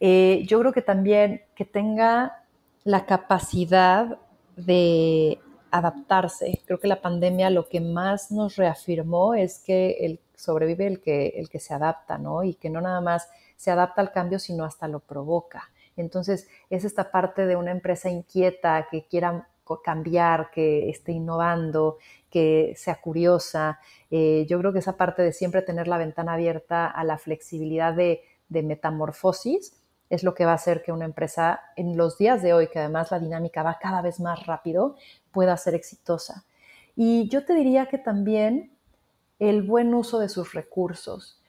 Eh, 0.00 0.44
yo 0.46 0.58
creo 0.60 0.72
que 0.72 0.82
también 0.82 1.42
que 1.54 1.64
tenga 1.64 2.44
la 2.84 3.06
capacidad 3.06 4.18
de 4.56 5.38
adaptarse. 5.70 6.60
Creo 6.64 6.80
que 6.80 6.88
la 6.88 7.00
pandemia 7.00 7.50
lo 7.50 7.68
que 7.68 7.80
más 7.80 8.30
nos 8.30 8.56
reafirmó 8.56 9.34
es 9.34 9.60
que 9.60 9.98
el, 10.00 10.20
sobrevive 10.34 10.86
el 10.86 11.00
que, 11.00 11.28
el 11.36 11.48
que 11.48 11.60
se 11.60 11.74
adapta, 11.74 12.18
¿no? 12.18 12.42
Y 12.42 12.54
que 12.54 12.70
no 12.70 12.80
nada 12.80 13.00
más 13.00 13.28
se 13.56 13.70
adapta 13.70 14.00
al 14.00 14.12
cambio, 14.12 14.38
sino 14.38 14.64
hasta 14.64 14.88
lo 14.88 15.00
provoca. 15.00 15.70
Entonces, 16.00 16.48
es 16.70 16.84
esta 16.84 17.10
parte 17.10 17.46
de 17.46 17.56
una 17.56 17.70
empresa 17.70 18.08
inquieta 18.10 18.88
que 18.90 19.06
quiera 19.06 19.48
cambiar, 19.76 20.50
que 20.50 20.88
esté 20.88 21.12
innovando, 21.12 21.98
que 22.30 22.72
sea 22.76 23.00
curiosa. 23.00 23.78
Eh, 24.10 24.46
yo 24.48 24.58
creo 24.58 24.72
que 24.72 24.78
esa 24.78 24.96
parte 24.96 25.22
de 25.22 25.32
siempre 25.32 25.62
tener 25.62 25.88
la 25.88 25.98
ventana 25.98 26.34
abierta 26.34 26.86
a 26.86 27.04
la 27.04 27.18
flexibilidad 27.18 27.94
de, 27.94 28.22
metamorfosis 28.50 29.74
es 30.08 30.22
lo 30.24 30.34
que 30.34 30.46
va 30.46 30.52
a 30.52 30.54
hacer 30.54 30.82
que 30.82 30.90
una 30.90 31.04
empresa 31.04 31.60
en 31.76 31.98
los 31.98 32.16
días 32.16 32.42
de 32.42 32.54
hoy, 32.54 32.68
que 32.68 32.78
además 32.78 33.10
la 33.10 33.18
dinámica 33.18 33.62
va 33.62 33.78
cada 33.78 34.00
vez 34.00 34.20
más 34.20 34.46
rápido, 34.46 34.96
pueda 35.32 35.54
ser 35.58 35.74
exitosa. 35.74 36.46
Y 36.96 37.28
yo 37.28 37.44
te 37.44 37.52
diría 37.52 37.86
que 37.86 37.98
también 37.98 38.72
el 39.38 39.62
buen 39.62 39.92
uso 39.92 40.18
de 40.18 40.30
sus 40.30 40.54
recursos. 40.54 41.42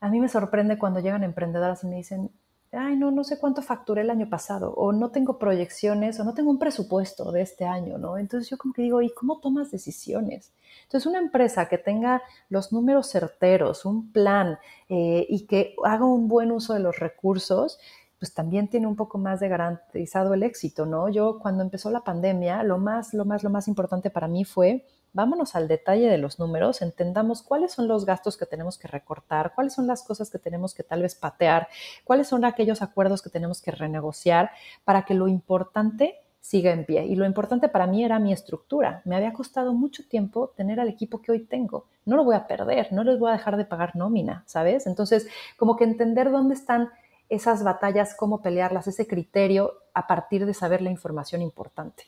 A 0.00 0.08
mí 0.08 0.18
me 0.20 0.28
sorprende 0.28 0.76
cuando 0.76 0.98
llegan 0.98 1.22
emprendedoras 1.22 1.84
y 1.84 1.86
me 1.86 1.96
dicen, 1.96 2.32
ay, 2.76 2.96
no, 2.96 3.10
no 3.10 3.24
sé 3.24 3.38
cuánto 3.38 3.62
facturé 3.62 4.02
el 4.02 4.10
año 4.10 4.28
pasado, 4.28 4.72
o 4.74 4.92
no 4.92 5.10
tengo 5.10 5.38
proyecciones, 5.38 6.18
o 6.20 6.24
no 6.24 6.34
tengo 6.34 6.50
un 6.50 6.58
presupuesto 6.58 7.32
de 7.32 7.42
este 7.42 7.64
año, 7.64 7.98
¿no? 7.98 8.18
Entonces 8.18 8.50
yo 8.50 8.58
como 8.58 8.74
que 8.74 8.82
digo, 8.82 9.02
¿y 9.02 9.10
cómo 9.10 9.40
tomas 9.40 9.70
decisiones? 9.70 10.52
Entonces 10.84 11.06
una 11.06 11.18
empresa 11.18 11.68
que 11.68 11.78
tenga 11.78 12.22
los 12.48 12.72
números 12.72 13.10
certeros, 13.10 13.84
un 13.84 14.12
plan 14.12 14.58
eh, 14.88 15.26
y 15.28 15.46
que 15.46 15.74
haga 15.84 16.04
un 16.04 16.28
buen 16.28 16.50
uso 16.52 16.74
de 16.74 16.80
los 16.80 16.98
recursos, 16.98 17.78
pues 18.18 18.32
también 18.32 18.68
tiene 18.68 18.86
un 18.86 18.96
poco 18.96 19.18
más 19.18 19.40
de 19.40 19.48
garantizado 19.48 20.34
el 20.34 20.42
éxito, 20.42 20.86
¿no? 20.86 21.08
Yo 21.08 21.38
cuando 21.40 21.62
empezó 21.62 21.90
la 21.90 22.00
pandemia, 22.00 22.62
lo 22.62 22.78
más, 22.78 23.12
lo 23.12 23.24
más, 23.24 23.42
lo 23.42 23.50
más 23.50 23.68
importante 23.68 24.10
para 24.10 24.28
mí 24.28 24.44
fue 24.44 24.86
vámonos 25.14 25.54
al 25.54 25.66
detalle 25.68 26.08
de 26.08 26.18
los 26.18 26.38
números, 26.38 26.82
entendamos 26.82 27.42
cuáles 27.42 27.72
son 27.72 27.88
los 27.88 28.04
gastos 28.04 28.36
que 28.36 28.44
tenemos 28.44 28.76
que 28.76 28.88
recortar, 28.88 29.54
cuáles 29.54 29.72
son 29.72 29.86
las 29.86 30.02
cosas 30.02 30.28
que 30.28 30.38
tenemos 30.38 30.74
que 30.74 30.82
tal 30.82 31.00
vez 31.00 31.14
patear, 31.14 31.68
cuáles 32.04 32.28
son 32.28 32.44
aquellos 32.44 32.82
acuerdos 32.82 33.22
que 33.22 33.30
tenemos 33.30 33.62
que 33.62 33.70
renegociar 33.70 34.50
para 34.84 35.04
que 35.04 35.14
lo 35.14 35.28
importante 35.28 36.20
siga 36.40 36.72
en 36.72 36.84
pie. 36.84 37.06
Y 37.06 37.16
lo 37.16 37.24
importante 37.24 37.70
para 37.70 37.86
mí 37.86 38.04
era 38.04 38.18
mi 38.18 38.30
estructura. 38.30 39.00
Me 39.06 39.16
había 39.16 39.32
costado 39.32 39.72
mucho 39.72 40.06
tiempo 40.06 40.52
tener 40.54 40.78
al 40.78 40.88
equipo 40.88 41.22
que 41.22 41.32
hoy 41.32 41.40
tengo. 41.40 41.86
No 42.04 42.16
lo 42.16 42.24
voy 42.24 42.34
a 42.36 42.46
perder, 42.46 42.92
no 42.92 43.02
les 43.02 43.18
voy 43.18 43.30
a 43.30 43.32
dejar 43.32 43.56
de 43.56 43.64
pagar 43.64 43.96
nómina, 43.96 44.42
¿sabes? 44.46 44.86
Entonces, 44.86 45.26
como 45.56 45.74
que 45.76 45.84
entender 45.84 46.30
dónde 46.30 46.52
están 46.52 46.90
esas 47.30 47.64
batallas, 47.64 48.14
cómo 48.14 48.42
pelearlas, 48.42 48.86
ese 48.88 49.06
criterio 49.06 49.72
a 49.94 50.06
partir 50.06 50.44
de 50.44 50.52
saber 50.52 50.82
la 50.82 50.90
información 50.90 51.40
importante. 51.40 52.04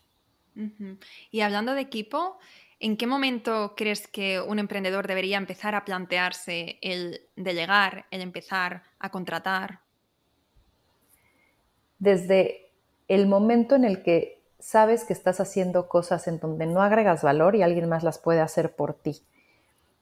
Y 1.30 1.40
hablando 1.40 1.74
de 1.74 1.80
equipo, 1.80 2.38
¿en 2.80 2.96
qué 2.96 3.06
momento 3.06 3.74
crees 3.76 4.06
que 4.06 4.40
un 4.40 4.58
emprendedor 4.58 5.06
debería 5.06 5.38
empezar 5.38 5.74
a 5.74 5.84
plantearse 5.84 6.78
el 6.82 7.20
delegar, 7.36 8.06
el 8.10 8.20
empezar 8.20 8.82
a 8.98 9.10
contratar? 9.10 9.80
Desde 11.98 12.72
el 13.08 13.26
momento 13.26 13.74
en 13.74 13.84
el 13.84 14.02
que 14.02 14.42
sabes 14.58 15.04
que 15.04 15.12
estás 15.12 15.40
haciendo 15.40 15.88
cosas 15.88 16.26
en 16.28 16.38
donde 16.38 16.66
no 16.66 16.82
agregas 16.82 17.22
valor 17.22 17.56
y 17.56 17.62
alguien 17.62 17.88
más 17.88 18.02
las 18.02 18.18
puede 18.18 18.40
hacer 18.40 18.74
por 18.74 18.94
ti. 18.94 19.22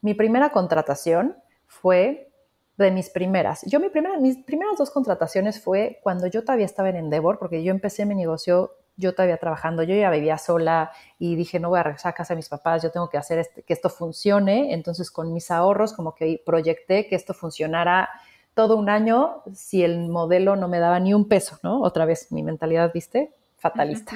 Mi 0.00 0.14
primera 0.14 0.50
contratación 0.50 1.36
fue 1.66 2.30
de 2.76 2.90
mis 2.90 3.10
primeras. 3.10 3.62
Yo 3.66 3.78
mi 3.78 3.88
primera, 3.88 4.18
mis 4.18 4.36
primeras 4.38 4.78
dos 4.78 4.90
contrataciones 4.90 5.62
fue 5.62 6.00
cuando 6.02 6.26
yo 6.26 6.42
todavía 6.42 6.66
estaba 6.66 6.88
en 6.88 6.96
Endeavor, 6.96 7.38
porque 7.38 7.62
yo 7.62 7.70
empecé 7.70 8.04
mi 8.04 8.14
negocio, 8.14 8.72
yo 8.96 9.14
todavía 9.14 9.36
trabajando, 9.36 9.82
yo 9.82 9.94
ya 9.94 10.10
vivía 10.10 10.38
sola 10.38 10.92
y 11.18 11.36
dije, 11.36 11.58
no 11.60 11.70
voy 11.70 11.80
a 11.80 11.82
regresar 11.82 12.10
a 12.10 12.14
casa 12.14 12.34
de 12.34 12.36
mis 12.36 12.48
papás, 12.48 12.82
yo 12.82 12.90
tengo 12.90 13.08
que 13.08 13.18
hacer 13.18 13.38
este, 13.38 13.62
que 13.62 13.72
esto 13.72 13.90
funcione. 13.90 14.72
Entonces 14.72 15.10
con 15.10 15.32
mis 15.32 15.50
ahorros 15.50 15.92
como 15.92 16.14
que 16.14 16.42
proyecté 16.44 17.06
que 17.06 17.16
esto 17.16 17.34
funcionara 17.34 18.08
todo 18.54 18.76
un 18.76 18.88
año 18.88 19.42
si 19.52 19.82
el 19.82 20.08
modelo 20.08 20.56
no 20.56 20.68
me 20.68 20.78
daba 20.78 21.00
ni 21.00 21.12
un 21.12 21.28
peso, 21.28 21.58
¿no? 21.62 21.82
Otra 21.82 22.04
vez 22.04 22.30
mi 22.30 22.42
mentalidad, 22.42 22.92
¿viste? 22.92 23.32
fatalista. 23.64 24.12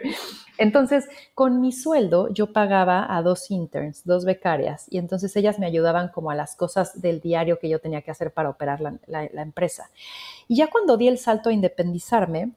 entonces, 0.58 1.06
con 1.34 1.60
mi 1.60 1.72
sueldo 1.72 2.32
yo 2.32 2.54
pagaba 2.54 3.14
a 3.14 3.20
dos 3.20 3.50
interns, 3.50 4.02
dos 4.06 4.24
becarias, 4.24 4.86
y 4.88 4.96
entonces 4.96 5.36
ellas 5.36 5.58
me 5.58 5.66
ayudaban 5.66 6.08
como 6.08 6.30
a 6.30 6.34
las 6.34 6.56
cosas 6.56 7.00
del 7.02 7.20
diario 7.20 7.58
que 7.58 7.68
yo 7.68 7.80
tenía 7.80 8.00
que 8.00 8.10
hacer 8.10 8.32
para 8.32 8.48
operar 8.48 8.80
la, 8.80 9.42
empresa. 9.42 9.90
Y 10.48 10.56
ya 10.56 10.68
cuando 10.68 10.96
di 10.96 11.06
el 11.06 11.18
salto 11.18 11.50
a 11.50 11.52
independizarme, 11.52 12.52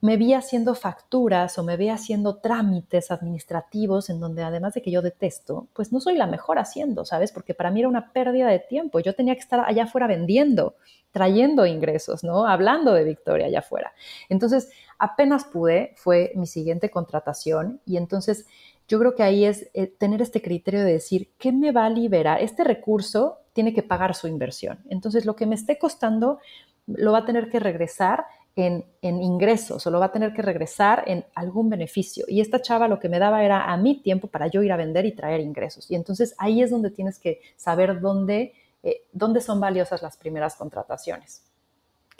me 0.00 0.16
vi 0.16 0.32
haciendo 0.32 0.74
facturas 0.74 1.58
o 1.58 1.62
me 1.62 1.76
vi 1.76 1.90
haciendo 1.90 2.36
trámites 2.36 3.10
administrativos 3.10 4.08
en 4.08 4.18
donde 4.18 4.42
además 4.42 4.74
de 4.74 4.82
que 4.82 4.90
yo 4.90 5.02
detesto, 5.02 5.68
pues 5.74 5.92
no 5.92 6.00
soy 6.00 6.16
la 6.16 6.26
mejor 6.26 6.58
haciendo, 6.58 7.04
¿sabes? 7.04 7.32
Porque 7.32 7.54
para 7.54 7.70
mí 7.70 7.80
era 7.80 7.88
una 7.88 8.12
pérdida 8.12 8.48
de 8.48 8.60
tiempo. 8.60 9.00
Yo 9.00 9.14
tenía 9.14 9.34
que 9.34 9.40
estar 9.40 9.60
allá 9.60 9.84
afuera 9.84 10.06
vendiendo, 10.06 10.74
trayendo 11.12 11.66
ingresos, 11.66 12.24
¿no? 12.24 12.46
Hablando 12.46 12.94
de 12.94 13.04
Victoria 13.04 13.46
allá 13.46 13.58
afuera. 13.58 13.92
Entonces, 14.30 14.70
apenas 14.98 15.44
pude, 15.44 15.94
fue 15.96 16.32
mi 16.34 16.46
siguiente 16.46 16.90
contratación 16.90 17.80
y 17.84 17.98
entonces 17.98 18.46
yo 18.88 18.98
creo 18.98 19.14
que 19.14 19.22
ahí 19.22 19.44
es 19.44 19.70
eh, 19.74 19.86
tener 19.86 20.20
este 20.22 20.42
criterio 20.42 20.80
de 20.80 20.92
decir, 20.92 21.30
¿qué 21.38 21.52
me 21.52 21.72
va 21.72 21.84
a 21.84 21.90
liberar? 21.90 22.42
Este 22.42 22.64
recurso 22.64 23.38
tiene 23.52 23.74
que 23.74 23.82
pagar 23.82 24.14
su 24.14 24.26
inversión. 24.26 24.80
Entonces, 24.88 25.26
lo 25.26 25.36
que 25.36 25.46
me 25.46 25.54
esté 25.54 25.78
costando 25.78 26.38
lo 26.86 27.12
va 27.12 27.18
a 27.18 27.24
tener 27.24 27.50
que 27.50 27.60
regresar 27.60 28.24
en, 28.62 28.84
ingresos 29.02 29.86
o 29.86 29.90
va 29.98 30.06
a 30.06 30.12
tener 30.12 30.32
que 30.32 30.42
regresar 30.42 31.04
en 31.06 31.24
algún 31.34 31.70
beneficio. 31.70 32.24
Y 32.28 32.40
esta 32.40 32.60
chava 32.60 32.88
lo 32.88 32.98
que 32.98 33.08
me 33.08 33.18
daba 33.18 33.44
era 33.44 33.72
a 33.72 33.76
mi 33.76 34.00
tiempo 34.02 34.28
para 34.28 34.46
yo 34.48 34.62
ir 34.62 34.72
a 34.72 34.76
vender 34.76 35.06
y 35.06 35.12
traer 35.12 35.40
ingresos. 35.40 35.90
Y 35.90 35.94
entonces 35.94 36.34
ahí 36.38 36.62
es 36.62 36.70
donde 36.70 36.90
tienes 36.90 37.18
que 37.18 37.40
saber 37.56 38.00
dónde, 38.00 38.54
eh, 38.82 39.02
dónde 39.12 39.40
son 39.40 39.60
valiosas 39.60 40.02
las 40.02 40.16
primeras 40.16 40.56
contrataciones. 40.56 41.42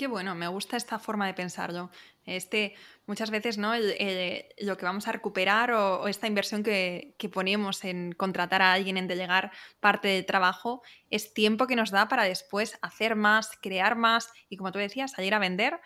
Qué 0.00 0.06
bueno, 0.06 0.34
me 0.34 0.48
gusta 0.48 0.78
esta 0.78 0.98
forma 0.98 1.26
de 1.26 1.34
pensarlo. 1.34 1.90
Este, 2.24 2.74
muchas 3.04 3.30
veces, 3.30 3.58
¿no? 3.58 3.74
lo 3.76 4.76
que 4.78 4.84
vamos 4.86 5.06
a 5.06 5.12
recuperar 5.12 5.72
o, 5.72 6.08
esta 6.08 6.26
inversión 6.26 6.62
que, 6.62 7.14
que, 7.18 7.28
ponemos 7.28 7.84
en 7.84 8.12
contratar 8.12 8.62
a 8.62 8.72
alguien, 8.72 8.96
en 8.96 9.08
delegar 9.08 9.52
parte 9.78 10.08
del 10.08 10.24
trabajo, 10.24 10.80
es 11.10 11.34
tiempo 11.34 11.66
que 11.66 11.76
nos 11.76 11.90
da 11.90 12.08
para 12.08 12.24
después 12.24 12.78
hacer 12.80 13.14
más, 13.14 13.50
crear 13.60 13.94
más 13.94 14.30
y, 14.48 14.56
como 14.56 14.72
tú 14.72 14.78
decías, 14.78 15.10
salir 15.10 15.34
a 15.34 15.38
vender 15.38 15.78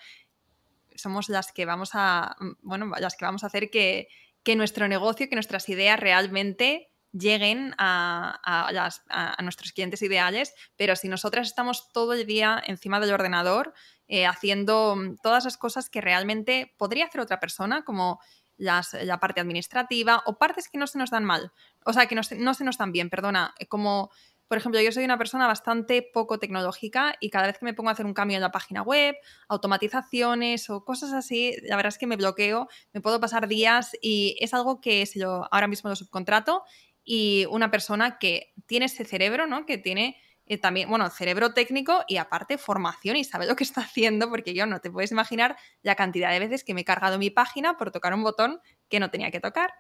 somos 0.95 1.29
las 1.29 1.53
que 1.53 1.67
vamos 1.67 1.91
a, 1.95 2.37
mm, 2.41 2.53
bueno, 2.63 2.93
las 2.99 3.17
que 3.17 3.25
vamos 3.25 3.45
a 3.45 3.49
hacer 3.49 3.71
que, 3.71 4.09
nuestro 4.57 4.89
negocio, 4.89 5.29
que 5.29 5.37
nuestras 5.37 5.69
ideas 5.69 5.99
realmente 5.99 6.91
lleguen 7.13 7.75
a, 7.79 9.37
nuestros 9.43 9.73
clientes 9.73 10.03
ideales, 10.03 10.53
pero 10.77 10.97
si 10.97 11.09
nosotras 11.09 11.47
estamos 11.47 11.91
todo 11.93 12.13
el 12.13 12.27
día 12.27 12.63
encima 12.67 13.01
del 13.01 13.13
ordenador 13.13 13.73
eh, 14.09 14.27
haciendo 14.27 14.97
mm, 14.97 15.17
todas 15.23 15.45
las 15.45 15.57
cosas 15.57 15.89
que 15.89 16.01
realmente 16.01 16.75
podría 16.77 17.07
hacer 17.07 17.21
otra 17.21 17.41
persona, 17.41 17.85
como 17.85 18.21
las, 18.57 18.95
la 18.95 19.19
parte 19.19 19.41
administrativa 19.41 20.23
o 20.27 20.39
partes 20.39 20.69
que 20.69 20.79
no 20.79 20.87
se 20.87 20.99
nos 20.99 21.11
dan 21.11 21.25
mal, 21.25 21.53
o 21.85 21.93
sea, 21.93 22.07
que 22.07 22.15
no 22.15 22.23
se, 22.23 22.37
no 22.37 22.55
se 22.55 22.65
nos 22.65 22.79
dan 22.79 22.93
bien, 22.93 23.11
perdona, 23.11 23.55
eh, 23.59 23.67
como 23.67 24.11
por 24.49 24.59
ejemplo, 24.59 24.81
yo 24.81 24.93
soy 24.93 25.05
una 25.05 25.19
persona 25.19 25.47
bastante 25.47 26.03
poco 26.03 26.39
tecnológica 26.39 27.15
y 27.21 27.31
cada 27.31 27.47
vez 27.47 27.59
que 27.59 27.65
me 27.65 27.75
pongo 27.75 27.89
a 27.89 27.93
hacer 27.93 28.07
un 28.07 28.15
cambio 28.15 28.37
en 28.37 28.43
la 28.43 28.53
página 28.53 28.83
web, 28.83 29.17
automatizaciones 29.49 30.69
o 30.71 30.85
cosas 30.85 31.13
así, 31.13 31.55
la 31.63 31.77
verdad 31.77 31.93
es 31.93 31.99
que 31.99 32.07
me 32.07 32.17
bloqueo, 32.17 32.69
me 32.93 33.01
puedo 33.01 33.21
pasar 33.21 33.49
días 33.49 33.97
y 34.03 34.37
es 34.41 34.55
algo 34.55 34.81
que 34.81 35.07
si 35.07 35.21
yo 35.21 35.47
ahora 35.51 35.67
mismo 35.67 35.91
lo 35.91 35.97
subcontrato 35.97 36.63
y 37.05 37.47
una 37.51 37.71
persona 37.71 38.19
que 38.19 38.53
tiene 38.67 38.87
ese 38.87 39.05
cerebro, 39.05 39.47
¿no? 39.47 39.67
Que 39.67 39.79
tiene 39.79 40.17
eh, 40.47 40.59
también, 40.59 40.91
bueno, 40.91 41.09
cerebro 41.09 41.55
técnico 41.55 42.05
y 42.07 42.19
aparte 42.19 42.59
formación 42.59 43.17
y 43.17 43.25
sabe 43.25 43.47
lo 43.47 43.57
que 43.57 43.65
está 43.65 43.81
haciendo, 43.83 44.29
porque 44.29 44.55
yo 44.55 44.67
no 44.67 44.81
te 44.81 44.91
puedes 44.91 45.11
imaginar 45.11 45.57
la 45.83 45.95
cantidad 45.95 46.31
de 46.31 46.39
veces 46.39 46.65
que 46.65 46.75
me 46.75 46.83
he 46.83 46.85
cargado 46.85 47.19
mi 47.19 47.31
página 47.31 47.77
por 47.77 47.91
tocar 47.91 48.13
un 48.15 48.23
botón 48.23 48.61
que 48.89 49.01
no 49.01 49.11
tenía 49.11 49.31
que 49.31 49.41
tocar. 49.41 49.73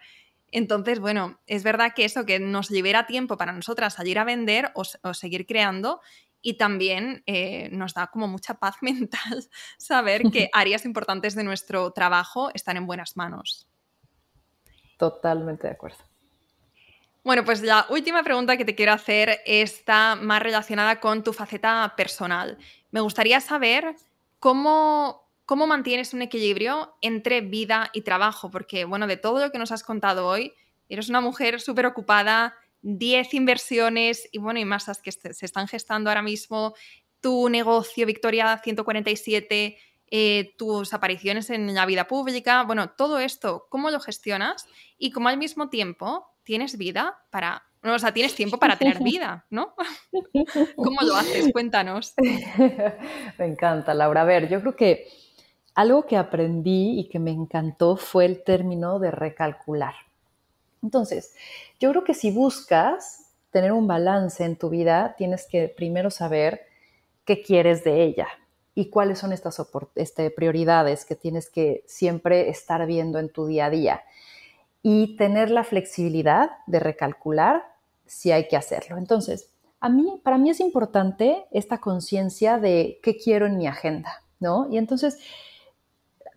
Entonces, 0.54 1.00
bueno, 1.00 1.40
es 1.48 1.64
verdad 1.64 1.94
que 1.96 2.04
eso, 2.04 2.24
que 2.24 2.38
nos 2.38 2.70
libera 2.70 3.06
tiempo 3.06 3.36
para 3.36 3.50
nosotras 3.50 3.94
salir 3.94 4.20
a 4.20 4.24
vender 4.24 4.70
o, 4.74 4.84
seguir 5.12 5.46
creando 5.46 6.00
y 6.40 6.58
también 6.58 7.24
eh, 7.26 7.68
nos 7.72 7.92
da 7.92 8.06
como 8.06 8.28
mucha 8.28 8.54
paz 8.54 8.76
mental 8.80 9.44
saber 9.78 10.22
que 10.30 10.50
áreas 10.52 10.84
importantes 10.84 11.34
de 11.34 11.42
nuestro 11.42 11.90
trabajo 11.90 12.52
están 12.54 12.76
en 12.76 12.86
buenas 12.86 13.16
manos. 13.16 13.68
Totalmente 14.96 15.66
de 15.66 15.72
acuerdo. 15.72 15.98
Bueno, 17.24 17.44
pues 17.44 17.60
la 17.60 17.86
última 17.88 18.22
pregunta 18.22 18.56
que 18.56 18.64
te 18.64 18.76
quiero 18.76 18.92
hacer 18.92 19.40
está 19.46 20.14
más 20.14 20.40
relacionada 20.40 21.00
con 21.00 21.24
tu 21.24 21.32
faceta 21.32 21.94
personal. 21.96 22.58
Me 22.92 23.00
gustaría 23.00 23.40
saber 23.40 23.96
cómo 24.38 25.23
¿Cómo 25.46 25.66
mantienes 25.66 26.14
un 26.14 26.22
equilibrio 26.22 26.96
entre 27.02 27.40
vida 27.42 27.90
y 27.92 28.02
trabajo? 28.02 28.50
Porque, 28.50 28.84
bueno, 28.84 29.06
de 29.06 29.16
todo 29.16 29.40
lo 29.40 29.52
que 29.52 29.58
nos 29.58 29.72
has 29.72 29.82
contado 29.82 30.26
hoy, 30.26 30.52
eres 30.88 31.08
una 31.08 31.20
mujer 31.20 31.60
súper 31.60 31.86
ocupada, 31.86 32.54
10 32.82 33.34
inversiones 33.34 34.28
y, 34.32 34.38
bueno, 34.38 34.60
y 34.60 34.64
masas 34.64 35.02
que 35.02 35.12
se 35.12 35.44
están 35.44 35.68
gestando 35.68 36.10
ahora 36.10 36.22
mismo, 36.22 36.74
tu 37.20 37.48
negocio 37.48 38.06
Victoria 38.06 38.60
147, 38.62 39.78
eh, 40.10 40.54
tus 40.56 40.92
apariciones 40.92 41.50
en 41.50 41.74
la 41.74 41.86
vida 41.86 42.06
pública, 42.06 42.62
bueno, 42.62 42.90
todo 42.90 43.18
esto, 43.18 43.66
¿cómo 43.70 43.90
lo 43.90 44.00
gestionas? 44.00 44.66
Y 44.98 45.10
cómo 45.10 45.28
al 45.28 45.38
mismo 45.38 45.70
tiempo 45.70 46.26
tienes 46.42 46.76
vida 46.78 47.18
para 47.30 47.64
o 47.82 47.98
sea, 47.98 48.12
tienes 48.12 48.34
tiempo 48.34 48.58
para 48.58 48.76
tener 48.76 48.98
vida, 49.02 49.44
¿no? 49.50 49.74
¿Cómo 50.76 51.00
lo 51.02 51.16
haces? 51.16 51.52
Cuéntanos. 51.52 52.14
Me 53.38 53.46
encanta, 53.46 53.92
Laura. 53.92 54.22
A 54.22 54.24
ver, 54.24 54.48
yo 54.48 54.60
creo 54.60 54.76
que 54.76 55.06
algo 55.74 56.06
que 56.06 56.16
aprendí 56.16 56.98
y 56.98 57.08
que 57.08 57.18
me 57.18 57.30
encantó 57.30 57.96
fue 57.96 58.26
el 58.26 58.42
término 58.44 58.98
de 58.98 59.10
recalcular. 59.10 59.94
Entonces, 60.82 61.34
yo 61.80 61.90
creo 61.90 62.04
que 62.04 62.14
si 62.14 62.30
buscas 62.30 63.32
tener 63.50 63.72
un 63.72 63.86
balance 63.86 64.44
en 64.44 64.56
tu 64.56 64.68
vida, 64.68 65.14
tienes 65.16 65.46
que 65.46 65.68
primero 65.68 66.10
saber 66.10 66.62
qué 67.24 67.42
quieres 67.42 67.84
de 67.84 68.02
ella 68.02 68.28
y 68.74 68.90
cuáles 68.90 69.18
son 69.18 69.32
estas 69.32 69.60
este, 69.94 70.30
prioridades 70.30 71.04
que 71.04 71.14
tienes 71.14 71.48
que 71.48 71.84
siempre 71.86 72.48
estar 72.50 72.84
viendo 72.86 73.18
en 73.18 73.28
tu 73.28 73.46
día 73.46 73.66
a 73.66 73.70
día 73.70 74.02
y 74.82 75.16
tener 75.16 75.50
la 75.50 75.64
flexibilidad 75.64 76.50
de 76.66 76.80
recalcular 76.80 77.64
si 78.06 78.32
hay 78.32 78.48
que 78.48 78.56
hacerlo. 78.56 78.98
Entonces, 78.98 79.50
a 79.80 79.88
mí, 79.88 80.20
para 80.22 80.38
mí 80.38 80.50
es 80.50 80.60
importante 80.60 81.44
esta 81.50 81.78
conciencia 81.78 82.58
de 82.58 82.98
qué 83.02 83.16
quiero 83.16 83.46
en 83.46 83.56
mi 83.56 83.66
agenda, 83.66 84.22
¿no? 84.40 84.68
Y 84.70 84.78
entonces, 84.78 85.18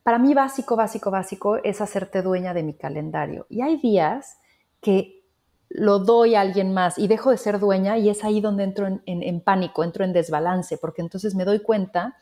para 0.07 0.19
mí 0.19 0.33
básico, 0.33 0.77
básico, 0.77 1.11
básico 1.11 1.57
es 1.65 1.81
hacerte 1.81 2.21
dueña 2.21 2.53
de 2.53 2.63
mi 2.63 2.73
calendario. 2.73 3.45
Y 3.49 3.59
hay 3.59 3.75
días 3.75 4.37
que 4.79 5.25
lo 5.67 5.99
doy 5.99 6.35
a 6.35 6.39
alguien 6.39 6.73
más 6.73 6.97
y 6.97 7.09
dejo 7.09 7.29
de 7.29 7.37
ser 7.37 7.59
dueña 7.59 7.97
y 7.97 8.07
es 8.07 8.23
ahí 8.23 8.39
donde 8.39 8.63
entro 8.63 8.87
en, 9.05 9.41
pánico, 9.41 9.83
entro 9.83 10.05
en 10.05 10.13
desbalance, 10.13 10.77
porque 10.77 11.01
entonces 11.01 11.35
me 11.35 11.43
doy 11.43 11.59
cuenta 11.59 12.15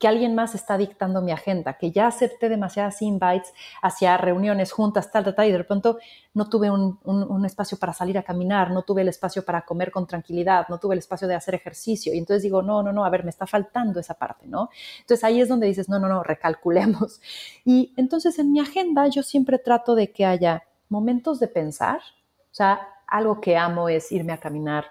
que 0.00 0.08
alguien 0.08 0.34
más 0.34 0.54
está 0.54 0.78
dictando 0.78 1.20
mi 1.20 1.30
agenda, 1.30 1.74
que 1.74 1.92
ya 1.92 2.06
acepté 2.06 2.48
demasiadas 2.48 3.02
invites 3.02 3.52
hacia 3.82 4.16
reuniones, 4.16 4.72
juntas, 4.72 5.12
tal, 5.12 5.24
tal, 5.24 5.34
tal, 5.34 5.46
y 5.46 5.52
de 5.52 5.62
pronto 5.62 5.98
no 6.32 6.48
tuve 6.48 6.70
un, 6.70 7.44
espacio 7.44 7.78
para 7.78 7.92
salir 7.92 8.16
a 8.16 8.22
caminar, 8.22 8.70
no 8.70 8.82
tuve 8.82 9.02
el 9.02 9.08
espacio 9.08 9.44
para 9.44 9.60
comer 9.66 9.90
con 9.92 10.06
tranquilidad, 10.06 10.66
no 10.70 10.78
tuve 10.78 10.94
el 10.94 11.00
espacio 11.00 11.28
de 11.28 11.34
hacer 11.34 11.54
ejercicio. 11.54 12.14
Y 12.14 12.18
entonces 12.18 12.42
digo, 12.42 12.62
no, 12.62 12.82
no, 12.82 12.94
no, 12.94 13.04
a 13.04 13.10
ver, 13.10 13.24
me 13.24 13.30
está 13.30 13.46
faltando 13.46 14.00
esa 14.00 14.14
parte, 14.14 14.46
¿no? 14.46 14.70
Entonces 15.00 15.22
ahí 15.22 15.38
es 15.38 15.50
donde 15.50 15.66
dices, 15.66 15.90
no, 15.90 15.98
no, 15.98 16.08
no, 16.08 16.22
recalculemos. 16.22 17.20
Y 17.66 17.92
entonces 17.98 18.38
en 18.38 18.52
mi 18.52 18.60
agenda 18.60 19.06
yo 19.08 19.22
siempre 19.22 19.58
trato 19.58 19.94
de 19.94 20.10
que 20.12 20.24
haya 20.24 20.64
momentos 20.88 21.38
de 21.40 21.48
pensar, 21.48 21.98
o 21.98 22.54
sea, 22.54 22.88
algo 23.06 23.38
que 23.40 23.56
amo 23.58 23.90
es 23.90 24.10
irme 24.12 24.32
a 24.32 24.38
caminar 24.38 24.86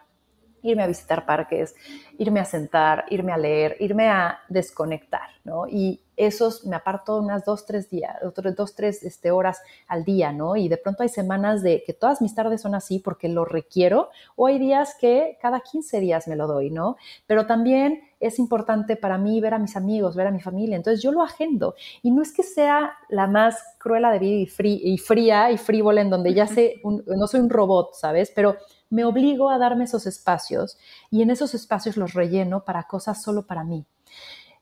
irme 0.62 0.84
a 0.84 0.88
visitar 0.88 1.26
parques, 1.26 1.76
irme 2.18 2.39
a 2.39 2.45
sentar, 2.45 3.05
irme 3.10 3.32
a 3.32 3.38
leer, 3.38 3.78
irme 3.80 4.10
a 4.10 4.39
desconectar, 4.49 5.30
¿no? 5.43 5.68
Y 5.68 6.01
esos 6.20 6.66
me 6.66 6.76
aparto 6.76 7.18
unas 7.18 7.45
dos, 7.45 7.66
tres 7.66 7.89
días, 7.89 8.18
dos, 8.57 8.76
tres 8.76 9.03
este, 9.03 9.32
horas 9.32 9.62
al 9.88 10.03
día, 10.03 10.34
¿no? 10.34 10.57
Y 10.57 10.68
de 10.68 10.76
pronto 10.76 11.03
hay 11.03 11.07
semanas 11.10 11.64
de 11.64 11.82
que 11.86 11.93
todas 11.93 12.22
mis 12.22 12.36
tardes 12.36 12.62
son 12.62 12.76
así 12.76 12.99
porque 12.99 13.30
lo 13.30 13.45
requiero, 13.45 14.10
o 14.36 14.47
hay 14.47 14.60
días 14.60 14.95
que 14.99 15.38
cada 15.41 15.62
15 15.62 16.01
días 16.01 16.28
me 16.28 16.36
lo 16.36 16.45
doy, 16.45 16.72
¿no? 16.72 16.97
Pero 17.26 17.45
también 17.45 18.01
es 18.20 18.38
importante 18.38 18.97
para 18.97 19.18
mí 19.18 19.39
ver 19.39 19.53
a 19.53 19.60
mis 19.60 19.78
amigos, 19.78 20.18
ver 20.18 20.28
a 20.28 20.32
mi 20.32 20.41
familia, 20.41 20.76
entonces 20.76 21.01
yo 21.01 21.14
lo 21.14 21.24
agendo. 21.24 21.76
Y 22.01 22.12
no 22.12 22.22
es 22.22 22.34
que 22.34 22.43
sea 22.43 22.91
la 23.07 23.28
más 23.28 23.57
cruela 23.78 24.12
de 24.12 24.20
vida 24.20 24.36
y, 24.41 24.97
fría 24.97 25.51
y 25.51 25.57
frívola 25.57 26.01
en 26.01 26.10
donde 26.10 26.34
ya 26.34 26.47
sé, 26.47 26.82
no 26.84 27.28
soy 27.28 27.39
un 27.39 27.49
robot, 27.49 27.93
¿sabes? 27.93 28.30
Pero 28.36 28.57
me 28.89 29.05
obligo 29.05 29.49
a 29.49 29.57
darme 29.57 29.85
esos 29.85 30.05
espacios 30.07 30.77
y 31.11 31.21
en 31.21 31.29
esos 31.29 31.53
espacios 31.53 31.97
los 31.97 32.13
relleno 32.13 32.63
para 32.65 32.83
cosas 32.83 33.21
solo 33.21 33.45
para 33.45 33.63
mí 33.63 33.85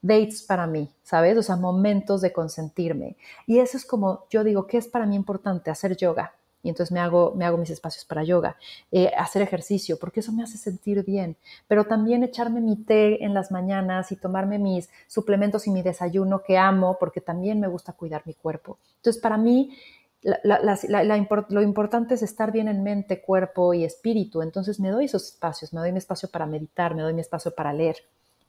dates 0.01 0.43
para 0.43 0.67
mí, 0.67 0.89
¿sabes? 1.03 1.37
O 1.37 1.43
sea, 1.43 1.55
momentos 1.55 2.21
de 2.21 2.31
consentirme. 2.31 3.17
Y 3.45 3.59
eso 3.59 3.77
es 3.77 3.85
como 3.85 4.25
yo 4.29 4.43
digo, 4.43 4.67
¿qué 4.67 4.77
es 4.77 4.87
para 4.87 5.05
mí 5.05 5.15
importante? 5.15 5.71
Hacer 5.71 5.97
yoga. 5.97 6.33
Y 6.63 6.69
entonces 6.69 6.91
me 6.91 6.99
hago, 6.99 7.33
me 7.35 7.45
hago 7.45 7.57
mis 7.57 7.69
espacios 7.69 8.03
para 8.03 8.23
yoga, 8.23 8.57
eh, 8.91 9.11
hacer 9.17 9.41
ejercicio, 9.41 9.97
porque 9.99 10.19
eso 10.19 10.33
me 10.33 10.43
hace 10.43 10.57
sentir 10.57 11.05
bien. 11.05 11.37
Pero 11.67 11.85
también 11.85 12.23
echarme 12.23 12.59
mi 12.59 12.75
té 12.75 13.23
en 13.23 13.33
las 13.33 13.51
mañanas 13.51 14.11
y 14.11 14.17
tomarme 14.17 14.57
mis 14.59 14.89
suplementos 15.07 15.67
y 15.67 15.71
mi 15.71 15.81
desayuno 15.81 16.41
que 16.43 16.57
amo, 16.57 16.97
porque 16.99 17.21
también 17.21 17.59
me 17.59 17.67
gusta 17.67 17.93
cuidar 17.93 18.23
mi 18.25 18.33
cuerpo. 18.33 18.79
Entonces, 18.97 19.21
para 19.21 19.37
mí, 19.37 19.77
lo 20.23 21.61
importante 21.61 22.15
es 22.15 22.21
estar 22.21 22.51
bien 22.51 22.67
en 22.67 22.83
mente, 22.83 23.21
cuerpo 23.21 23.73
y 23.73 23.83
espíritu. 23.83 24.41
Entonces 24.41 24.79
me 24.79 24.89
doy 24.89 25.05
esos 25.05 25.25
espacios, 25.27 25.73
me 25.73 25.79
doy 25.79 25.91
mi 25.91 25.99
espacio 25.99 26.29
para 26.29 26.45
meditar, 26.45 26.95
me 26.95 27.01
doy 27.01 27.13
mi 27.13 27.21
espacio 27.21 27.53
para 27.53 27.73
leer. 27.73 27.97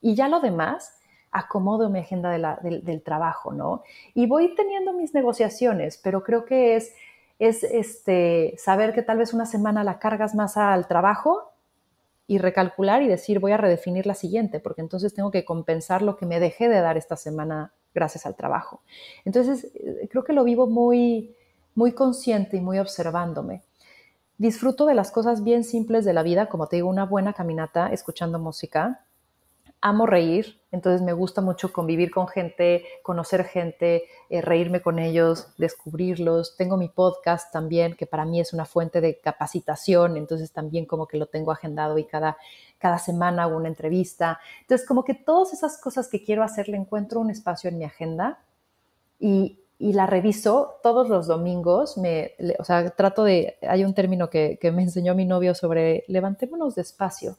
Y 0.00 0.14
ya 0.14 0.28
lo 0.28 0.40
demás, 0.40 0.98
acomodo 1.30 1.90
mi 1.90 2.00
agenda 2.00 2.58
del, 2.62 3.02
trabajo, 3.02 3.52
¿no? 3.52 3.82
Y 4.14 4.26
voy 4.26 4.54
teniendo 4.54 4.92
mis 4.92 5.14
negociaciones, 5.14 6.00
pero 6.02 6.22
creo 6.22 6.44
que 6.44 6.76
es, 6.76 6.94
es 7.38 7.64
este, 7.64 8.54
saber 8.58 8.92
que 8.92 9.02
tal 9.02 9.18
vez 9.18 9.34
una 9.34 9.46
semana 9.46 9.84
la 9.84 9.98
cargas 9.98 10.34
más 10.34 10.56
al 10.56 10.88
trabajo 10.88 11.52
y 12.26 12.38
recalcular 12.38 13.02
y 13.02 13.08
decir 13.08 13.40
voy 13.40 13.52
a 13.52 13.56
redefinir 13.56 14.06
la 14.06 14.14
siguiente, 14.14 14.60
porque 14.60 14.80
entonces 14.80 15.14
tengo 15.14 15.30
que 15.30 15.44
compensar 15.44 16.02
lo 16.02 16.16
que 16.16 16.26
me 16.26 16.40
dejé 16.40 16.68
de 16.68 16.80
dar 16.80 16.96
esta 16.96 17.16
semana 17.16 17.72
gracias 17.94 18.26
al 18.26 18.36
trabajo. 18.36 18.82
Entonces, 19.24 19.64
eh, 19.74 20.08
creo 20.10 20.24
que 20.24 20.32
lo 20.32 20.44
vivo 20.44 20.66
muy, 20.66 21.34
muy 21.78 21.92
consciente 21.92 22.56
y 22.56 22.60
muy 22.60 22.80
observándome. 22.80 23.62
Disfruto 24.36 24.84
de 24.84 24.96
las 24.96 25.12
cosas 25.12 25.44
bien 25.44 25.62
simples 25.62 26.04
de 26.04 26.12
la 26.12 26.24
vida, 26.24 26.48
como 26.48 26.66
te 26.66 26.74
digo, 26.74 26.88
una 26.88 27.04
buena 27.04 27.34
caminata 27.34 27.92
escuchando 27.92 28.40
música, 28.40 29.04
amo 29.80 30.04
reír, 30.04 30.60
entonces 30.72 31.02
me 31.02 31.12
gusta 31.12 31.40
mucho 31.40 31.72
convivir 31.72 32.10
con 32.10 32.26
gente, 32.26 32.84
conocer 33.04 33.44
gente, 33.44 34.06
eh, 34.28 34.40
reírme 34.40 34.82
con 34.82 34.98
ellos, 34.98 35.54
descubrirlos. 35.56 36.56
Tengo 36.56 36.76
mi 36.76 36.88
podcast 36.88 37.52
también, 37.52 37.94
que 37.94 38.06
para 38.06 38.24
mí 38.24 38.40
es 38.40 38.52
una 38.52 38.64
fuente 38.64 39.00
de 39.00 39.20
capacitación, 39.20 40.16
entonces 40.16 40.50
también 40.50 40.84
como 40.84 41.06
que 41.06 41.16
lo 41.16 41.26
tengo 41.26 41.52
agendado 41.52 41.96
y 41.96 42.06
cada, 42.06 42.38
cada 42.78 42.98
semana 42.98 43.44
hago 43.44 43.56
una 43.56 43.68
entrevista. 43.68 44.40
Entonces 44.62 44.84
como 44.84 45.04
que 45.04 45.14
todas 45.14 45.52
esas 45.52 45.80
cosas 45.80 46.08
que 46.08 46.24
quiero 46.24 46.42
hacer 46.42 46.68
le 46.68 46.76
encuentro 46.76 47.20
un 47.20 47.30
espacio 47.30 47.70
en 47.70 47.78
mi 47.78 47.84
agenda 47.84 48.40
y, 49.20 49.60
la 49.78 50.06
reviso 50.06 50.78
todos 50.82 51.08
los 51.08 51.26
domingos. 51.26 51.98
Me, 51.98 52.32
o 52.58 52.64
sea, 52.64 52.90
trato 52.90 53.24
de, 53.24 53.56
hay 53.62 53.84
un 53.84 53.94
término 53.94 54.30
que, 54.30 54.58
que 54.60 54.72
me 54.72 54.82
enseñó 54.82 55.14
mi 55.14 55.24
novio 55.24 55.54
sobre 55.54 56.04
levantémonos 56.08 56.74
despacio 56.74 57.38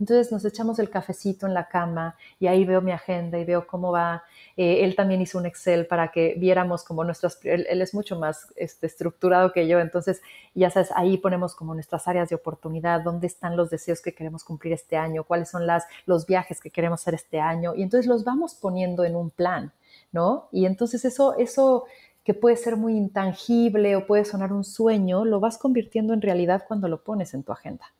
entonces 0.00 0.30
nos 0.30 0.44
echamos 0.44 0.78
el 0.78 0.90
cafecito 0.90 1.46
en 1.46 1.54
la 1.54 1.68
cama 1.68 2.16
y 2.38 2.46
ahí 2.46 2.64
veo 2.64 2.80
mi 2.80 2.92
agenda 2.92 3.38
y 3.38 3.44
veo 3.44 3.66
cómo 3.66 3.90
va. 3.90 4.22
Eh, 4.56 4.84
él 4.84 4.94
también 4.94 5.20
hizo 5.20 5.38
un 5.38 5.46
Excel 5.46 5.86
para 5.86 6.08
que 6.08 6.34
viéramos 6.38 6.84
como 6.84 7.04
nuestras, 7.04 7.38
él, 7.44 7.66
es 7.68 7.94
mucho 7.94 8.18
más 8.18 8.52
este, 8.56 8.86
estructurado 8.86 9.52
que 9.52 9.66
yo, 9.66 9.80
entonces 9.80 10.20
ya 10.54 10.70
sabes, 10.70 10.90
ahí 10.94 11.18
ponemos 11.18 11.54
como 11.54 11.74
nuestras 11.74 12.06
áreas 12.06 12.28
de 12.28 12.36
oportunidad, 12.36 13.00
dónde 13.00 13.26
están 13.26 13.56
los 13.56 13.70
deseos 13.70 14.00
que 14.00 14.14
queremos 14.14 14.44
cumplir 14.44 14.72
este 14.72 14.96
año, 14.96 15.24
cuáles 15.24 15.48
son 15.48 15.66
las, 15.66 15.84
los 16.06 16.26
viajes 16.26 16.60
que 16.60 16.70
queremos 16.70 17.00
hacer 17.00 17.14
este 17.14 17.40
año 17.40 17.74
y 17.74 17.82
entonces 17.82 18.06
los 18.06 18.24
vamos 18.24 18.54
poniendo 18.54 19.04
en 19.04 19.16
un 19.16 19.30
plan, 19.30 19.72
¿no? 20.12 20.48
Y 20.52 20.66
entonces 20.66 21.04
eso, 21.04 21.36
eso 21.36 21.84
que 22.24 22.34
puede 22.34 22.56
ser 22.56 22.76
muy 22.76 22.96
intangible 22.96 23.96
o 23.96 24.06
puede 24.06 24.24
sonar 24.24 24.52
un 24.52 24.64
sueño, 24.64 25.24
lo 25.24 25.40
vas 25.40 25.58
convirtiendo 25.58 26.14
en 26.14 26.22
realidad 26.22 26.64
cuando 26.66 26.88
lo 26.88 27.02
pones 27.02 27.34
en 27.34 27.42
tu 27.42 27.52
agenda. 27.52 27.94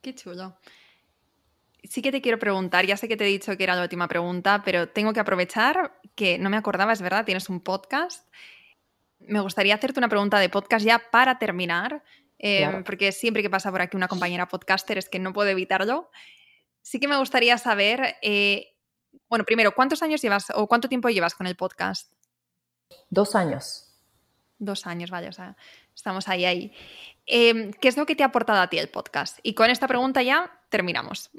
Qué 0.00 0.14
chulo 0.14 0.56
sí 1.84 2.02
que 2.02 2.12
te 2.12 2.20
quiero 2.20 2.38
preguntar, 2.38 2.86
ya 2.86 2.96
sé 2.96 3.08
que 3.08 3.16
te 3.16 3.24
he 3.24 3.28
dicho 3.28 3.56
que 3.56 3.64
era 3.64 3.74
la 3.74 3.82
última 3.82 4.08
pregunta, 4.08 4.62
pero 4.64 4.88
tengo 4.88 5.12
que 5.12 5.20
aprovechar 5.20 5.98
que 6.14 6.38
no 6.38 6.50
me 6.50 6.56
acordaba, 6.56 6.92
es 6.92 7.02
verdad, 7.02 7.24
tienes 7.24 7.48
un 7.48 7.60
podcast. 7.60 8.28
Me 9.18 9.40
gustaría 9.40 9.74
hacerte 9.74 10.00
una 10.00 10.08
pregunta 10.08 10.38
de 10.38 10.48
podcast 10.48 10.84
ya 10.84 11.02
para 11.10 11.38
terminar, 11.38 12.02
em, 12.38 12.84
porque 12.84 13.12
siempre 13.12 13.42
que 13.42 13.50
pasa 13.50 13.70
por 13.70 13.82
aquí 13.82 13.96
una 13.96 14.08
compañera 14.08 14.48
podcaster 14.48 14.98
es 14.98 15.08
que 15.08 15.18
no 15.18 15.32
puedo 15.32 15.48
evitarlo. 15.48 16.10
Sí 16.82 16.98
que 16.98 17.08
me 17.08 17.16
gustaría 17.16 17.58
saber, 17.58 18.16
eh, 18.22 18.71
bueno, 19.28 19.44
primero, 19.44 19.74
¿cuántos 19.74 20.02
años 20.02 20.20
llevas 20.22 20.50
o 20.54 20.66
cuánto 20.66 20.88
tiempo 20.88 21.08
llevas 21.08 21.34
con 21.34 21.46
el 21.46 21.56
podcast? 21.56 22.12
Dos 23.10 23.34
años. 23.34 23.88
Dos 24.58 24.86
años, 24.86 25.10
vaya, 25.10 25.28
o 25.28 25.32
sea, 25.32 25.56
estamos 25.94 26.28
ahí, 26.28 26.44
ahí. 26.44 26.72
Em, 27.26 27.72
¿Qué 27.72 27.88
es 27.88 27.96
lo 27.96 28.06
que 28.06 28.14
te 28.14 28.22
ha 28.22 28.26
aportado 28.26 28.60
a 28.60 28.68
ti 28.68 28.78
el 28.78 28.88
podcast? 28.88 29.38
Y 29.42 29.54
con 29.54 29.70
esta 29.70 29.88
pregunta 29.88 30.22
ya 30.22 30.50
terminamos. 30.68 31.30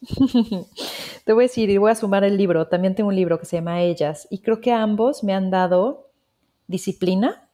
te 1.24 1.32
voy 1.32 1.44
a 1.44 1.48
decir 1.48 1.70
y 1.70 1.78
voy 1.78 1.90
a 1.90 1.94
sumar 1.94 2.24
el 2.24 2.36
libro. 2.36 2.68
También 2.68 2.94
tengo 2.94 3.08
un 3.08 3.16
libro 3.16 3.38
que 3.38 3.46
se 3.46 3.56
llama 3.56 3.82
Ellas 3.82 4.26
y 4.30 4.40
creo 4.40 4.60
que 4.60 4.72
ambos 4.72 5.24
me 5.24 5.34
han 5.34 5.50
dado 5.50 6.10
disciplina 6.66 7.48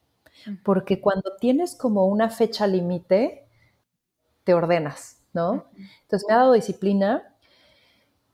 porque 0.62 1.00
cuando 1.00 1.36
tienes 1.36 1.74
como 1.74 2.06
una 2.06 2.30
fecha 2.30 2.66
límite, 2.66 3.46
te 4.44 4.54
ordenas, 4.54 5.20
¿no? 5.32 5.66
Entonces 6.02 6.26
me 6.28 6.34
ha 6.34 6.38
dado 6.38 6.52
disciplina, 6.52 7.34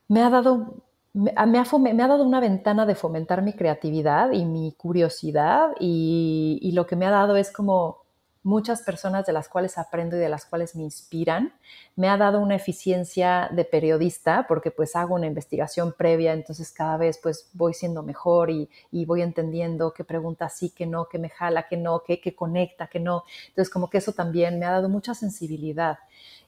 me 0.07 0.21
ha 0.21 0.29
dado 0.29 0.83
me 1.15 1.31
ha, 1.35 1.45
me 1.45 1.59
ha, 1.59 2.07
dado 2.07 2.23
una 2.25 2.41
ventana 2.41 2.85
de 2.85 2.93
fomentar 2.93 3.41
mi 3.41 3.53
creatividad 3.53 4.31
y 4.31 4.43
mi 4.43 4.73
curiosidad 4.73 5.71
y, 5.79 6.59
y, 6.61 6.73
lo 6.73 6.85
que 6.85 6.97
me 6.97 7.05
ha 7.05 7.09
dado 7.09 7.37
es 7.37 7.51
como 7.51 8.05
muchas 8.43 8.83
personas 8.83 9.25
de 9.25 9.31
las 9.31 9.47
cuales 9.47 9.77
aprendo 9.77 10.17
y 10.17 10.19
de 10.19 10.27
las 10.27 10.45
cuales 10.45 10.75
me 10.75 10.83
inspiran. 10.83 11.53
Me 11.95 12.09
ha 12.09 12.17
dado 12.17 12.39
una 12.41 12.55
eficiencia 12.55 13.49
de 13.51 13.63
periodista 13.63 14.45
porque 14.47 14.71
pues 14.71 14.95
hago 14.95 15.15
una 15.15 15.25
investigación 15.25 15.95
previa, 15.97 16.33
entonces 16.33 16.71
cada 16.71 16.97
vez 16.97 17.17
pues 17.23 17.49
voy 17.53 17.73
siendo 17.73 18.03
mejor 18.03 18.51
y, 18.51 18.69
voy 19.05 19.21
entendiendo 19.21 19.93
qué 19.93 20.03
pregunta 20.03 20.49
sí, 20.49 20.69
qué 20.69 20.85
no, 20.85 21.07
qué 21.09 21.17
me 21.17 21.29
jala, 21.29 21.67
qué 21.67 21.77
no, 21.77 22.03
qué, 22.05 22.19
qué 22.19 22.35
conecta, 22.35 22.87
qué 22.87 22.99
no. 22.99 23.23
Entonces 23.47 23.73
como 23.73 23.89
que 23.89 23.99
eso 23.99 24.11
también 24.11 24.59
me 24.59 24.65
ha 24.65 24.71
dado 24.71 24.89
mucha 24.89 25.15
sensibilidad. 25.15 25.97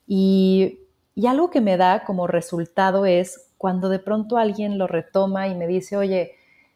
Y, 0.06 0.87
y 1.18 1.26
algo 1.26 1.50
que 1.50 1.62
me 1.62 1.78
da 1.78 2.04
como 2.04 2.28
resultado 2.28 3.08
es 3.08 3.50
cuando 3.58 3.90
de 3.90 3.98
pronto 3.98 4.38
alguien 4.38 4.78
lo 4.78 4.86
retoma 4.86 5.48
y 5.48 5.56
me 5.56 5.66
dice, 5.66 5.98
oye, 5.98 6.36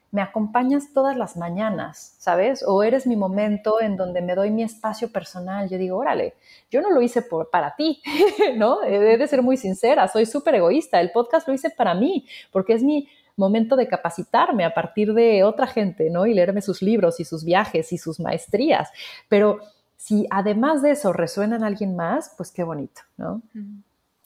me 0.09 0.23
acompañas 0.23 0.93
todas 0.95 1.15
las 1.15 1.37
mañanas, 1.37 2.15
¿sabes? 2.17 2.63
O 2.65 2.81
eres 2.81 3.05
mi 3.05 3.15
momento 3.15 3.79
en 3.79 3.97
donde 3.97 4.23
me 4.23 4.33
doy 4.33 4.49
mi 4.49 4.63
espacio 4.63 5.11
personal. 5.11 5.69
Yo 5.69 5.77
digo, 5.77 5.95
órale, 5.95 6.33
yo 6.71 6.81
no 6.81 6.89
lo 6.89 7.03
hice 7.03 7.23
para 7.51 7.75
ti, 7.75 8.01
¿no? 8.57 8.81
He 8.81 9.15
de 9.15 9.27
ser 9.27 9.43
muy 9.43 9.57
sincera, 9.57 10.07
soy 10.07 10.25
súper 10.25 10.55
egoísta. 10.55 10.99
El 10.99 11.11
podcast 11.11 11.47
lo 11.47 11.53
hice 11.53 11.69
para 11.69 11.93
mí, 11.93 12.25
porque 12.51 12.73
es 12.73 12.81
mi 12.81 13.07
momento 13.37 13.75
de 13.75 13.87
capacitarme 13.87 14.65
a 14.65 14.73
partir 14.73 15.13
de 15.13 15.43
otra 15.43 15.67
gente, 15.67 16.09
¿no? 16.09 16.25
Y 16.25 16.33
leerme 16.33 16.63
sus 16.63 16.81
libros 16.81 17.19
y 17.19 17.25
sus 17.25 17.45
viajes 17.45 17.93
y 17.93 17.99
sus 17.99 18.19
maestrías. 18.19 18.89
Pero 19.29 19.59
si 19.97 20.25
además 20.31 20.81
de 20.81 20.89
eso 20.93 21.13
resuena 21.13 21.57
en 21.57 21.63
alguien 21.63 21.95
más, 21.95 22.33
pues 22.35 22.51
qué 22.51 22.63
bonito, 22.63 23.01
¿no? 23.17 23.43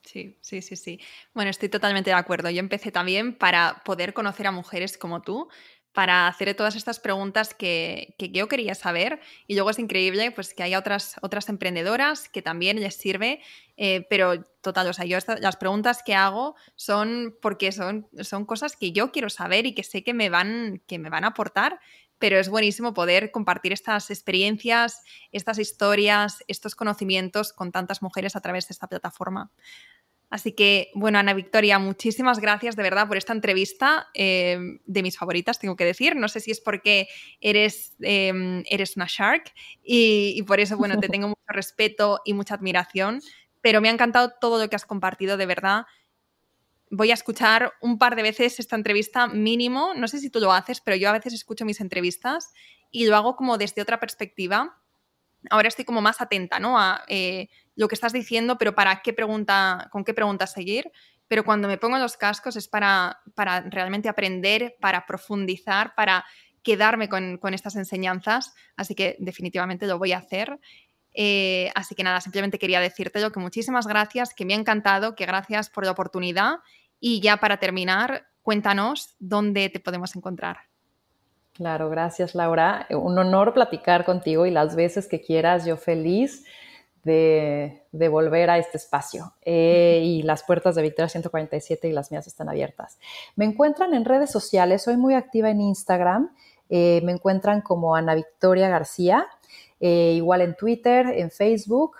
Sí, 0.05 0.37
sí, 0.41 0.61
sí, 0.61 0.75
sí. 0.75 0.99
Bueno, 1.33 1.49
estoy 1.49 1.67
totalmente 1.67 2.11
de 2.11 2.15
acuerdo. 2.15 2.49
Yo 2.51 2.59
empecé 2.59 2.91
también 2.91 3.35
para 3.35 3.81
poder 3.83 4.13
conocer 4.13 4.45
a 4.47 4.51
mujeres 4.51 4.97
como 4.97 5.21
tú, 5.21 5.49
para 5.93 6.27
hacer 6.27 6.53
todas 6.55 6.75
estas 6.75 6.99
preguntas 6.99 7.53
que, 7.55 8.15
yo 8.19 8.47
quería 8.47 8.75
saber. 8.75 9.19
Y 9.47 9.55
luego 9.55 9.71
es 9.71 9.79
increíble 9.79 10.29
pues, 10.31 10.53
que 10.53 10.61
haya 10.61 10.77
otras, 10.77 11.15
otras 11.21 11.49
emprendedoras 11.49 12.29
que 12.29 12.43
también 12.43 12.79
les 12.81 12.95
sirve. 12.95 13.41
Eh, 13.77 14.05
pero 14.09 14.43
total, 14.61 14.87
o 14.89 14.93
sea, 14.93 15.05
yo 15.05 15.17
las 15.39 15.55
preguntas 15.55 16.03
que 16.03 16.13
hago 16.13 16.55
son 16.75 17.35
porque 17.41 17.71
son, 17.71 18.07
son 18.21 18.45
cosas 18.45 18.75
que 18.75 18.91
yo 18.91 19.11
quiero 19.11 19.29
saber 19.29 19.65
y 19.65 19.73
que 19.73 19.83
sé 19.83 20.03
que 20.03 20.13
me 20.13 20.29
van, 20.29 20.83
que 20.85 20.99
me 20.99 21.09
van 21.09 21.23
a 21.23 21.29
aportar. 21.29 21.79
Pero 22.19 22.39
es 22.39 22.49
buenísimo 22.49 22.93
poder 22.93 23.31
compartir 23.31 23.73
estas 23.73 24.09
experiencias, 24.09 25.01
estas 25.31 25.59
historias, 25.59 26.43
estos 26.47 26.75
conocimientos 26.75 27.53
con 27.53 27.71
tantas 27.71 28.01
mujeres 28.01 28.35
a 28.35 28.41
través 28.41 28.67
de 28.67 28.73
esta 28.73 28.87
plataforma. 28.87 29.51
Así 30.29 30.53
que, 30.53 30.91
bueno, 30.95 31.19
Ana 31.19 31.33
Victoria, 31.33 31.77
muchísimas 31.79 32.39
gracias 32.39 32.75
de 32.75 32.83
verdad 32.83 33.07
por 33.07 33.17
esta 33.17 33.33
entrevista, 33.33 34.07
eh, 34.13 34.57
de 34.85 35.03
mis 35.03 35.17
favoritas, 35.17 35.59
tengo 35.59 35.75
que 35.75 35.85
decir. 35.85 36.15
No 36.15 36.27
sé 36.27 36.39
si 36.39 36.51
es 36.51 36.59
porque 36.59 37.07
eres, 37.39 37.93
em, 37.99 38.63
eres 38.69 38.95
una 38.97 39.05
shark 39.07 39.53
y, 39.83 40.41
por 40.43 40.59
eso, 40.59 40.77
bueno, 40.77 40.99
te 40.99 41.09
tengo 41.09 41.27
mucho 41.29 41.47
respeto 41.47 42.21
y 42.25 42.33
mucha 42.33 42.55
admiración, 42.55 43.21
pero 43.61 43.81
me 43.81 43.89
ha 43.89 43.91
encantado 43.91 44.33
todo 44.41 44.61
lo 44.61 44.69
que 44.69 44.75
has 44.75 44.85
compartido, 44.85 45.37
de 45.37 45.45
verdad. 45.45 45.85
Voy 46.89 47.11
a 47.11 47.15
escuchar 47.15 47.73
un 47.81 47.97
par 47.97 48.15
de 48.15 48.23
veces 48.23 48.59
esta 48.59 48.75
entrevista 48.75 49.27
mínimo. 49.27 49.93
No 49.95 50.07
sé 50.07 50.19
si 50.19 50.29
tú 50.29 50.39
lo 50.39 50.51
haces, 50.51 50.81
pero 50.81 50.97
yo 50.97 51.09
a 51.09 51.13
veces 51.13 51.33
escucho 51.33 51.65
mis 51.65 51.81
entrevistas 51.81 52.51
y 52.91 53.05
lo 53.07 53.15
hago 53.15 53.35
como 53.35 53.57
desde 53.57 53.81
otra 53.81 53.99
perspectiva. 53.99 54.81
Ahora 55.49 55.67
estoy 55.67 55.85
como 55.85 56.01
más 56.01 56.21
atenta, 56.21 56.59
¿no? 56.59 56.79
A 56.79 57.03
eh, 57.07 57.49
lo 57.75 57.87
que 57.87 57.95
estás 57.95 58.13
diciendo, 58.13 58.57
pero 58.57 58.75
para 58.75 59.01
qué 59.01 59.13
pregunta, 59.13 59.89
con 59.91 60.03
qué 60.03 60.13
pregunta 60.13 60.47
seguir. 60.47 60.91
Pero 61.27 61.43
cuando 61.43 61.67
me 61.67 61.77
pongo 61.77 61.97
los 61.97 62.17
cascos 62.17 62.55
es 62.55 62.67
para, 62.67 63.19
para 63.33 63.61
realmente 63.61 64.09
aprender, 64.09 64.75
para 64.79 65.05
profundizar, 65.05 65.95
para 65.95 66.25
quedarme 66.61 67.09
con, 67.09 67.37
con, 67.37 67.53
estas 67.53 67.75
enseñanzas. 67.75 68.53
Así 68.75 68.95
que 68.95 69.15
definitivamente 69.19 69.87
lo 69.87 69.97
voy 69.97 70.13
a 70.13 70.19
hacer. 70.19 70.59
Eh, 71.13 71.71
así 71.75 71.95
que 71.95 72.03
nada, 72.03 72.19
simplemente 72.21 72.59
quería 72.59 72.79
decirte 72.79 73.21
lo 73.21 73.31
que 73.31 73.39
muchísimas 73.39 73.87
gracias, 73.87 74.33
que 74.33 74.45
me 74.45 74.53
ha 74.53 74.57
encantado, 74.57 75.15
que 75.15 75.25
gracias 75.25 75.69
por 75.69 75.85
la 75.85 75.91
oportunidad. 75.91 76.57
Y 76.99 77.21
ya 77.21 77.37
para 77.37 77.57
terminar, 77.57 78.27
cuéntanos 78.41 79.15
dónde 79.19 79.69
te 79.69 79.79
podemos 79.79 80.15
encontrar. 80.15 80.74
Claro, 81.55 81.89
gracias 81.89 82.35
Laura. 82.35 82.85
Un 82.91 83.17
honor 83.17 83.53
platicar 83.53 84.05
contigo 84.05 84.45
y 84.45 84.51
las 84.51 84.75
veces 84.75 85.07
que 85.07 85.21
quieras, 85.21 85.65
yo 85.65 85.77
feliz 85.77 86.43
de, 87.03 87.81
volver 88.09 88.49
a 88.49 88.57
este 88.57 88.75
espacio. 88.77 89.33
Eh, 89.41 90.01
y 90.03 90.23
las 90.23 90.43
puertas 90.43 90.75
de 90.75 90.81
Victoria 90.81 91.07
147 91.07 91.87
y 91.87 91.93
las 91.93 92.11
mías 92.11 92.27
están 92.27 92.49
abiertas. 92.49 92.99
Me 93.37 93.45
encuentran 93.45 93.93
en 93.93 94.03
redes 94.03 94.31
sociales, 94.31 94.83
soy 94.83 94.97
muy 94.97 95.13
activa 95.13 95.49
en 95.49 95.61
Instagram. 95.61 96.35
Eh, 96.69 96.99
me 97.05 97.13
encuentran 97.13 97.61
como 97.61 97.95
Ana 97.95 98.15
Victoria 98.15 98.67
García 98.69 99.25
eh, 99.79 100.13
igual 100.15 100.41
en 100.41 100.55
Twitter, 100.55 101.07
en 101.07 101.31
Facebook 101.31 101.95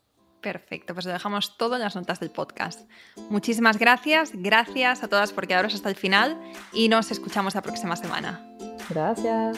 Perfecto, 0.42 0.94
pues 0.94 1.06
lo 1.06 1.14
dejamos 1.14 1.56
todo 1.56 1.76
en 1.76 1.82
las 1.82 1.96
notas 1.96 2.20
del 2.20 2.30
podcast. 2.30 2.90
Muchísimas 3.30 3.80
gracias, 3.80 4.32
gracias 4.34 5.02
a 5.02 5.08
todas 5.08 5.32
por 5.32 5.48
quedaros 5.48 5.74
hasta 5.74 5.88
el 5.88 5.96
final 5.96 6.38
y 6.74 6.90
nos 6.90 7.12
escuchamos 7.12 7.56
la 7.56 7.62
próxima 7.62 7.96
semana. 7.96 8.46
Gracias. 8.90 9.58